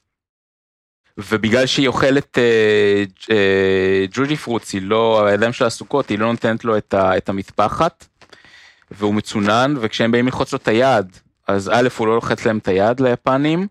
ובגלל 1.17 1.65
שהיא 1.65 1.87
אוכלת 1.87 2.37
uh, 2.37 3.23
uh, 3.23 3.31
ג'וג'י 4.11 4.35
פרוץ, 4.35 4.73
היא 4.73 4.81
לא, 4.81 5.25
הידיים 5.25 5.53
שלה 5.53 5.67
עסוקות, 5.67 6.09
היא 6.09 6.19
לא 6.19 6.31
נותנת 6.31 6.65
לו 6.65 6.77
את, 6.77 6.93
ה, 6.93 7.17
את 7.17 7.29
המטפחת, 7.29 8.05
והוא 8.91 9.13
מצונן, 9.13 9.73
וכשהם 9.81 10.11
באים 10.11 10.25
ללחוץ 10.25 10.53
לו 10.53 10.57
את 10.57 10.67
היד, 10.67 11.17
אז 11.47 11.69
א', 11.73 11.87
הוא 11.97 12.07
לא 12.07 12.15
לוחץ 12.15 12.45
להם 12.45 12.57
את 12.57 12.67
היד 12.67 12.99
ליפנים, 12.99 13.67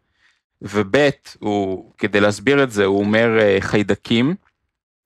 וב', 0.63 0.97
הוא, 1.39 1.93
כדי 1.99 2.21
להסביר 2.21 2.63
את 2.63 2.71
זה, 2.71 2.85
הוא 2.85 2.99
אומר 2.99 3.39
אה, 3.41 3.57
חיידקים, 3.61 4.35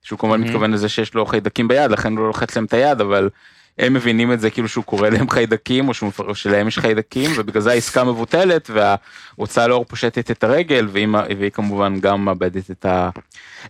שהוא 0.03 0.19
כמובן 0.19 0.43
mm-hmm. 0.43 0.47
מתכוון 0.47 0.73
לזה 0.73 0.89
שיש 0.89 1.15
לו 1.15 1.27
חיידקים 1.27 1.69
ביד, 1.69 1.91
לכן 1.91 2.13
הוא 2.13 2.21
לא 2.21 2.27
לוחץ 2.27 2.57
להם 2.57 2.65
את 2.65 2.73
היד, 2.73 3.01
אבל 3.01 3.31
הם 3.79 3.95
מבינים 3.95 4.33
את 4.33 4.41
זה 4.41 4.51
כאילו 4.51 4.69
שהוא 4.69 4.85
קורא 4.85 5.09
להם 5.09 5.31
חיידקים, 5.31 5.89
או 5.89 5.95
שהוא 5.95 6.35
שלהם 6.35 6.69
יש 6.69 6.79
חיידקים, 6.79 7.31
ובגלל 7.37 7.63
זה 7.63 7.71
העסקה 7.71 8.05
מבוטלת, 8.05 8.71
וההוצאה 8.71 9.67
לאור 9.67 9.85
פושטת 9.85 10.31
את 10.31 10.45
הרגל, 10.45 10.89
והיא, 10.93 11.09
והיא 11.39 11.51
כמובן 11.51 12.01
גם 12.01 12.25
מאבדת 12.25 12.71
את, 12.71 12.85
ה, 12.85 13.11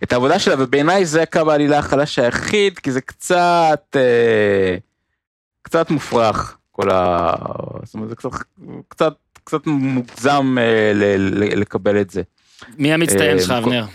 את 0.03 0.13
העבודה 0.13 0.39
שלה, 0.39 0.55
ובעיניי 0.59 1.05
זה 1.05 1.25
קו 1.25 1.51
העלילה 1.51 1.77
החלש 1.77 2.19
היחיד, 2.19 2.79
כי 2.79 2.91
זה 2.91 3.01
קצת, 3.01 3.95
אה, 3.95 4.75
קצת 5.61 5.91
מופרך. 5.91 6.56
כל 6.81 6.89
ה... 6.91 7.31
זאת 7.83 7.93
אומרת, 7.93 8.09
זה 8.09 8.15
קצת, 8.15 8.29
קצת, 8.87 9.13
קצת 9.43 9.67
מוגזם 9.67 10.55
אה, 10.59 10.91
ל, 10.95 11.03
ל, 11.17 11.59
לקבל 11.59 12.01
את 12.01 12.09
זה. 12.09 12.21
מי 12.77 12.93
המצטיין 12.93 13.39
שלך, 13.39 13.51
אה, 13.51 13.57
אבנר? 13.57 13.85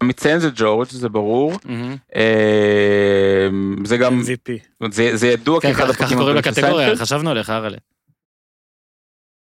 המצטיין 0.00 0.38
זה 0.38 0.50
ג'ורג', 0.54 0.88
זה 0.90 1.08
ברור. 1.08 1.52
אה, 2.16 3.48
זה 3.84 3.96
גם... 3.96 4.20
MVP. 4.20 4.52
זה, 4.90 5.16
זה 5.16 5.26
ידוע 5.26 5.60
כן, 5.60 5.72
כאחד 5.72 5.84
הפרקים. 5.84 6.06
ככה 6.06 6.16
קוראים 6.16 6.36
לקטגוריה, 6.36 6.96
חשבנו 6.96 7.30
עליך, 7.30 7.50
אראלה. 7.50 7.76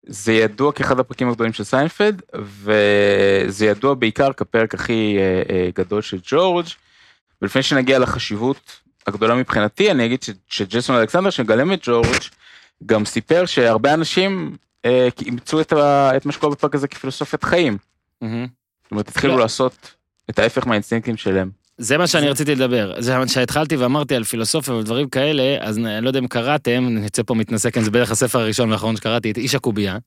זה 0.07 0.33
ידוע 0.33 0.73
כאחד 0.73 0.99
הפרקים 0.99 1.29
הגדולים 1.29 1.53
של 1.53 1.65
סיינפלד, 1.65 2.23
וזה 2.35 3.67
ידוע 3.67 3.95
בעיקר 3.95 4.33
כפרק 4.33 4.75
הכי 4.75 5.17
אה, 5.19 5.43
אה, 5.51 5.69
גדול 5.75 6.03
של 6.03 6.19
ג'ורג', 6.31 6.67
ולפני 7.43 7.63
שנגיע 7.63 7.99
לחשיבות 7.99 8.81
הגדולה 9.07 9.35
מבחינתי, 9.35 9.91
אני 9.91 10.07
אגיד 10.07 10.19
שג'סון 10.49 10.97
אלכסנדר, 10.97 11.31
שמגלם 11.31 11.73
את 11.73 11.81
ג'ורג', 11.83 12.23
גם 12.87 13.05
סיפר 13.05 13.47
שהרבה 13.47 13.95
אנשים 13.95 14.57
אה, 14.85 15.09
אימצו 15.27 15.61
את, 15.61 15.73
את 16.17 16.27
מה 16.27 16.33
שקורה 16.33 16.53
בפרק 16.53 16.75
הזה 16.75 16.89
כפילוסופיית 16.89 17.45
חיים. 17.45 17.79
Mm-hmm. 18.25 18.27
זאת 18.83 18.91
אומרת, 18.91 19.09
התחילו 19.09 19.37
לא. 19.37 19.41
לעשות 19.41 19.95
את 20.31 20.39
ההפך 20.39 20.67
מהאינסטינקטים 20.67 21.17
שלהם. 21.17 21.51
זה 21.79 21.99
מה 21.99 22.07
שאני 22.07 22.29
רציתי 22.29 22.55
לדבר. 22.55 22.95
זה 22.99 23.17
שהתחלתי 23.27 23.77
ואמרתי 23.77 24.17
על 24.17 24.25
פילוסופיה 24.25 24.75
ודברים 24.75 25.09
כאלה, 25.09 25.57
אז 25.61 25.79
אני 25.79 26.05
לא 26.05 26.09
יודע 26.09 26.19
אם 26.19 26.27
קראתם, 26.27 26.89
אני 26.89 27.05
יוצא 27.05 27.23
פה 27.23 27.35
מתנשא, 27.35 27.71
כן, 27.71 27.81
זה 27.81 27.91
בערך 27.91 28.11
הספר 28.11 28.39
הראשון 28.39 28.71
והאחרון 28.71 28.97
שקראתי, 28.97 29.31
את 29.31 29.39
איש 29.39 29.55
הקובייה. 29.55 29.99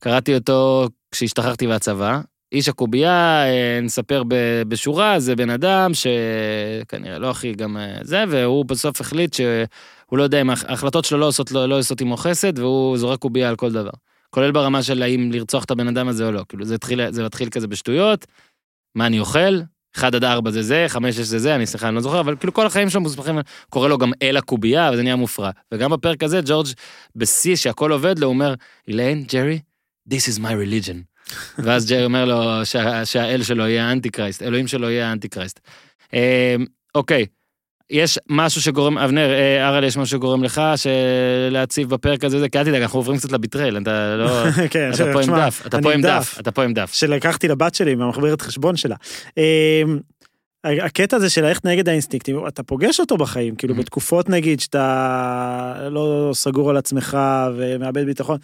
קראתי 0.00 0.34
אותו 0.34 0.88
כשהשתחררתי 1.10 1.66
מהצבא. 1.66 2.20
איש 2.52 2.68
הקובייה, 2.68 3.44
אה, 3.46 3.80
נספר 3.82 4.22
בשורה, 4.68 5.20
זה 5.20 5.36
בן 5.36 5.50
אדם 5.50 5.90
שכנראה 5.94 7.18
לא 7.18 7.30
הכי 7.30 7.52
גם 7.52 7.76
אה, 7.76 7.98
זה, 8.02 8.24
והוא 8.28 8.64
בסוף 8.64 9.00
החליט 9.00 9.34
שהוא 9.34 10.18
לא 10.18 10.22
יודע 10.22 10.40
אם 10.40 10.50
ההחלטות 10.50 11.04
שלו 11.04 11.18
לא 11.18 11.26
עושות, 11.26 11.52
לא, 11.52 11.68
לא 11.68 11.78
עושות 11.78 12.00
עמו 12.00 12.16
חסד, 12.16 12.58
והוא 12.58 12.98
זורק 12.98 13.18
קובייה 13.18 13.48
על 13.48 13.56
כל 13.56 13.72
דבר. 13.72 13.90
כולל 14.30 14.52
ברמה 14.52 14.82
של 14.82 15.02
האם 15.02 15.32
לרצוח 15.32 15.64
את 15.64 15.70
הבן 15.70 15.88
אדם 15.88 16.08
הזה 16.08 16.26
או 16.26 16.32
לא. 16.32 16.42
כאילו 16.48 16.64
זה 16.64 16.74
התחיל, 16.74 17.10
זה 17.10 17.24
מתחיל 17.24 17.48
כזה 17.48 17.68
בשטויות, 17.68 18.26
מה 18.94 19.06
אני 19.06 19.20
אוכל, 19.20 19.60
1 19.96 20.14
עד 20.14 20.24
4 20.24 20.50
זה 20.50 20.62
זה, 20.62 20.84
5 20.88 21.16
6 21.16 21.20
זה 21.20 21.38
זה, 21.38 21.54
אני 21.54 21.66
סליחה, 21.66 21.88
אני 21.88 21.94
לא 21.94 22.00
זוכר, 22.00 22.20
אבל 22.20 22.36
כאילו 22.36 22.52
כל 22.52 22.66
החיים 22.66 22.90
שלו 22.90 23.00
מוסמכים, 23.00 23.38
קורא 23.70 23.88
לו 23.88 23.98
גם 23.98 24.12
אל 24.22 24.36
הקובייה, 24.36 24.90
וזה 24.92 25.02
נהיה 25.02 25.16
מופרע. 25.16 25.50
וגם 25.72 25.90
בפרק 25.90 26.22
הזה, 26.22 26.40
ג'ורג' 26.46 26.66
בשיא 27.16 27.56
שהכל 27.56 27.92
עובד 27.92 28.18
לו, 28.18 28.26
הוא 28.26 28.34
אומר, 28.34 28.54
איליין, 28.88 29.24
ג'רי, 29.32 29.60
this 30.10 30.22
is 30.22 30.38
my 30.38 30.52
religion. 30.52 31.15
ואז 31.58 31.90
ג'רי 31.90 32.04
אומר 32.04 32.24
לו 32.24 32.66
שה, 32.66 33.04
שהאל 33.04 33.42
שלו 33.42 33.66
יהיה 33.66 33.88
האנטי 33.88 34.10
קרייסט, 34.10 34.42
אלוהים 34.42 34.66
שלו 34.66 34.90
יהיה 34.90 35.08
האנטי 35.08 35.28
קרייסט. 35.28 35.60
אה, 36.14 36.56
אוקיי, 36.94 37.26
יש 37.90 38.18
משהו 38.28 38.62
שגורם, 38.62 38.98
אבנר, 38.98 39.30
אה, 39.30 39.68
אראל, 39.68 39.84
יש 39.84 39.96
משהו 39.96 40.18
שגורם 40.18 40.44
לך 40.44 40.62
להציב 41.50 41.90
בפרק 41.90 42.24
הזה, 42.24 42.40
זה, 42.40 42.48
כי 42.48 42.58
אל 42.58 42.64
תדאג, 42.64 42.82
אנחנו 42.82 42.98
עוברים 42.98 43.18
קצת 43.18 43.32
לביטרל, 43.32 43.78
אתה 43.78 44.16
לא... 44.16 44.44
כן, 44.70 44.90
אתה 44.94 45.12
פה 45.12 45.22
עם 45.22 45.36
דף, 45.36 45.62
אתה 45.66 45.82
פה 45.82 45.92
עם 45.92 46.02
דף, 46.02 46.36
אתה 46.40 46.50
פה 46.50 46.62
עם 46.64 46.74
דף. 46.74 46.92
שלקחתי 46.92 47.48
לבת 47.48 47.74
שלי 47.74 47.94
מהמחברת 47.94 48.42
חשבון 48.42 48.76
שלה. 48.76 48.96
אמ, 49.36 49.98
הקטע 50.64 51.16
הזה 51.16 51.30
של 51.30 51.44
ללכת 51.44 51.64
נגד 51.64 51.88
האינסטינקטים, 51.88 52.46
אתה 52.48 52.62
פוגש 52.62 53.00
אותו 53.00 53.16
בחיים, 53.16 53.56
כאילו 53.56 53.74
mm-hmm. 53.74 53.78
בתקופות 53.78 54.28
נגיד 54.28 54.60
שאתה 54.60 55.88
לא 55.90 56.30
סגור 56.34 56.70
על 56.70 56.76
עצמך 56.76 57.18
ומאבד 57.56 58.06
ביטחון. 58.06 58.38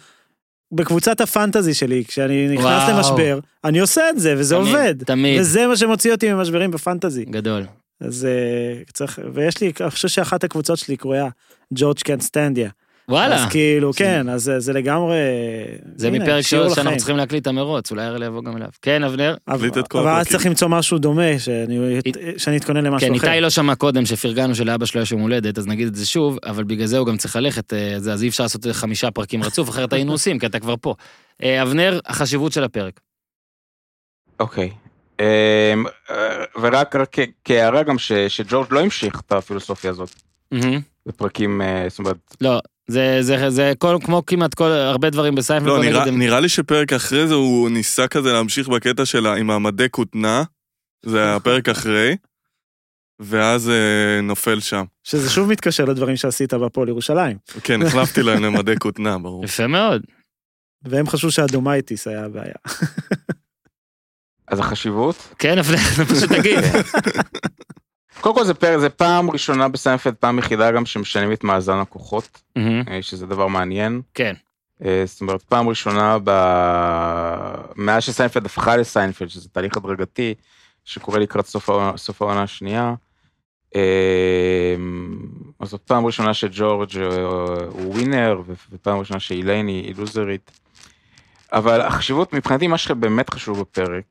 בקבוצת 0.75 1.21
הפנטזי 1.21 1.73
שלי, 1.73 2.03
כשאני 2.07 2.47
נכנס 2.47 2.65
וואו. 2.65 2.97
למשבר, 2.97 3.39
אני 3.63 3.79
עושה 3.79 4.09
את 4.09 4.19
זה, 4.19 4.35
וזה 4.37 4.55
תמיד, 4.55 4.67
עובד. 4.67 5.03
תמיד. 5.03 5.41
וזה 5.41 5.67
מה 5.67 5.77
שמוציא 5.77 6.11
אותי 6.11 6.33
ממשברים 6.33 6.71
בפנטזי. 6.71 7.25
גדול. 7.25 7.63
אז 7.99 8.27
uh, 8.27 8.91
צריך, 8.93 9.19
ויש 9.33 9.61
לי, 9.61 9.71
אני 9.81 9.89
חושב 9.89 10.07
שאחת 10.07 10.43
הקבוצות 10.43 10.77
שלי 10.77 10.97
קרויה 10.97 11.27
ג'ורג' 11.73 11.99
קנט 11.99 12.21
סטנדיה. 12.21 12.69
וואלה. 13.09 13.35
אז 13.35 13.49
כאילו, 13.49 13.91
כן, 13.95 14.29
אז 14.29 14.51
זה 14.57 14.73
לגמרי... 14.73 15.17
זה 15.95 16.07
הנה, 16.07 16.19
מפרק 16.19 16.41
שאנחנו 16.41 16.97
צריכים 16.97 17.17
להקליט 17.17 17.41
את 17.41 17.47
המרוץ, 17.47 17.91
אולי 17.91 18.05
ארל 18.05 18.23
יבוא 18.23 18.43
גם 18.43 18.57
אליו. 18.57 18.67
כן, 18.81 19.03
אבנר? 19.03 19.35
אבל 19.47 19.69
אז 20.07 20.27
צריך 20.27 20.45
למצוא 20.45 20.67
משהו 20.67 20.97
דומה, 20.97 21.39
שאני 22.37 22.57
אתכונן 22.57 22.83
למשהו 22.83 23.07
אחר. 23.07 23.19
כן, 23.19 23.31
איתי 23.31 23.41
לא 23.41 23.49
שמע 23.49 23.75
קודם 23.75 24.05
שפרגנו 24.05 24.55
שלאבא 24.55 24.85
שלו 24.85 25.01
יש 25.01 25.11
יום 25.11 25.21
הולדת, 25.21 25.57
אז 25.57 25.67
נגיד 25.67 25.87
את 25.87 25.95
זה 25.95 26.05
שוב, 26.05 26.37
אבל 26.45 26.63
בגלל 26.63 26.85
זה 26.85 26.97
הוא 26.97 27.07
גם 27.07 27.17
צריך 27.17 27.35
ללכת, 27.35 27.73
אה, 27.73 27.95
אז 27.95 28.23
אי 28.23 28.27
אפשר 28.27 28.43
לעשות 28.43 28.65
חמישה 28.71 29.11
פרקים 29.11 29.43
רצוף, 29.43 29.69
אחרת 29.69 29.93
היינו 29.93 30.11
עושים, 30.17 30.39
כי 30.39 30.45
אתה 30.45 30.59
כבר 30.59 30.75
פה. 30.81 30.95
אה, 31.43 31.63
אבנר, 31.63 31.99
החשיבות 32.05 32.51
של 32.51 32.63
הפרק. 32.63 32.99
אוקיי, 34.39 34.69
אמ, 35.19 35.85
ורק 36.61 36.95
כהערה 37.45 37.83
גם 37.83 37.95
שג'ורג' 38.27 38.67
לא 38.71 38.79
המשיך 38.79 39.21
את 39.27 39.31
הפילוסופיה 39.31 39.89
הזאת. 39.89 40.09
בפרקים, 41.05 41.61
אה, 41.61 41.85
זאת 41.89 41.99
אומרת... 41.99 42.17
לא, 42.41 42.59
זה, 42.87 43.17
זה, 43.21 43.49
זה 43.49 43.73
כל, 43.77 43.97
כמו 44.03 44.25
כמעט 44.25 44.53
כל, 44.53 44.71
הרבה 44.71 45.09
דברים 45.09 45.35
בסיינפלד. 45.35 45.69
לא, 45.69 45.81
נראה, 45.81 46.11
נראה 46.11 46.39
לי 46.39 46.49
שפרק 46.49 46.93
אחרי 46.93 47.27
זה 47.27 47.33
הוא 47.33 47.69
ניסה 47.69 48.07
כזה 48.07 48.33
להמשיך 48.33 48.67
בקטע 48.67 49.05
שלה 49.05 49.35
עם 49.35 49.51
המדי 49.51 49.87
כותנה, 49.91 50.43
זה 51.05 51.35
הפרק 51.35 51.69
אחרי, 51.69 52.15
ואז 53.19 53.69
אה, 53.69 54.21
נופל 54.23 54.59
שם. 54.59 54.83
שזה 55.03 55.29
שוב 55.29 55.49
מתקשר 55.49 55.85
לדברים 55.85 56.15
שעשית 56.15 56.53
בפועל 56.53 56.89
ירושלים. 56.89 57.37
כן, 57.63 57.81
החלפתי 57.81 58.23
להם 58.23 58.43
למדי 58.43 58.75
כותנה, 58.79 59.17
ברור. 59.17 59.45
יפה 59.45 59.67
מאוד. 59.67 60.01
והם 60.83 61.07
חשבו 61.07 61.31
שה 61.31 61.49
dermatitis 61.49 62.07
היה 62.07 62.25
הבעיה. 62.25 62.55
אז 64.47 64.59
החשיבות? 64.59 65.15
כן, 65.39 65.57
אבל 65.57 65.77
פשוט 66.05 66.31
תגיד. 66.31 66.59
קודם 68.21 68.35
כל 68.35 68.43
זה 68.43 68.53
פרק, 68.53 68.79
זה 68.79 68.89
פעם 68.89 69.31
ראשונה 69.31 69.67
בסיינפלד, 69.67 70.13
פעם 70.13 70.39
יחידה 70.39 70.71
גם 70.71 70.85
שמשנים 70.85 71.31
את 71.33 71.43
מאזן 71.43 71.77
הכוחות, 71.77 72.41
אה, 72.57 73.01
שזה 73.01 73.25
דבר 73.25 73.47
מעניין. 73.47 74.01
כן. 74.13 74.33
אה, 74.85 75.03
זאת 75.05 75.21
אומרת, 75.21 75.41
פעם 75.41 75.69
ראשונה 75.69 76.17
ב... 76.23 76.31
מאז 77.75 78.03
שסיינפלד 78.03 78.45
הפכה 78.45 78.77
לסיינפלד, 78.77 79.29
שזה 79.29 79.49
תהליך 79.49 79.77
הדרגתי, 79.77 80.33
שקורה 80.85 81.19
לקראת 81.19 81.45
סוף 81.95 82.21
העונה 82.21 82.43
השנייה. 82.43 82.93
אה, 83.75 84.75
אז 85.59 85.69
זאת 85.69 85.81
פעם 85.81 86.05
ראשונה 86.05 86.33
שג'ורג' 86.33 86.97
הוא 87.69 87.93
winner, 87.93 88.41
ופעם 88.71 88.99
ראשונה 88.99 89.19
שאיליין 89.19 89.67
היא 89.67 89.95
לוזרית. 89.97 90.51
אבל 91.53 91.81
החשיבות, 91.81 92.33
מבחינתי, 92.33 92.67
מה 92.67 92.77
שבאמת 92.77 93.29
חשוב 93.29 93.59
בפרק, 93.59 94.03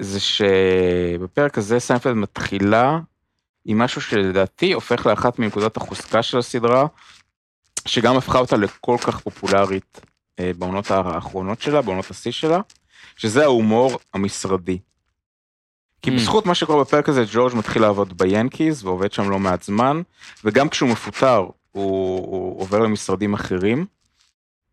זה 0.00 0.20
שבפרק 0.20 1.58
הזה 1.58 1.80
סיינפלד 1.80 2.14
מתחילה 2.14 2.98
עם 3.64 3.78
משהו 3.78 4.00
שלדעתי 4.00 4.72
הופך 4.72 5.06
לאחת 5.06 5.38
מנקודות 5.38 5.76
החוזקה 5.76 6.22
של 6.22 6.38
הסדרה, 6.38 6.86
שגם 7.88 8.16
הפכה 8.16 8.38
אותה 8.38 8.56
לכל 8.56 8.96
כך 9.00 9.20
פופולרית 9.20 10.00
אה, 10.40 10.50
בעונות 10.58 10.90
האחרונות 10.90 11.62
שלה, 11.62 11.82
בעונות 11.82 12.10
השיא 12.10 12.32
שלה, 12.32 12.60
שזה 13.16 13.44
ההומור 13.44 13.98
המשרדי. 14.14 14.78
כי 16.02 16.10
mm. 16.10 16.14
בזכות 16.14 16.46
מה 16.46 16.54
שקורה 16.54 16.84
בפרק 16.84 17.08
הזה, 17.08 17.24
ג'ורג' 17.32 17.54
מתחיל 17.54 17.82
לעבוד 17.82 18.18
ביאנקיז 18.18 18.84
ועובד 18.84 19.12
שם 19.12 19.30
לא 19.30 19.38
מעט 19.38 19.62
זמן, 19.62 20.02
וגם 20.44 20.68
כשהוא 20.68 20.90
מפוטר, 20.90 21.38
הוא, 21.72 22.26
הוא 22.26 22.60
עובר 22.60 22.78
למשרדים 22.78 23.34
אחרים, 23.34 23.86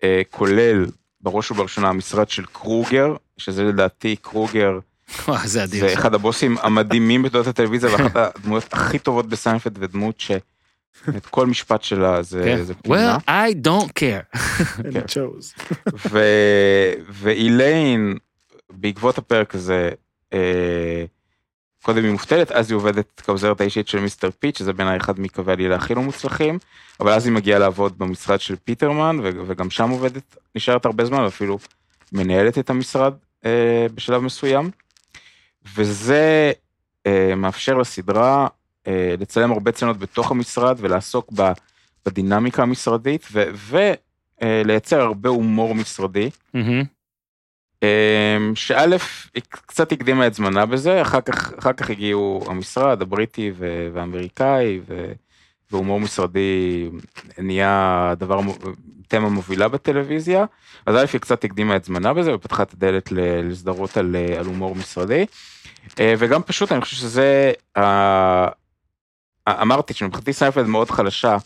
אה, 0.04 0.22
כולל 0.30 0.86
בראש 1.22 1.52
ובראשונה 1.52 1.90
המשרד 1.90 2.30
של 2.30 2.46
קרוגר, 2.46 3.16
שזה 3.38 3.64
לדעתי 3.64 4.16
קרוגר 4.16 4.80
וואו, 5.28 5.48
זה 5.48 5.64
אדיר. 5.64 5.88
זה 5.88 5.94
אחד 5.94 6.14
הבוסים 6.14 6.58
המדהימים 6.62 7.24
בתולדות 7.24 7.48
הטלוויזיה, 7.48 7.90
ואחת 7.92 8.16
הדמויות 8.36 8.74
הכי 8.74 9.00
טובות 9.00 9.28
בסיינפלד, 9.28 9.78
ודמות 9.80 10.20
ש... 10.20 10.32
את 11.18 11.26
כל 11.26 11.48
משפט 11.48 11.84
שלה 11.84 12.22
זה, 12.22 12.42
כן. 12.46 12.64
זה 12.64 12.74
פנינה. 12.74 13.18
Well, 13.18 13.30
I 13.30 13.68
don't 13.68 13.92
care. 14.00 14.38
כן. 14.94 15.26
ואיליין, 17.10 18.18
בעקבות 18.70 19.18
הפרק 19.18 19.56
הזה, 19.56 19.90
אה, 20.34 21.06
קודם 21.84 22.04
היא 22.04 22.12
מובטלת, 22.12 22.52
אז 22.52 22.72
היא 22.72 22.76
עובדת 22.76 23.22
כעוזרת 23.26 23.62
האישית 23.62 23.88
של 23.88 24.00
Mister 24.00 24.30
פיט, 24.40 24.56
שזה 24.56 24.74
בעיניי 24.74 24.98
אחד 24.98 25.20
מקווי 25.20 25.54
העלילה 25.54 25.76
הכי 25.76 25.96
לא 25.96 26.02
מוצלחים, 26.02 26.60
אבל 27.00 27.12
אז 27.12 27.26
היא 27.26 27.34
מגיעה 27.34 27.60
לעבוד 27.60 27.98
במשרד 27.98 28.42
של 28.42 28.56
פיטרמן. 28.64 29.20
וגם 29.48 29.70
שם 29.70 29.90
עובדת, 29.90 30.36
נשארת 30.56 30.86
הרבה 30.86 31.06
זמן, 31.06 31.20
ואפילו 31.20 31.60
מנהלת 32.12 32.58
את 32.58 32.70
המשרד 32.70 33.14
אה, 33.46 33.88
בשלב 33.96 34.22
מסוים. 34.22 34.70
וזה 35.76 36.52
אה, 37.08 37.36
מאפשר 37.36 37.78
לסדרה 37.78 38.48
אה, 38.88 39.16
לצלם 39.20 39.52
הרבה 39.52 39.72
סצנות 39.72 39.98
בתוך 39.98 40.32
המשרד 40.32 40.78
ולעסוק 40.80 41.32
ב, 41.36 41.52
בדינמיקה 42.06 42.64
המשרדית 42.64 43.28
ולייצר 44.42 45.00
אה, 45.00 45.06
הרבה 45.06 45.30
הומור 45.30 45.76
משרדי. 45.76 46.30
Mm-hmm. 46.56 46.86
אה, 47.84 48.38
שא', 48.56 48.98
היא 49.36 49.44
קצת 49.50 49.92
הקדימה 49.92 50.28
את 50.28 50.34
זמנה 50.34 50.66
בזה, 50.66 51.02
אחר 51.02 51.22
כך, 51.22 51.54
אחר 51.60 51.74
כך 51.74 51.90
הגיעו 51.90 52.46
המשרד 52.48 53.02
הבריטי 53.02 53.52
והאמריקאי, 53.94 54.80
ו, 54.88 55.12
והומור 55.72 56.00
משרדי 56.00 56.90
נהיה 57.38 58.14
דבר, 58.18 58.40
תמה 59.08 59.30
מובילה 59.30 59.68
בטלוויזיה, 59.68 60.46
אז 60.86 60.96
א', 60.96 61.06
היא 61.14 61.22
קצת 61.22 61.44
הקדימה 61.44 61.76
את 61.76 61.86
זמנה 61.86 62.14
בזה 62.14 62.36
ופתחה 62.36 62.64
את 62.64 62.74
הדלת 62.74 63.12
לסדרות 63.12 63.98
על, 63.98 64.16
על 64.40 64.46
הומור 64.46 64.76
משרדי. 64.76 65.26
אה, 66.00 66.14
וגם 66.18 66.44
פשוט 66.44 66.72
אני 66.72 66.82
חושב 66.82 66.96
שזה, 66.96 67.52
אמרתי 69.50 69.94
שמבחינתי 69.94 70.34
סיינפלד 70.34 70.68
מאוד 70.68 70.92
חלשה. 70.92 71.38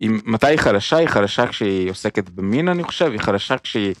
מתי 0.00 0.46
היא 0.46 0.58
חלשה? 0.58 0.96
היא 0.96 1.08
חלשה 1.08 1.46
כשהיא 1.46 1.90
עוסקת 1.90 2.28
במין 2.28 2.68
אני 2.68 2.82
חושב, 2.82 3.10
היא 3.10 3.20
חלשה 3.20 3.58
כשהיא 3.58 3.94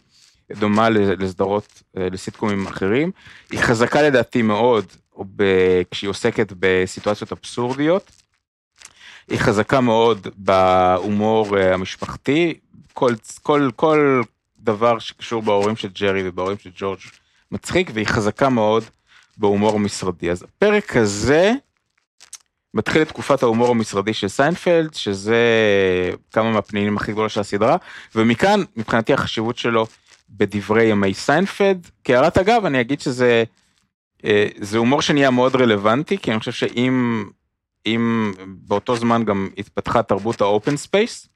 דומה 0.50 0.88
לסדרות, 0.90 1.82
אה, 1.96 2.08
לסיטקומים 2.12 2.66
אחרים. 2.66 3.10
היא 3.50 3.60
חזקה 3.60 4.02
לדעתי 4.02 4.42
מאוד 4.42 4.86
כשהיא 5.90 6.10
עוסקת 6.10 6.52
בסיטואציות 6.58 7.32
אבסורדיות. 7.32 8.10
היא 9.28 9.38
חזקה 9.38 9.80
מאוד 9.80 10.26
בהומור 10.36 11.58
אה, 11.58 11.74
המשפחתי, 11.74 12.54
כל, 12.92 13.14
כל, 13.42 13.70
כל 13.76 14.22
דבר 14.58 14.98
שקשור 14.98 15.42
בהורים 15.42 15.76
של 15.76 15.88
ג'רי 15.88 16.28
ובהורים 16.28 16.58
של 16.58 16.70
ג'ורג' 16.76 16.98
מצחיק, 17.50 17.90
והיא 17.94 18.06
חזקה 18.06 18.48
מאוד 18.48 18.84
בהומור 19.36 19.74
המשרדי. 19.74 20.30
אז 20.30 20.42
הפרק 20.42 20.96
הזה 20.96 21.52
מתחיל 22.74 23.02
את 23.02 23.08
תקופת 23.08 23.42
ההומור 23.42 23.70
המשרדי 23.70 24.14
של 24.14 24.28
סיינפלד, 24.28 24.94
שזה 24.94 25.40
כמה 26.30 26.52
מהפנינים 26.52 26.96
הכי 26.96 27.12
גדולה 27.12 27.28
של 27.28 27.40
הסדרה, 27.40 27.76
ומכאן, 28.14 28.60
מבחינתי 28.76 29.12
החשיבות 29.12 29.58
שלו 29.58 29.86
בדברי 30.30 30.84
ימי 30.84 31.14
סיינפלד. 31.14 31.86
כהערת 32.04 32.38
אגב, 32.38 32.64
אני 32.64 32.80
אגיד 32.80 33.00
שזה 33.00 33.44
אה, 34.24 34.46
זה 34.56 34.78
הומור 34.78 35.02
שנהיה 35.02 35.30
מאוד 35.30 35.56
רלוונטי, 35.56 36.18
כי 36.18 36.30
אני 36.30 36.38
חושב 36.38 36.52
שאם 36.52 37.24
אם 37.86 38.32
באותו 38.46 38.96
זמן 38.96 39.24
גם 39.24 39.48
התפתחה 39.58 40.02
תרבות 40.02 40.40
ה 40.40 40.47
open 40.47 40.76
space, 40.76 41.28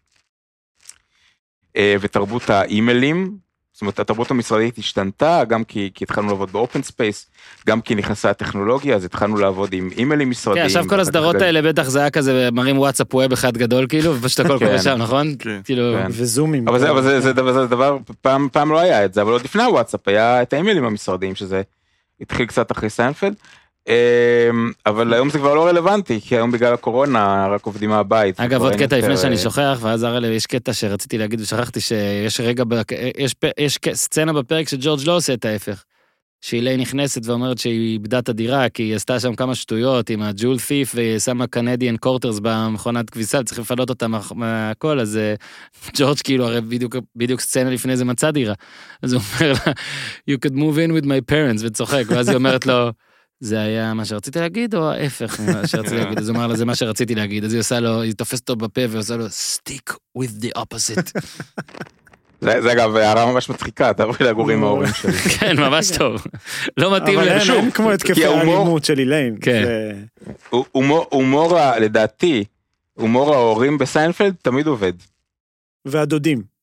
אה, 1.77 1.97
ותרבות 2.01 2.51
האימיילים, 2.51 3.39
זאת 3.77 3.81
אומרת 3.81 4.01
התרבות 4.01 4.31
המשרדית 4.31 4.79
השתנתה, 4.79 5.45
גם 5.49 5.65
כי, 5.65 5.91
כי 5.95 6.05
התחלנו 6.05 6.29
לעבוד 6.29 6.53
ב 6.53 6.59
open 6.59 6.83
space, 6.83 7.27
גם 7.67 7.81
כי 7.81 7.95
נכנסה 7.95 8.31
הטכנולוגיה, 8.31 8.97
אז 8.97 9.05
התחלנו 9.05 9.37
לעבוד 9.37 9.73
עם 9.73 9.89
אימיילים 9.97 10.31
משרדיים. 10.31 10.63
כן, 10.63 10.67
עכשיו 10.67 10.89
כל 10.89 11.01
הסדרות 11.01 11.37
האלה 11.37 11.63
בטח 11.63 11.83
זה 11.83 12.01
היה 12.01 12.11
כזה, 12.11 12.49
מראים 12.53 12.79
וואטסאפ 12.79 13.15
web 13.15 13.33
אחד 13.33 13.57
גדול 13.57 13.87
כאילו, 13.89 14.17
ופשוט 14.17 14.41
הכל 14.41 14.59
כן. 14.59 14.67
קורה 14.67 14.79
שם, 14.79 14.97
נכון? 14.99 15.35
כן. 15.39 15.61
כאילו, 15.65 15.95
כן. 15.99 16.07
וזומים. 16.11 16.69
אבל 16.69 16.79
זה, 16.79 16.91
אבל 16.91 17.03
זה, 17.03 17.21
זה, 17.21 17.33
דבר, 17.33 17.53
זה 17.53 17.67
דבר, 17.67 17.99
פעם, 18.21 18.49
פעם 18.53 18.73
לא 18.73 18.79
היה 18.79 19.05
את 19.05 19.15
זה, 19.15 19.23
אבל 19.23 19.33
עוד 19.33 19.43
לפני 19.45 19.63
הוואטסאפ 19.63 20.09
היה 20.09 20.43
את 20.43 20.53
האימיילים 20.53 20.85
המשרדיים, 20.85 21.35
שזה 21.35 21.63
התחיל 22.21 22.47
קצת 22.47 22.73
אחרי 22.73 22.91
סיינפלד. 22.91 23.35
אמ, 23.89 23.93
אבל 24.87 25.15
היום 25.15 25.31
זה 25.31 25.39
כבר 25.39 25.55
לא 25.55 25.67
רלוונטי, 25.67 26.21
כי 26.21 26.37
היום 26.37 26.51
בגלל 26.51 26.75
הקורונה 26.75 27.49
רק 27.51 27.67
עובדים 27.67 27.91
מהבית. 27.91 28.41
אגב, 28.41 28.61
עוד 28.63 28.75
קטע 28.75 28.99
לפני 28.99 29.17
שאני 29.17 29.37
אה, 29.37 29.41
שוכח, 29.41 29.79
ואז 29.83 30.03
הרי 30.03 30.29
יש 30.29 30.47
קטע 30.47 30.73
שרציתי 30.73 31.19
להגיד 31.19 31.41
ושכחתי 31.41 31.81
שיש 31.81 32.41
רגע, 32.41 32.65
יש 33.59 33.79
סצנה 33.93 34.33
בפרק 34.33 34.69
שג'ורג' 34.69 35.01
לא 35.07 35.17
עושה 35.17 35.33
את 35.35 35.45
ההפך. 35.45 35.85
שאילי 36.41 36.77
נכנסת 36.77 37.27
ואומרת 37.27 37.59
שהיא 37.59 37.93
איבדה 37.93 38.19
את 38.19 38.29
הדירה, 38.29 38.69
כי 38.69 38.83
היא 38.83 38.97
עשתה 38.97 39.21
שם 39.21 39.35
כמה 39.35 39.55
שטויות 39.55 40.11
עם 40.11 40.23
הג'ול 40.23 40.59
ת'יף, 40.59 40.93
והיא 40.95 41.19
שמה 41.19 41.47
קנדיאן 41.47 41.97
קורטרס 41.97 42.39
במכונת 42.43 43.11
כביסה, 43.11 43.43
צריך 43.43 43.59
לפנות 43.61 43.91
אותה 43.91 44.09
מה- 44.09 44.21
מהכל, 44.35 45.01
אז 45.01 45.17
אה, 45.17 45.35
ג'ורג' 45.97 46.17
כאילו, 46.25 46.47
הרי 46.47 46.61
בדיוק, 46.61 46.97
בדיוק 47.17 47.41
סצנה 47.41 47.71
לפני 47.71 47.97
זה 47.97 48.05
מצא 48.05 48.31
דירה. 48.31 48.55
אז 49.03 49.13
הוא 49.13 49.23
אומר 49.41 49.53
לה, 49.53 49.73
you 50.31 50.35
could 50.47 50.55
move 50.55 50.77
in 50.89 51.03
with 51.03 51.07
my 51.07 51.33
parents, 51.33 51.65
וצוחק, 51.67 52.05
ואז 52.07 52.29
היא 52.29 52.37
אומרת 52.37 52.67
לו, 52.67 52.91
זה 53.41 53.61
היה 53.61 53.95
מה 53.95 54.05
שרציתי 54.05 54.39
להגיד, 54.41 54.75
או 54.75 54.91
ההפך 54.91 55.41
ממה 55.41 55.67
שרציתי 55.67 55.97
להגיד? 55.97 56.19
אז 56.19 56.29
הוא 56.29 56.37
אמר 56.37 56.47
לה, 56.47 56.57
זה 56.57 56.65
מה 56.65 56.75
שרציתי 56.75 57.15
להגיד. 57.15 57.45
אז 57.45 57.53
היא 57.53 57.61
עושה 57.61 57.81
לו, 57.81 58.01
היא 58.01 58.13
תופסת 58.15 58.49
אותו 58.51 58.57
בפה 58.57 58.81
ועושה 58.91 59.17
לו, 59.17 59.27
stick 59.27 59.93
with 60.19 60.45
the 60.45 60.59
opposite. 60.61 61.21
זה 62.41 62.63
זה 62.63 62.73
אגב 62.73 62.97
הערה 62.97 63.33
ממש 63.33 63.49
מצחיקה, 63.49 63.93
תעברי 63.93 64.27
לגור 64.27 64.51
עם 64.51 64.65
ההורים 64.65 64.93
שלי. 64.95 65.13
כן, 65.39 65.57
ממש 65.61 65.91
טוב. 65.99 66.25
לא 66.77 66.97
מתאים 66.97 67.19
אבל 67.19 67.29
לי. 67.29 67.53
אין- 67.53 67.71
כמו 67.71 67.87
כי 67.89 67.93
התקפי 67.95 68.25
האלימות 68.25 68.85
של 68.85 68.99
איליין. 68.99 69.37
כן. 69.41 69.65
הומור, 71.11 71.59
לדעתי, 71.81 72.45
הומור 72.95 73.35
ההורים 73.35 73.79
בסיינפלד 73.79 74.35
תמיד 74.43 74.67
עובד. 74.67 74.93
והדודים. 75.85 76.56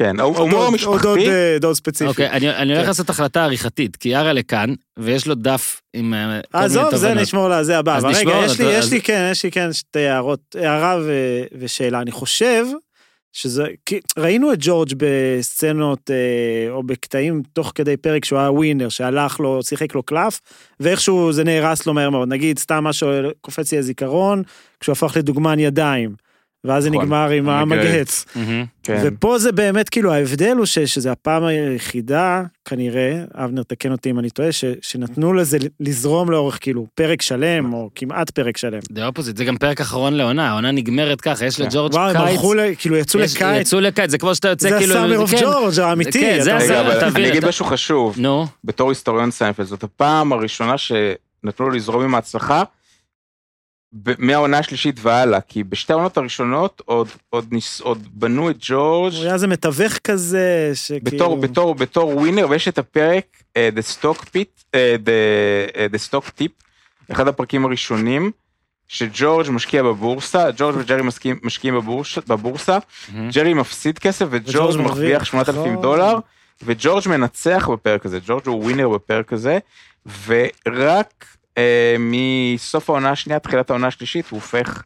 כן, 0.00 0.20
או 0.20 0.36
ההומור 0.36 0.98
דוד- 1.02 1.18
אה, 1.64 1.74
ספציפי. 1.74 2.08
אוקיי, 2.08 2.30
אני 2.30 2.50
אני 2.50 2.72
הולך 2.72 2.82
כן. 2.82 2.88
לעשות 2.88 3.10
החלטה 3.10 3.44
עריכתית, 3.44 3.96
כי 3.96 4.08
יארה 4.08 4.32
לכאן, 4.32 4.74
ויש 4.98 5.26
לו 5.26 5.34
דף 5.34 5.80
עם 5.94 6.14
אה, 6.14 6.40
כל 6.52 6.58
מיני 6.58 6.66
עזוב, 6.66 6.96
זה. 6.96 7.14
נשמור 7.14 7.48
לזה 7.48 7.78
הבא. 7.78 7.96
אז 7.96 8.04
אבל 8.04 8.14
רגע, 8.14 8.44
נשמור, 8.44 8.70
יש 8.72 8.92
לי, 8.92 9.00
כן, 9.02 9.28
יש 9.32 9.44
לי 9.44 9.50
כן 9.50 9.72
שתי 9.72 10.06
הערות, 10.06 10.56
הערה 10.58 10.98
ו- 11.02 11.42
ושאלה. 11.58 12.00
אני 12.00 12.10
חושב 12.10 12.66
שזה, 13.32 13.64
כי 13.86 14.00
ראינו 14.18 14.52
את 14.52 14.58
ג'ורג' 14.60 14.88
בסצנות 14.96 16.10
אה, 16.10 16.70
או 16.70 16.82
בקטעים 16.82 17.42
תוך 17.52 17.72
כדי 17.74 17.96
פרק 17.96 18.24
שהוא 18.24 18.38
היה 18.38 18.50
ווינר, 18.50 18.88
שהלך 18.88 19.40
לו, 19.40 19.62
שיחק 19.62 19.94
לו 19.94 20.02
קלף, 20.02 20.40
ואיכשהו 20.80 21.32
זה 21.32 21.44
נהרס 21.44 21.86
לו 21.86 21.94
מהר 21.94 22.10
מאוד. 22.10 22.28
נגיד, 22.28 22.58
סתם 22.58 22.84
משהו 22.84 23.08
קופץ 23.40 23.72
לי 23.72 23.78
הזיכרון, 23.78 24.42
כשהוא 24.80 24.92
הפך 24.92 25.16
לדוגמן 25.16 25.58
ידיים, 25.58 26.14
ואז 26.64 26.82
זה 26.82 26.90
נכון, 26.90 27.02
נגמר 27.02 27.30
עם 27.30 27.48
המגהץ. 27.48 28.24
כן. 28.82 29.02
ופה 29.04 29.38
זה 29.38 29.52
באמת, 29.52 29.88
כאילו, 29.88 30.12
ההבדל 30.12 30.56
הוא 30.56 30.66
שזה 30.66 31.12
הפעם 31.12 31.44
היחידה, 31.44 32.42
כנראה, 32.64 33.24
אבנר, 33.34 33.62
תקן 33.62 33.92
אותי 33.92 34.10
אם 34.10 34.18
אני 34.18 34.30
טועה, 34.30 34.48
שנתנו 34.82 35.32
לזה 35.32 35.58
לזרום 35.80 36.30
לאורך, 36.30 36.58
כאילו, 36.60 36.86
פרק 36.94 37.22
שלם, 37.22 37.72
או 37.72 37.90
כמעט 37.94 38.30
פרק 38.30 38.56
שלם. 38.56 38.78
The 38.94 39.06
Opposite, 39.06 39.36
זה 39.36 39.44
גם 39.44 39.56
פרק 39.56 39.80
אחרון 39.80 40.14
לעונה, 40.14 40.50
העונה 40.50 40.70
נגמרת 40.70 41.20
ככה, 41.20 41.44
יש 41.46 41.56
כן. 41.56 41.64
לג'ורג' 41.64 41.94
וואו, 41.94 42.08
הם 42.08 42.16
קיץ. 42.16 42.28
הלכו, 42.28 42.52
כאילו, 42.78 42.96
יצאו 42.96 43.20
לקיץ, 43.20 43.60
יצאו 43.60 43.80
לקיץ, 43.80 44.10
זה 44.10 44.18
כמו 44.18 44.34
שאתה 44.34 44.48
יוצא 44.48 44.70
זה 44.70 44.78
כאילו... 44.78 44.94
ה 44.94 44.97
Summer 44.97 45.18
of 45.18 45.30
כן. 45.30 45.40
ג'ורג' 45.40 45.78
האמיתי. 45.80 46.20
כן, 46.20 46.38
זה 46.40 46.56
ה 46.56 46.62
Summer, 46.62 47.06
אני 47.06 47.28
אגיד 47.28 47.44
משהו 47.44 47.64
חשוב, 47.64 48.14
נו, 48.18 48.46
בתור 48.64 48.88
היסטוריון 48.88 49.30
סיינפלד, 49.30 49.66
זאת 49.66 49.82
הפעם 49.82 50.32
הראשונה 50.32 50.78
שנתנו 50.78 51.68
לו 51.68 51.70
לזרום 51.70 52.02
עם 52.02 52.14
ההצלחה, 52.14 52.62
מהעונה 54.18 54.58
השלישית 54.58 54.96
והלאה, 55.02 55.40
כי 55.40 55.64
בשתי 55.64 55.92
העונות 55.92 56.16
הראשונות 56.16 56.82
עוד, 56.84 57.08
עוד, 57.30 57.46
ניסו, 57.50 57.80
עוד 57.80 58.08
בנו 58.12 58.50
את 58.50 58.56
ג'ורג' 58.60 59.14
הוא 59.14 59.22
היה 59.24 59.34
איזה 59.34 59.46
מתווך 59.46 59.98
כזה, 60.04 60.72
שכאילו... 60.74 61.04
בתור, 61.04 61.36
בתור, 61.36 61.74
בתור 61.74 62.16
winner, 62.16 62.46
ויש 62.50 62.68
את 62.68 62.78
הפרק, 62.78 63.24
uh, 63.42 63.78
The 63.78 63.82
Stock 63.82 64.22
Tip, 64.22 64.62
uh, 64.62 64.74
the, 65.04 65.74
uh, 65.74 65.94
the 65.94 66.10
Stock 66.10 66.40
Tip, 66.40 66.64
אחד 67.12 67.28
הפרקים 67.28 67.64
הראשונים, 67.64 68.30
שג'ורג' 68.88 69.50
משקיע 69.50 69.82
בבורסה, 69.82 70.50
ג'ורג' 70.56 70.76
וג'רי 70.78 71.02
משקיעים, 71.02 71.38
משקיעים 71.42 71.74
בבורש, 71.74 72.18
בבורסה, 72.18 72.78
מהמם. 73.12 73.30
ג'רי 73.30 73.54
מפסיד 73.54 73.98
כסף 73.98 74.26
וג'ורג' 74.30 74.76
מרוויח 74.76 75.24
8,000 75.24 75.72
נכון. 75.72 75.82
דולר, 75.82 76.18
וג'ורג' 76.62 77.08
מנצח 77.08 77.68
בפרק 77.72 78.06
הזה, 78.06 78.18
ג'ורג' 78.26 78.46
הוא 78.46 78.64
ווינר 78.64 78.88
בפרק 78.88 79.32
הזה, 79.32 79.58
ורק 80.26 81.24
אה, 81.58 81.96
מסוף 81.98 82.90
העונה 82.90 83.10
השנייה, 83.10 83.38
תחילת 83.38 83.70
העונה 83.70 83.86
השלישית, 83.86 84.28
הוא 84.30 84.36
הופך 84.36 84.82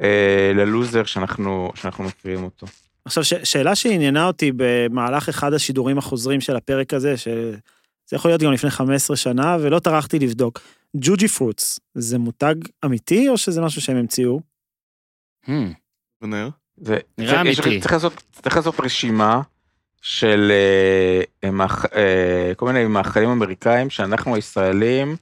אה, 0.00 0.52
ללוזר 0.54 1.04
שאנחנו, 1.04 1.70
שאנחנו 1.74 2.04
מכירים 2.04 2.44
אותו. 2.44 2.66
עכשיו, 3.04 3.24
ש- 3.24 3.34
שאלה 3.44 3.74
שעניינה 3.74 4.26
אותי 4.26 4.52
במהלך 4.56 5.28
אחד 5.28 5.52
השידורים 5.52 5.98
החוזרים 5.98 6.40
של 6.40 6.56
הפרק 6.56 6.94
הזה, 6.94 7.16
שזה 7.16 7.56
יכול 8.12 8.30
להיות 8.30 8.42
גם 8.42 8.52
לפני 8.52 8.70
15 8.70 9.16
שנה, 9.16 9.56
ולא 9.60 9.78
טרחתי 9.78 10.18
לבדוק. 10.18 10.60
Jujyfruits, 10.96 11.80
זה 11.94 12.18
מותג 12.18 12.54
אמיתי, 12.84 13.28
או 13.28 13.36
שזה 13.38 13.60
משהו 13.60 13.80
שהם 13.82 13.96
המציאו? 13.96 14.40
אבנר? 16.22 16.48
זה, 16.76 16.98
נראה 17.18 17.42
זה- 17.44 17.48
יש- 17.50 17.60
אמיתי. 17.60 17.80
צריך 17.80 17.92
לעשות, 17.92 18.22
צריך 18.42 18.56
לעשות 18.56 18.80
רשימה 18.80 19.40
של 20.02 20.52
אה, 21.44 21.50
מאכ- 21.50 21.94
אה, 21.94 22.52
כל 22.56 22.66
מיני 22.66 22.86
מאכלים 22.86 23.28
אמריקאים 23.28 23.90
שאנחנו 23.90 24.34
הישראלים 24.34 25.16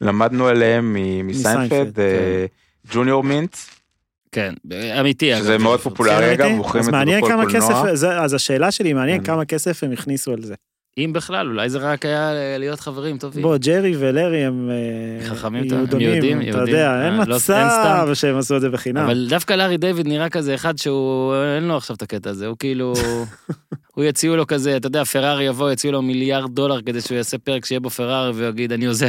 למדנו 0.00 0.48
עליהם 0.48 0.96
מסיינפלד, 1.24 2.00
אה, 2.00 2.46
Junior 2.92 3.24
Mint, 3.24 3.56
כן, 4.32 4.54
אמיתי. 5.00 5.36
שזה 5.36 5.58
מאוד 5.58 5.80
פופולרי 5.80 6.36
כן, 6.36 6.42
אגב? 6.42 6.56
מוכרים 6.56 6.84
את 6.84 6.90
זה 6.90 7.16
בכל 7.18 7.50
קולנוע. 7.50 7.90
אז 7.90 8.34
השאלה 8.34 8.70
שלי, 8.70 8.92
מעניין 8.92 9.18
כן. 9.18 9.24
כמה 9.24 9.44
כסף 9.44 9.84
הם 9.84 9.92
הכניסו 9.92 10.32
על 10.32 10.42
זה. 10.42 10.54
אם 10.98 11.12
בכלל, 11.12 11.46
אולי 11.48 11.70
זה 11.70 11.78
רק 11.78 12.04
היה 12.06 12.30
להיות 12.58 12.80
חברים 12.80 13.18
טובים. 13.18 13.42
בוא, 13.42 13.56
ג'רי 13.56 13.94
ולארי 13.98 14.44
הם 14.44 14.70
אה, 14.70 15.28
חכמים, 15.28 15.66
אתה- 15.66 15.74
הם 15.74 15.80
יהודונים, 15.80 16.08
יהודים, 16.12 16.38
אתה 16.40 16.46
יהודים. 16.46 16.74
יודע, 16.74 16.90
אה, 16.90 17.04
אין 17.06 17.14
לא- 17.14 17.20
אין 17.22 17.66
מצב. 17.66 18.08
שהם 18.14 18.36
עשו 18.38 18.56
את 18.56 18.60
זה 18.60 18.70
בחינם. 18.70 19.04
אבל 19.04 19.26
דווקא 19.28 19.54
לארי 19.54 19.76
דיוויד 19.76 20.06
נראה 20.08 20.28
כזה 20.28 20.54
אחד 20.54 20.78
שהוא, 20.78 21.34
אין 21.56 21.64
לו 21.68 21.76
עכשיו 21.76 21.96
את 21.96 22.02
הקטע 22.02 22.30
הזה, 22.30 22.46
הוא 22.46 22.56
כאילו, 22.58 22.92
הוא 23.94 24.04
יציעו 24.04 24.36
לו 24.36 24.46
כזה, 24.46 24.76
אתה 24.76 24.86
יודע, 24.86 25.04
פרארי 25.04 25.44
יבוא, 25.44 25.70
יציעו 25.70 25.92
לו 25.92 26.02
מיליארד 26.02 26.54
דולר 26.54 26.82
כדי 26.82 27.00
שהוא 27.00 27.16
יעשה 27.16 27.38
פרק 27.38 27.64
שיהיה 27.64 27.80
בו 27.80 27.90
פרארי 27.90 28.30
והוא 28.34 28.48
יגיד, 28.48 28.72
אני 28.72 28.86
עוזב. 28.86 29.06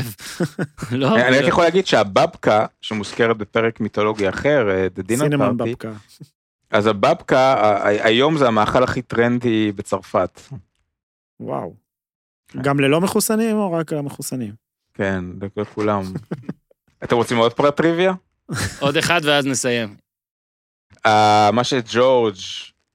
לא? 0.91 1.15
אני 1.15 1.37
רק 1.37 1.47
יכול 1.47 1.63
להגיד 1.63 1.87
שהבבקה, 1.87 2.65
שמוזכרת 2.81 3.37
בפרק 3.37 3.79
מיתולוגי 3.79 4.29
אחר, 4.29 4.69
אה, 4.69 4.87
The 4.97 5.11
Dinner 5.11 5.17
סינמן 5.17 5.49
Party, 5.49 5.53
בבקה. 5.53 5.91
אז 6.71 6.87
הבבקה, 6.87 7.55
היום 7.83 8.37
זה 8.37 8.47
המאכל 8.47 8.83
הכי 8.83 9.01
טרנדי 9.01 9.71
בצרפת. 9.75 10.41
וואו. 11.41 11.75
כן. 12.47 12.61
גם 12.61 12.79
ללא 12.79 13.01
מחוסנים 13.01 13.57
או 13.57 13.71
רק 13.71 13.93
למחוסנים? 13.93 14.53
כן, 14.93 15.25
לכולם. 15.57 16.03
אתם 17.03 17.15
רוצים 17.15 17.37
עוד 17.37 17.53
פרט 17.53 17.77
טריוויה? 17.77 18.13
עוד 18.79 18.97
אחד 18.97 19.21
ואז 19.23 19.45
נסיים. 19.45 19.95
אה, 21.05 21.49
מה 21.53 21.63
שג'ורג', 21.63 22.35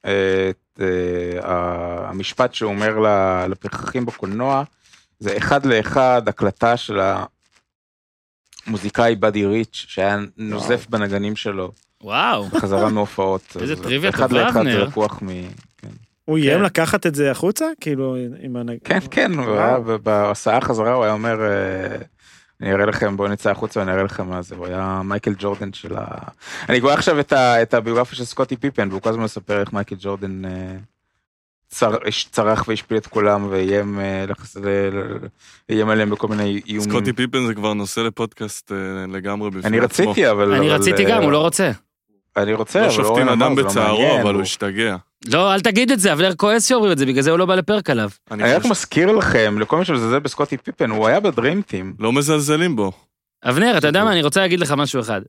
אה, 0.05 0.51
אה, 0.81 2.09
המשפט 2.09 2.55
שהוא 2.55 2.73
אומר 2.73 2.95
לפרחחים 3.49 4.07
בקולנוע, 4.07 4.63
זה 5.19 5.37
אחד 5.37 5.67
לאחד 5.67 6.23
הקלטה 6.27 6.77
של 6.77 7.01
המוזיקאי 8.67 9.17
באדי 9.17 9.47
ריץ', 9.47 9.85
שהיה 9.89 10.19
נוזף 10.37 10.87
בנגנים 10.89 11.37
שלו 11.37 11.73
וואו, 12.03 12.45
בחזרה 12.45 12.91
מהופעות. 12.91 13.43
איזה 13.61 13.83
טריוויה 13.83 14.11
אחד 14.11 14.29
טובה, 14.29 14.43
לאחד 14.43 14.53
זה 14.53 14.61
אבנר. 14.61 14.85
לקוח 14.85 15.23
מ... 15.23 15.29
הוא 16.27 16.37
איים 16.37 16.59
כן. 16.59 16.63
לקחת 16.63 17.07
את 17.07 17.15
זה 17.15 17.31
החוצה? 17.31 17.67
כאילו, 17.81 18.17
עם 18.41 18.57
הנג... 18.57 18.77
כן, 18.85 18.99
כן, 19.11 19.33
בהסעה 20.03 20.61
חזרה, 20.61 20.93
הוא 20.93 21.05
היה 21.05 21.13
אומר, 21.13 21.41
אה, 21.43 21.97
אני 22.61 22.73
אראה 22.73 22.87
לכם, 22.87 23.17
בואו 23.17 23.29
נצא 23.29 23.51
החוצה 23.51 23.81
ואני 23.81 23.93
אראה 23.93 24.03
לכם 24.03 24.29
מה 24.29 24.43
זה, 24.43 24.55
הוא 24.55 24.67
היה 24.67 25.01
מייקל 25.05 25.35
ג'ורדן 25.39 25.73
של 25.73 25.97
ה... 25.97 26.05
אני 26.69 26.81
קורא 26.81 26.93
עכשיו 26.93 27.21
את, 27.21 27.33
ה, 27.33 27.63
את 27.63 27.75
הביוגרפיה 27.75 28.19
של 28.19 28.25
סקוטי 28.25 28.57
פיפן, 28.57 28.89
והוא 28.91 29.03
כל 29.03 29.09
הזמן 29.09 29.23
מספר 29.23 29.61
איך 29.61 29.73
מייקל 29.73 29.97
ג'ורדן 29.99 30.45
אה, 30.45 30.77
צר, 31.69 31.97
צרח 32.31 32.69
והשפיל 32.69 32.97
את 32.97 33.07
כולם 33.07 33.47
ואיים 33.51 34.01
אה, 34.01 34.25
איים 35.71 35.89
עליהם 35.89 36.11
בכל 36.11 36.29
מיני 36.29 36.61
איומים. 36.67 36.91
סקוטי 36.91 37.13
פיפן 37.13 37.47
זה 37.47 37.55
כבר 37.55 37.75
נושא 37.75 38.01
לפודקאסט 38.01 38.73
לגמרי 39.09 39.51
בפני 39.51 39.69
אני 39.69 39.81
עצמו. 39.81 40.11
רציתי, 40.11 40.31
אבל... 40.31 40.53
אני 40.53 40.67
אבל, 40.67 40.77
רציתי 40.77 41.05
גם, 41.05 41.23
הוא 41.23 41.33
לא 41.33 41.39
רוצה. 41.39 41.71
אני 42.37 42.55
רוצה, 42.55 42.83
לא 42.83 42.91
שופטים 42.91 43.29
אדם 43.29 43.59
לא 43.59 43.65
בצערו, 43.65 44.21
אבל 44.23 44.35
הוא 44.35 44.43
השתגע. 44.43 44.97
לא, 45.29 45.55
אל 45.55 45.61
תגיד 45.61 45.91
את 45.91 46.01
זה, 46.01 46.13
אבנר 46.13 46.35
כועס 46.35 46.69
שאומרים 46.69 46.93
את 46.93 46.99
זה, 46.99 47.07
בגלל 47.07 47.23
זה 47.23 47.31
הוא 47.31 47.39
לא 47.39 47.47
בא 47.47 47.55
לפרק 47.55 47.91
עליו. 47.91 48.11
אני 48.31 48.53
רק 48.53 48.65
מזכיר 48.65 49.13
לכם, 49.13 49.57
לכל 49.61 49.79
מי 49.79 49.85
שמזלזל 49.85 50.19
בסקוטי 50.19 50.57
פיפן, 50.57 50.91
הוא 50.91 51.07
היה 51.07 51.21
בדרימטים. 51.21 51.95
לא 51.99 52.13
מזלזלים 52.13 52.77
בו. 52.77 52.93
אבנר, 53.45 53.79
אתה 53.79 53.87
יודע 53.87 54.05
מה, 54.05 54.13
אני 54.13 54.23
רוצה 54.23 54.41
להגיד 54.41 54.61
לך 54.61 54.73
משהו 54.73 55.01
אחד. 55.01 55.21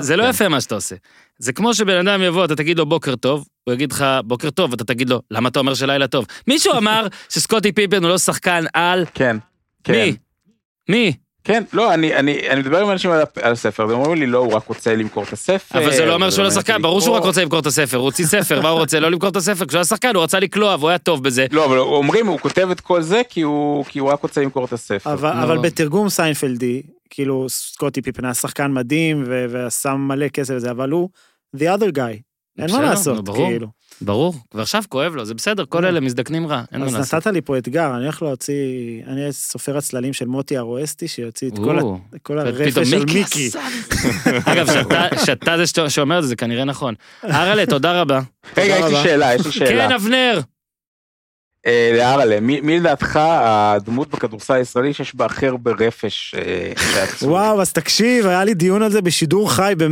זה 0.00 0.16
לא 0.16 0.22
כן. 0.22 0.30
יפה 0.30 0.48
מה 0.48 0.60
שאתה 0.60 0.74
עושה. 0.74 0.94
זה 1.38 1.52
כמו 1.52 1.74
שבן 1.74 2.08
אדם 2.08 2.22
יבוא, 2.22 2.44
אתה 2.44 2.56
תגיד 2.56 2.78
לו 2.78 2.86
בוקר 2.86 3.16
טוב, 3.16 3.46
הוא 3.64 3.74
יגיד 3.74 3.92
לך 3.92 4.04
בוקר 4.24 4.50
טוב, 4.50 4.70
ואתה 4.70 4.84
תגיד 4.84 5.10
לו, 5.10 5.22
למה 5.30 5.48
אתה 5.48 5.58
אומר 5.58 5.74
שלילה 5.74 6.06
טוב? 6.06 6.26
מישהו 6.46 6.72
אמר 6.76 7.06
שסקוטי 7.28 7.72
פיפן 7.72 8.02
הוא 8.02 8.10
לא 8.10 8.18
שחקן 8.18 8.64
על... 8.72 9.04
כן. 9.14 9.36
כן. 9.84 9.92
מי? 9.92 10.16
מי? 10.88 11.12
כן, 11.46 11.62
לא, 11.72 11.94
אני, 11.94 12.14
אני, 12.14 12.48
אני 12.50 12.60
מדבר 12.60 12.80
עם 12.82 12.90
אנשים 12.90 13.10
על, 13.10 13.22
על 13.42 13.52
הספר, 13.52 13.86
והם 13.88 13.98
אומרים 13.98 14.14
לי, 14.20 14.26
לא, 14.26 14.38
הוא 14.38 14.52
רק 14.52 14.66
רוצה 14.66 14.94
למכור 14.96 15.24
את 15.24 15.32
הספר. 15.32 15.78
אבל 15.78 15.92
זה 15.92 16.06
לא 16.06 16.14
אומר 16.14 16.30
שהוא 16.30 16.44
לא 16.44 16.50
שחקן, 16.50 16.82
ברור 16.82 17.00
שהוא 17.00 17.16
רק. 17.16 17.22
רוצה 17.22 17.42
למכור 17.42 17.58
את 17.58 17.66
הספר, 17.66 17.96
הוא 17.96 18.04
הוציא 18.04 18.26
ספר, 18.26 18.60
מה 18.60 18.68
הוא 18.68 18.80
רוצה? 18.80 19.00
לא 19.00 19.10
למכור 19.10 19.28
את 19.28 19.36
הספר, 19.36 19.66
כשהוא 19.66 19.78
היה 19.78 19.84
שחקן 19.84 20.14
הוא 20.14 20.22
רצה 20.22 20.40
לקלוע 20.40 20.76
והוא 20.78 20.88
היה 20.88 20.98
טוב 20.98 21.22
בזה. 21.22 21.46
לא, 21.50 21.64
אבל 21.64 21.78
אומרים, 21.78 22.26
הוא 22.26 22.38
כותב 22.38 22.68
את 22.70 22.80
כל 22.80 23.02
זה 23.02 23.22
כי 23.28 23.40
הוא, 23.40 23.84
כי 23.84 23.98
הוא 23.98 24.08
רק 24.08 24.22
רוצה 24.22 24.40
למכור 24.40 24.64
את 24.64 24.72
הספר. 24.72 25.12
אבל, 25.12 25.36
לא. 25.36 25.42
אבל 25.42 25.58
בתרגום 25.58 26.08
סיינפלדי, 26.08 26.82
כאילו 27.10 27.46
סקוטי 27.48 28.02
פיפן 28.02 28.24
היה 28.24 28.34
שחקן 28.34 28.72
מדהים 28.72 29.24
ו- 29.26 29.46
ושם 29.50 29.96
מלא 30.08 30.28
כסף 30.28 30.54
וזה, 30.56 30.70
אבל 30.70 30.90
הוא 30.90 31.08
the 31.56 31.60
other 31.78 31.96
guy. 31.96 32.16
אין 32.58 32.70
מה 32.72 32.82
לעשות. 32.82 33.28
כאילו. 33.28 33.68
ברור, 34.00 34.34
ועכשיו 34.54 34.82
כואב 34.88 35.14
לו, 35.14 35.24
זה 35.24 35.34
בסדר, 35.34 35.64
כל 35.68 35.84
אלה 35.86 36.00
מזדקנים 36.00 36.46
רע, 36.46 36.62
אין 36.72 36.80
מה 36.80 36.86
אז 36.86 36.94
לעשות. 36.94 37.14
נתת 37.14 37.26
לי 37.26 37.40
פה 37.40 37.58
אתגר, 37.58 37.94
אני 37.96 38.02
הולך 38.04 38.22
להוציא, 38.22 38.54
אני 39.06 39.32
סופר 39.32 39.76
הצללים 39.76 40.12
של 40.12 40.26
מוטי 40.26 40.56
הרואסטי, 40.56 41.08
שיוציא 41.08 41.50
את 41.50 41.58
כל, 42.22 42.38
הרפש 42.38 42.88
של 42.90 43.04
מיקי. 43.04 43.50
אגב, 44.52 44.68
שאתה- 45.24 45.56
זה 45.56 45.90
שאומר 45.90 46.18
את 46.18 46.22
זה, 46.22 46.28
זה 46.28 46.36
כנראה 46.36 46.64
נכון. 46.64 46.94
אהרלה, 47.30 47.66
תודה 47.66 48.00
רבה. 48.00 48.20
רגע, 48.56 48.74
יש 48.74 48.84
לי 48.84 48.88
רבה. 48.90 49.02
שאלה, 49.02 49.34
יש 49.34 49.46
לי 49.46 49.52
שאלה. 49.52 49.88
כן, 49.88 49.92
אבנר. 49.94 50.40
אה, 51.66 51.90
לארלה, 51.96 52.40
מי, 52.40 52.60
מי 52.60 52.80
לדעתך 52.80 53.16
הדמות 53.22 54.10
בכדורסל 54.10 54.54
הישראלי 54.54 54.92
שיש 54.92 55.14
בה 55.14 55.24
הכי 55.26 55.46
הרבה 55.46 55.70
רפש 55.78 56.34
אה? 56.34 56.72
וואו, 57.22 57.60
אז 57.60 57.72
תקשיב, 57.72 58.26
היה 58.26 58.44
לי 58.44 58.54
דיון 58.54 58.82
על 58.82 58.90
זה 58.92 59.02
בשידור 59.02 59.52
חי 59.52 59.74
ב-103 59.78 59.88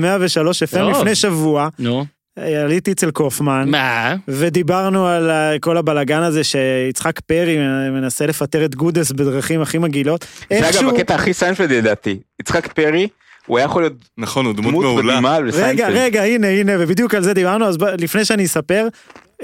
FM. 0.74 0.78
לפני 0.78 1.14
שבוע. 1.14 1.68
נו, 1.78 2.04
עליתי 2.36 2.92
אצל 2.92 3.10
קופמן, 3.10 3.68
מה? 3.70 4.14
ודיברנו 4.28 5.06
על 5.06 5.30
אה, 5.30 5.58
כל 5.60 5.76
הבלגן 5.76 6.22
הזה 6.22 6.44
שיצחק 6.44 7.20
פרי 7.20 7.58
מנסה 7.90 8.26
לפטר 8.26 8.64
את 8.64 8.74
גודס 8.74 9.12
בדרכים 9.12 9.60
הכי 9.60 9.78
מגעילות. 9.78 10.26
זה 10.50 10.58
אגב 10.58 10.64
איכשהו... 10.64 10.90
הקטע 10.96 11.14
הכי 11.14 11.32
סיינפלד 11.32 11.72
לדעתי. 11.72 12.18
יצחק 12.40 12.72
פרי, 12.72 13.08
הוא 13.46 13.58
היה 13.58 13.64
יכול 13.64 13.82
להיות 13.82 13.92
נכון, 14.18 14.46
הוא 14.46 14.54
דמות 14.54 14.72
דמות 14.72 14.84
מעולה. 14.84 15.40
רגע. 15.54 15.88
רגע, 15.88 16.22
הנה, 16.22 16.48
הנה, 16.48 16.72
ובדיוק 16.78 17.14
על 17.14 17.22
זה 17.22 17.34
דיברנו, 17.34 17.64
אז 17.64 17.76
ב- 17.76 17.84
לפני 17.84 18.24
שאני 18.24 18.44
אספר, 18.44 18.88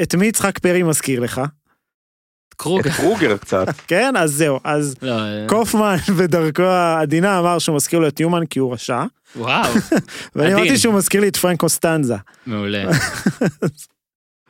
את 0.02 0.14
מי 0.14 0.26
יצחק 0.26 0.58
פרי 0.58 0.82
מזכיר 0.82 1.20
לך? 1.20 1.40
קרוגר. 2.60 2.90
את 2.90 2.96
קרוגר 2.96 3.36
קצת. 3.36 3.66
כן, 3.90 4.16
אז 4.16 4.32
זהו, 4.32 4.60
אז 4.64 4.94
לא, 5.02 5.12
אה, 5.12 5.46
קופמן 5.48 5.96
בדרכו 6.18 6.62
העדינה 6.62 7.38
אמר 7.38 7.58
שהוא 7.58 7.76
מזכיר 7.76 7.98
לו 7.98 8.08
את 8.08 8.20
ניומן 8.20 8.46
כי 8.46 8.58
הוא 8.58 8.72
רשע, 8.72 9.04
וואו, 9.36 9.72
ואני. 10.34 10.54
אמרתי 10.54 10.78
שהוא 10.78 10.94
מזכיר 10.94 11.20
לי 11.20 11.28
את 11.28 11.36
פרנק 11.36 11.60
קוסטנזה. 11.60 12.16
מעולה. 12.46 12.84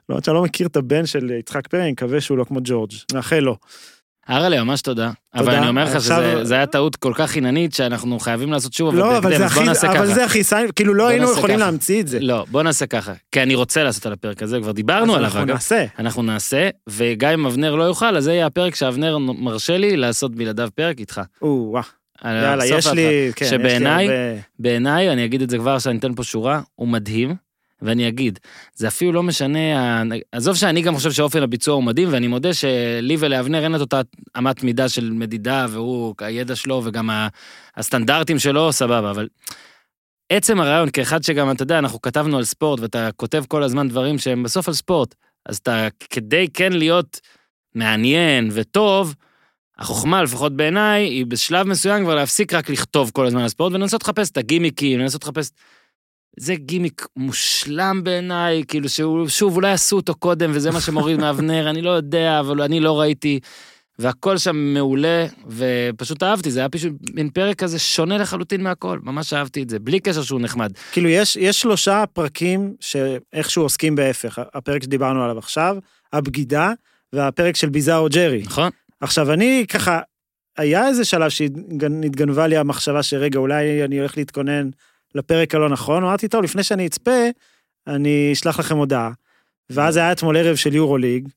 למרות 0.09 0.25
שאני 0.25 0.35
לא 0.35 0.43
מכיר 0.43 0.67
את 0.67 0.77
הבן 0.77 1.07
של 1.07 1.31
יצחק 1.31 1.69
פרי, 1.69 1.83
אני 1.83 1.93
מקווה 1.93 2.21
שהוא 2.21 2.39
לא 2.39 2.45
כמו 2.45 2.61
ג'ורג', 2.65 2.93
מאחל 3.15 3.39
לו. 3.39 3.57
אהרלה, 4.31 4.65
ממש 4.65 4.83
תודה. 4.83 5.11
אבל 5.35 5.45
תודה. 5.45 5.59
אני 5.59 5.69
אומר 5.69 5.85
לך 5.85 6.01
שזה 6.01 6.55
היה 6.55 6.67
טעות 6.67 6.97
כל 6.97 7.13
כך 7.17 7.31
חיננית 7.31 7.75
שאנחנו 7.75 8.19
חייבים 8.21 8.53
לעשות 8.53 8.73
שוב, 8.73 8.95
לא, 8.95 9.07
אבל 9.07 9.15
אבל 9.17 9.31
בהקדם, 9.31 9.45
אז 9.47 9.55
בוא 9.55 9.63
נעשה 9.65 9.87
אבל 9.89 9.97
ככה. 9.97 10.07
זה 10.07 10.25
הכי 10.25 10.45
סיין, 10.45 10.69
כאילו 10.77 10.95
לא 10.95 11.09
היינו 11.09 11.33
יכולים 11.33 11.57
ככה. 11.57 11.67
להמציא 11.67 12.01
את 12.01 12.09
זה. 12.09 12.19
לא, 12.21 12.45
בוא 12.51 12.63
נעשה 12.63 12.87
ככה, 12.87 13.13
כי 13.33 13.43
אני 13.43 13.55
רוצה 13.55 13.83
לעשות 13.85 14.07
על 14.07 14.13
הפרק 14.13 14.43
הזה, 14.43 14.59
כבר 14.61 14.73
דיברנו 14.73 15.15
עליו, 15.15 15.27
אנחנו. 15.27 15.45
נעשה. 15.45 15.85
אנחנו 15.99 16.23
נעשה, 16.23 16.69
וגם 16.89 17.33
אם 17.33 17.47
אבנר 17.47 17.75
לא 17.75 17.85
יוכל, 17.85 18.17
אז 18.17 18.25
זה 18.25 18.33
יהיה 18.33 18.47
הפרק 18.47 18.75
שאבנר 18.75 19.19
מרשה 19.19 19.79
לי 19.79 19.97
לעשות 19.97 20.35
בלעדיו 20.35 20.69
פרק 20.75 21.01
איתך. 21.01 21.21
או, 21.43 21.69
וואה. 21.71 21.83
על 22.21 22.37
יאללה, 22.37 22.67
יש. 22.67 22.87
לי, 22.87 23.03
כן, 23.37 23.45
יש 23.45 23.53
לי 23.53 23.59
שבעיניי- 23.59 24.09
בעיניי, 24.59 25.11
אני 25.13 25.25
אגיד 25.25 25.43
את 25.43 25.51
זה 25.51 25.59
כבר, 25.59 25.79
שאני 25.79 25.99
אתן 25.99 26.15
פה 26.15 26.23
שורה, 26.25 26.61
הוא 26.75 26.89
מדהים, 26.89 27.35
ואני 27.83 28.09
אגיד, 28.09 28.39
זה 28.75 28.89
אפילו 28.89 29.13
לא 29.13 29.23
משנה, 29.23 30.03
עזוב 30.33 30.57
שאני 30.57 30.83
גם 30.83 30.95
חושב 30.95 31.13
שאופן 31.13 31.43
הביצוע 31.43 31.75
הוא 31.75 31.85
מדהים, 31.85 32.09
ואני 32.13 32.27
מודה 32.27 32.55
שלי 32.55 33.17
ולאבנר 33.19 33.63
אין 33.63 33.75
את 33.75 33.81
אותה 33.81 34.01
אמת 34.39 34.63
מידה 34.63 34.89
של 34.89 35.11
מדידה, 35.13 35.67
והוא, 35.71 36.15
הידע 36.21 36.57
שלו 36.57 36.83
וגם 36.85 37.11
הסטנדרטים 37.77 38.39
שלו, 38.39 38.73
סבבה, 38.73 39.11
אבל 39.11 39.29
עצם 40.33 40.61
הרעיון, 40.61 40.91
כאחד 40.91 41.23
שגם, 41.23 41.51
אתה 41.51 41.63
יודע, 41.63 41.79
אנחנו 41.79 42.01
כתבנו 42.01 42.37
על 42.37 42.45
ספורט, 42.45 42.81
ואתה 42.81 43.09
כותב 43.17 43.45
כל 43.49 43.63
הזמן 43.63 43.89
דברים 43.89 44.19
שהם 44.19 44.43
בסוף 44.43 44.69
על 44.69 44.75
ספורט, 44.75 45.15
אז 45.47 45.57
אתה, 45.57 45.89
כדי 46.11 46.47
כן 46.55 46.73
להיות 46.73 47.21
מעניין 47.75 48.51
וטוב, 48.53 49.15
החוכמה, 49.79 50.23
לפחות 50.23 50.57
בעיניי, 50.57 51.05
היא 51.05 51.27
בשלב 51.27 51.67
מסוים 51.67 52.05
כבר 52.05 52.15
להפסיק 52.15 52.55
רק 52.55 52.71
לכתוב 52.71 53.11
כל 53.15 53.27
הזמן 53.27 53.43
על 53.43 53.49
ספורט, 53.49 53.73
ולנסות 53.73 54.03
לחפש 54.03 54.31
את 54.31 54.37
הגימיקים, 54.37 55.01
לנסות 55.01 55.25
לחפש... 55.25 55.51
זה 56.39 56.55
גימיק 56.55 57.07
מושלם 57.17 58.01
בעיניי, 58.05 58.63
כאילו 58.69 58.89
שהוא, 58.89 59.29
שוב, 59.29 59.57
אולי 59.57 59.73
עשו 59.73 59.97
אותו 59.97 60.15
קודם, 60.15 60.51
וזה 60.55 60.71
מה 60.71 60.81
שמוריד 60.81 61.21
מאבנר, 61.25 61.71
אני 61.71 61.83
לא 61.83 61.91
יודע, 61.91 62.41
אבל 62.41 62.63
אני 62.63 62.81
לא 62.81 63.01
ראיתי. 63.01 63.41
והכל 63.99 64.39
שם 64.39 64.57
מעולה, 64.57 65.27
ופשוט 65.47 66.23
אהבתי, 66.23 66.51
זה 66.51 66.61
היה 66.61 66.69
פשוט 66.69 66.93
מין 67.15 67.31
פרק 67.31 67.57
כזה 67.57 67.79
שונה 67.79 68.19
לחלוטין 68.19 68.63
מהכל, 68.63 68.99
ממש 69.03 69.33
אהבתי 69.33 69.63
את 69.63 69.71
זה, 69.71 69.79
בלי 69.79 70.01
קשר 70.01 70.23
שהוא 70.23 70.41
נחמד. 70.41 70.73
כאילו 70.93 71.09
יש, 71.09 71.37
יש 71.37 71.61
שלושה 71.61 72.05
פרקים 72.13 72.75
שאיכשהו 72.81 73.63
עוסקים 73.63 73.95
בהפך, 73.95 74.41
הפרק 74.55 74.83
שדיברנו 74.83 75.25
עליו 75.25 75.39
עכשיו, 75.39 75.77
הבגידה, 76.13 76.73
והפרק 77.13 77.57
של 77.57 77.69
Bizarro 77.69 78.09
Jerry. 78.09 78.43
נכון? 78.47 78.71
עכשיו 79.01 79.33
אני 79.33 79.65
ככה, 79.69 80.01
היה 80.59 80.89
איזה 80.89 81.05
שלב 81.05 81.31
שהתגנבה 81.31 82.47
לי 82.47 82.57
המחשבה 82.57 83.03
שרגע, 83.03 83.39
אולי 83.39 83.85
אני 83.85 83.99
הולך 83.99 84.17
להתכונן 84.17 84.71
לפרק 85.15 85.55
הלא 85.55 85.69
נכון, 85.69 86.03
אמרתי, 86.03 86.29
טוב, 86.29 86.43
לפני 86.43 86.63
שאני 86.63 86.87
אצפה, 86.87 87.21
אני 87.87 88.31
אשלח 88.33 88.59
לכם 88.59 88.77
הודעה. 88.77 89.11
ואז 89.71 89.97
היה 89.97 90.13
אתמול 90.13 90.37
ערב 90.37 90.57
של 90.57 90.75
יורוליג, 90.75 91.29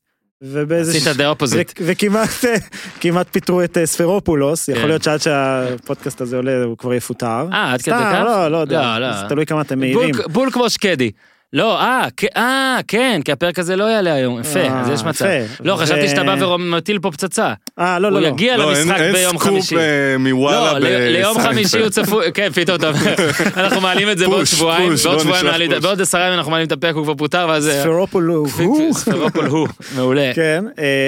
ובאיזה... 0.42 0.98
עשית 0.98 1.16
The 1.16 1.28
Opposite. 1.28 1.72
וכמעט 1.80 2.28
כמעט 3.00 3.26
פיטרו 3.32 3.64
את 3.64 3.78
אה, 3.78 3.86
ספרופולוס, 3.86 4.68
יכול 4.68 4.82
כן. 4.82 4.88
להיות 4.88 5.02
שעד 5.02 5.20
שהפודקאסט 5.20 6.20
הזה 6.20 6.36
עולה 6.36 6.64
הוא 6.64 6.78
כבר 6.78 6.94
יפוטר. 6.94 7.46
אה, 7.52 7.72
עד 7.72 7.82
כדי 7.82 7.94
כך? 7.94 8.22
לא, 8.24 8.48
לא 8.48 8.56
יודע, 8.56 8.98
לא, 8.98 9.08
לא. 9.08 9.20
זה 9.20 9.28
תלוי 9.28 9.46
כמה 9.46 9.60
אתם 9.60 9.78
מהירים. 9.78 10.14
בול 10.32 10.50
כמו 10.50 10.70
שקדי. 10.70 11.10
לא, 11.54 11.80
אה, 11.80 12.06
אה, 12.36 12.78
כן, 12.88 13.20
כי 13.24 13.32
הפרק 13.32 13.58
הזה 13.58 13.76
לא 13.76 13.84
יעלה 13.84 14.12
היום, 14.14 14.40
יפה, 14.40 14.60
אה, 14.60 14.80
אז 14.80 14.88
יש 14.88 15.04
מצב. 15.04 15.24
לא, 15.64 15.76
חשבתי 15.76 16.08
שאתה 16.08 16.22
בא 16.22 16.44
ומטיל 16.44 16.98
פה 16.98 17.10
פצצה. 17.10 17.52
אה, 17.78 17.98
לא, 17.98 18.08
הוא 18.08 18.14
לא, 18.14 18.20
לא. 18.22 18.26
יגיע 18.26 18.56
לא, 18.56 18.72
אין 18.74 18.80
למשחק 18.88 19.00
אין 19.00 19.12
ביום 19.12 19.30
סקופ 19.30 19.42
חמישי. 19.42 19.76
אה, 19.76 19.82
מוואלה 20.18 20.72
לא, 20.72 20.78
ל- 20.78 21.08
ליום 21.12 21.30
בסיינפלד. 21.36 21.54
חמישי 21.54 21.78
הוא 21.78 21.88
צפוי, 21.88 22.26
כן, 22.34 22.48
פתאום 22.54 22.76
אתה 22.76 22.90
אנחנו 23.64 23.80
מעלים 23.80 24.10
את 24.10 24.18
זה 24.18 24.28
בעוד 24.28 24.44
שבועיים, 24.44 24.92
בעוד 25.04 25.22
בוא 25.24 25.34
שבועיים 25.36 25.70
push. 25.70 25.82
בעוד 25.82 26.00
עשרה 26.00 26.26
ימים 26.26 26.38
אנחנו 26.38 26.50
מעלים 26.50 26.66
את 26.66 26.72
הפרק, 26.72 26.94
הוא 26.94 27.04
כבר 27.04 27.14
פוטר, 27.14 27.46
ואז... 27.48 27.70
ספרופולוס, 27.82 28.58
הוא. 28.60 28.92
ספרופול 28.94 29.46
הוא, 29.46 29.68
מעולה. 29.96 30.30
כן, 30.34 30.64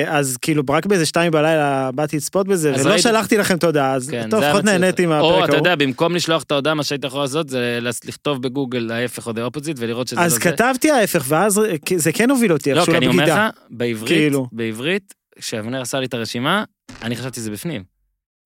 אז 0.09 0.37
כאילו 0.43 0.63
רק 0.71 0.87
באיזה 0.87 1.07
שתיים 1.07 1.33
בלילה 1.33 1.91
באתי 1.95 2.17
לצפות 2.17 2.49
בזה, 2.49 2.73
ולא 2.85 2.99
שלחתי 2.99 3.37
לכם 3.37 3.57
תודה, 3.57 3.93
אז 3.93 4.11
כן, 4.11 4.27
טוב, 4.31 4.43
לפחות. 4.43 4.65
נהניתי 4.65 5.05
או, 5.05 5.09
מהפרק 5.09 5.45
אתה 5.45 5.53
ההוא. 5.53 5.57
יודע, 5.57 5.75
במקום 5.75 6.15
לשלוח 6.15 6.43
את 6.43 6.53
ההודעה, 6.53 6.75
מה 6.75 6.85
שהיית 6.85 7.05
יכול 7.05 7.21
לעשות 7.21 7.49
זה 7.49 7.79
לכתוב 8.09 8.43
בגוגל 8.43 8.91
ההפך 8.91 9.27
או 9.27 9.33
The 9.33 9.45
Opposite 9.45 9.77
ולראות 9.81 10.09
שזה 10.09 10.21
לא 10.21 10.36
אז. 10.37 10.43
כתבתי 10.43 10.91
ההפך, 10.91 11.25
ואז 11.29 11.61
זה 11.97 12.13
כן 12.13 12.31
הוביל 12.31 12.53
אותי 12.53 12.73
לא, 12.73 12.77
איכשהו 12.77 12.93
כי 12.93 12.99
אני 12.99 13.07
אומר 13.07 13.23
לבגידה. 13.23 13.49
לך, 13.49 13.55
בעברית, 13.71 14.09
כאילו. 14.09 14.49
בעברית, 14.53 15.15
כשאבנר 15.39 15.81
עשה 15.81 16.01
לי 16.01 16.07
את 16.07 16.15
הרשימה, 16.15 16.65
אני 17.03 17.17
חשבתי 17.17 17.41
שזה 17.41 17.51
בפנים. 17.51 17.97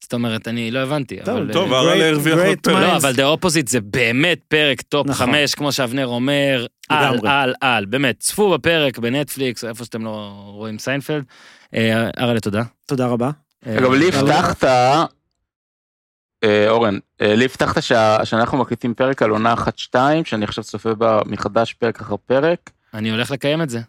זאת 0.02 0.14
אומרת, 0.14 0.48
אני 0.48 0.70
לא 0.70 0.78
הבנתי, 0.78 1.16
טוב, 1.24 1.36
אבל... 1.36 1.52
טוב, 1.52 1.72
Great- 1.72 2.02
הרוויח 2.02 2.38
עוד 2.38 2.58
פרק. 2.62 2.82
לא. 2.82 2.96
אבל 2.96 3.12
The 3.12 3.24
Opposite 3.24 3.68
זה 3.68 3.80
באמת 3.80 4.40
פרק 4.48 4.80
top 4.80 5.06
נכון. 5.06 5.26
חמש, 5.26 5.54
כמו 5.54 5.72
שאבנר 5.72 6.06
אומר, 6.06 6.66
על. 6.88 7.18
על, 7.26 7.54
על, 7.60 7.84
באמת, 7.84 8.16
צפו 8.20 8.50
בפרק 8.50 8.98
בנטפליקס, 8.98 9.64
איפה 9.64 9.84
שאתם 9.84 10.04
לא 10.04 10.32
רואים 10.46 10.78
סיינפלד. 10.78 11.24
אה, 11.74 12.10
אראלה, 12.18 12.40
תודה. 12.40 12.62
תודה 12.86 13.06
רבה. 13.06 13.30
אה, 13.66 13.78
אגב, 13.78 13.92
לי 13.92 14.08
הבטחת, 14.08 14.64
אורן, 16.68 16.98
אה, 17.20 17.34
לי 17.34 17.44
הבטחת 17.44 17.82
שאנחנו 18.24 18.58
מקליטים 18.58 18.94
פרק 18.94 19.22
על 19.22 19.30
עונה 19.30 19.52
אחת-שתיים, 19.52 20.24
שאני 20.24 20.44
עכשיו 20.44 20.64
צופה 20.64 20.94
בה 20.94 21.20
מחדש 21.26 21.72
פרק 21.72 22.00
אחר 22.00 22.14
פרק. 22.26 22.70
אני 22.94 23.10
הולך 23.10 23.30
לקיים 23.30 23.62
את 23.62 23.70
זה. 23.70 23.80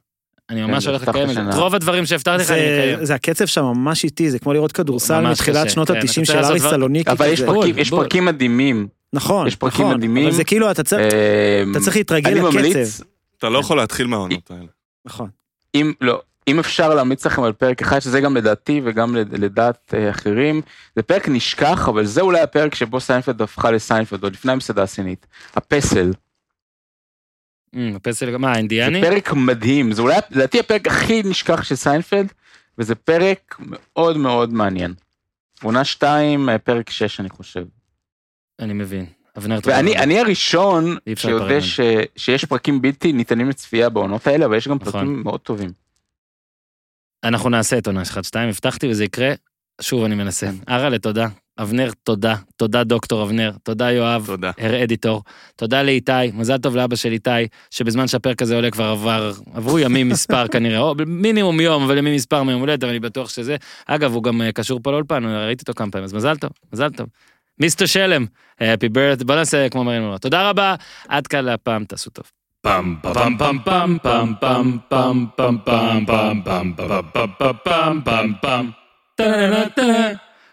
אני 0.49 0.61
ממש 0.61 0.83
כן, 0.83 0.89
הולך 0.89 1.01
הבטחת 1.01 1.15
לקיים 1.27 1.47
את 1.47 1.53
זה. 1.53 1.59
רוב 1.59 1.75
הדברים 1.75 2.05
שהבטחתי 2.05 2.41
לך 2.43 2.51
אני 2.51 2.59
זה, 2.59 2.79
אקיים. 2.93 3.05
זה 3.05 3.15
הקצב 3.15 3.45
שם 3.45 3.63
ממש 3.63 4.03
איטי, 4.03 4.31
זה 4.31 4.39
כמו 4.39 4.53
לראות 4.53 4.71
כדורסל 4.71 5.19
ממש 5.21 5.31
מתחילת 5.39 5.69
שנות 5.69 5.87
כן, 5.87 5.93
אתה 5.93 6.01
ה-90 6.01 6.13
צריך 6.13 6.25
של 6.25 6.37
אריס 6.37 6.63
סלוניקי 6.63 7.11
אבל 7.11 7.27
יש. 7.27 7.41
פרקים- 7.89 8.25
מדהימים. 8.25 8.87
נכון, 9.13 9.47
יש 9.47 9.55
פרקים 9.55 9.85
נכון, 9.85 9.97
מדהימים. 9.97 10.27
אבל 10.27 10.35
זה 10.35 10.43
כאילו, 10.43 10.71
אתה 10.71 10.83
צריך, 10.83 11.01
אה, 11.13 11.63
להתרגל 11.95 12.31
לקצב. 12.31 13.03
אתה 13.37 13.49
לא 13.49 13.59
יכול 13.59 13.77
להתחיל 13.77 14.07
מהעונות 14.07 14.51
האלה. 14.51 14.65
נכון. 15.05 15.29
אם 15.75 15.93
לא, 16.01 16.21
אם 16.47 16.59
אפשר 16.59 16.93
להמליץ 16.93 17.25
לכם 17.25 17.43
על 17.43 17.53
פרק 17.53 17.81
אחד, 17.81 17.99
שזה 17.99 18.21
גם 18.21 18.37
לדעתי 18.37 18.81
וגם 18.83 19.15
לד- 19.15 19.33
לדעת 19.39 19.93
אה, 19.93 20.09
אחרים, 20.09 20.61
זה 20.95 21.01
פרק 21.01 21.29
נשכח, 21.29 21.87
אבל 21.89 22.05
זה 22.05 22.21
אולי 22.21 22.39
הפרק 22.41 22.75
שבו 22.75 22.99
סיינפלד 22.99 23.41
הפכה 23.41 23.71
לסיינפלד, 23.71 24.23
עוד 24.23 24.33
לפני 24.33 24.51
המסעדה 24.51 24.83
הסינית. 24.83 25.27
הפסל. 25.55 26.11
אמ, 27.75 27.93
הפסל, 27.95 28.37
מה, 28.37 28.47
זה 28.47 28.53
האינדיאני? 28.53 29.01
פרק 29.01 29.33
מדהים, 29.33 29.91
זה 29.91 30.01
אולי, 30.01 30.15
לדעתי 30.31 30.59
הפרק 30.59 30.87
הכי 30.87 31.23
נשכח 31.25 31.63
של 31.63 31.75
סיינפלד, 31.75 32.33
וזה 32.77 32.95
פרק 32.95 33.55
מאוד 33.59 34.17
מאוד 34.17 34.53
מעניין. 34.53 34.93
עונה 35.63 35.83
2, 35.83 36.49
פרק 36.63 36.89
6 36.89 37.19
אני 37.19 37.29
חושב. 37.29 37.63
אני 38.59 38.73
מבין. 38.73 39.05
אבנר, 39.37 39.59
ואני. 39.65 39.97
אני 39.97 40.19
הראשון 40.19 40.97
שיודע 41.15 41.61
ש, 41.61 41.79
שיש 42.15 42.45
פרקים 42.45 42.81
בלתי 42.81 43.13
ניתנים 43.13 43.49
לצפייה 43.49 43.89
בעונות 43.89 44.27
האלה, 44.27 44.45
אבל 44.45 44.57
יש 44.57 44.67
גם 44.67 44.75
נכון. 44.81 44.91
פרקים 44.91 45.23
מאוד 45.23 45.39
טובים. 45.39 45.80
אנחנו 47.23 47.49
נעשה 47.49 47.77
את 47.77 47.87
עונה 47.87 48.01
1-2, 48.01 48.15
הבטחתי 48.37 48.87
וזה 48.87 49.03
יקרה. 49.03 49.33
שוב 49.81 50.03
אני 50.03 50.15
מנסה. 50.15 50.49
אראלה, 50.69 50.99
תודה. 50.99 51.27
אבנר, 51.59 51.91
תודה. 52.03 52.35
תודה 52.57 52.83
דוקטור 52.83 53.23
אבנר. 53.23 53.51
תודה 53.63 53.91
יואב. 53.91 54.23
תודה. 54.25 54.51
הר 54.57 54.83
אדיטור. 54.83 55.23
תודה 55.55 55.83
לאיתי, 55.83 56.11
מזל 56.33 56.57
טוב 56.57 56.75
לאבא 56.75 56.95
של 56.95 57.11
איתי, 57.11 57.29
שבזמן 57.71 58.07
שהפרק 58.07 58.41
הזה 58.41 58.55
עולה 58.55 58.71
כבר 58.71 58.83
עבר, 58.83 59.31
עברו 59.53 59.79
ימים 59.79 60.09
מספר 60.09 60.47
כנראה, 60.53 60.79
או 60.79 60.95
מינימום 61.07 61.59
יום, 61.59 61.83
אבל 61.83 61.97
ימים 61.97 62.15
מספר 62.15 62.43
מיום 62.43 62.59
הולדת, 62.59 62.83
אבל 62.83 62.89
אני 62.89 62.99
בטוח 62.99 63.29
שזה. 63.29 63.55
אגב, 63.85 64.13
הוא 64.13 64.23
גם 64.23 64.41
אה, 64.41 64.51
קשור 64.51 64.79
פה 64.83 64.91
לאולפן, 64.91 65.25
ראיתי 65.25 65.61
אותו 65.61 65.73
כמה 65.73 65.91
פעמים, 65.91 66.03
אז 66.03 66.13
מזל 66.13 66.37
טוב, 66.37 66.49
מזל 66.73 66.89
טוב. 66.89 67.07
מיסטר 67.59 67.85
שלם, 67.85 68.25
happy 68.59 68.89
birthday, 68.95 69.23
בוא 69.23 69.35
נעשה 69.35 69.69
כמו 69.69 69.83
מרינו. 69.83 70.17
תודה 70.17 70.49
רבה, 70.49 70.75
עד 71.07 71.27
כאן 71.27 71.45
להפעם, 71.45 71.85
תעשו 71.85 72.09
טוב. 72.09 72.40
Bum 72.63 73.01
bum 73.01 73.37
bum 73.37 73.57
bum 73.65 73.99
bum 74.03 74.37
bum 74.39 74.83
bum 74.89 75.31
bum 75.35 75.61
bum 75.65 75.65
bum 75.65 76.05
bum 76.45 76.45
bum 76.45 76.75
bum 77.65 78.03
bum 78.05 78.27
bum 78.41 78.73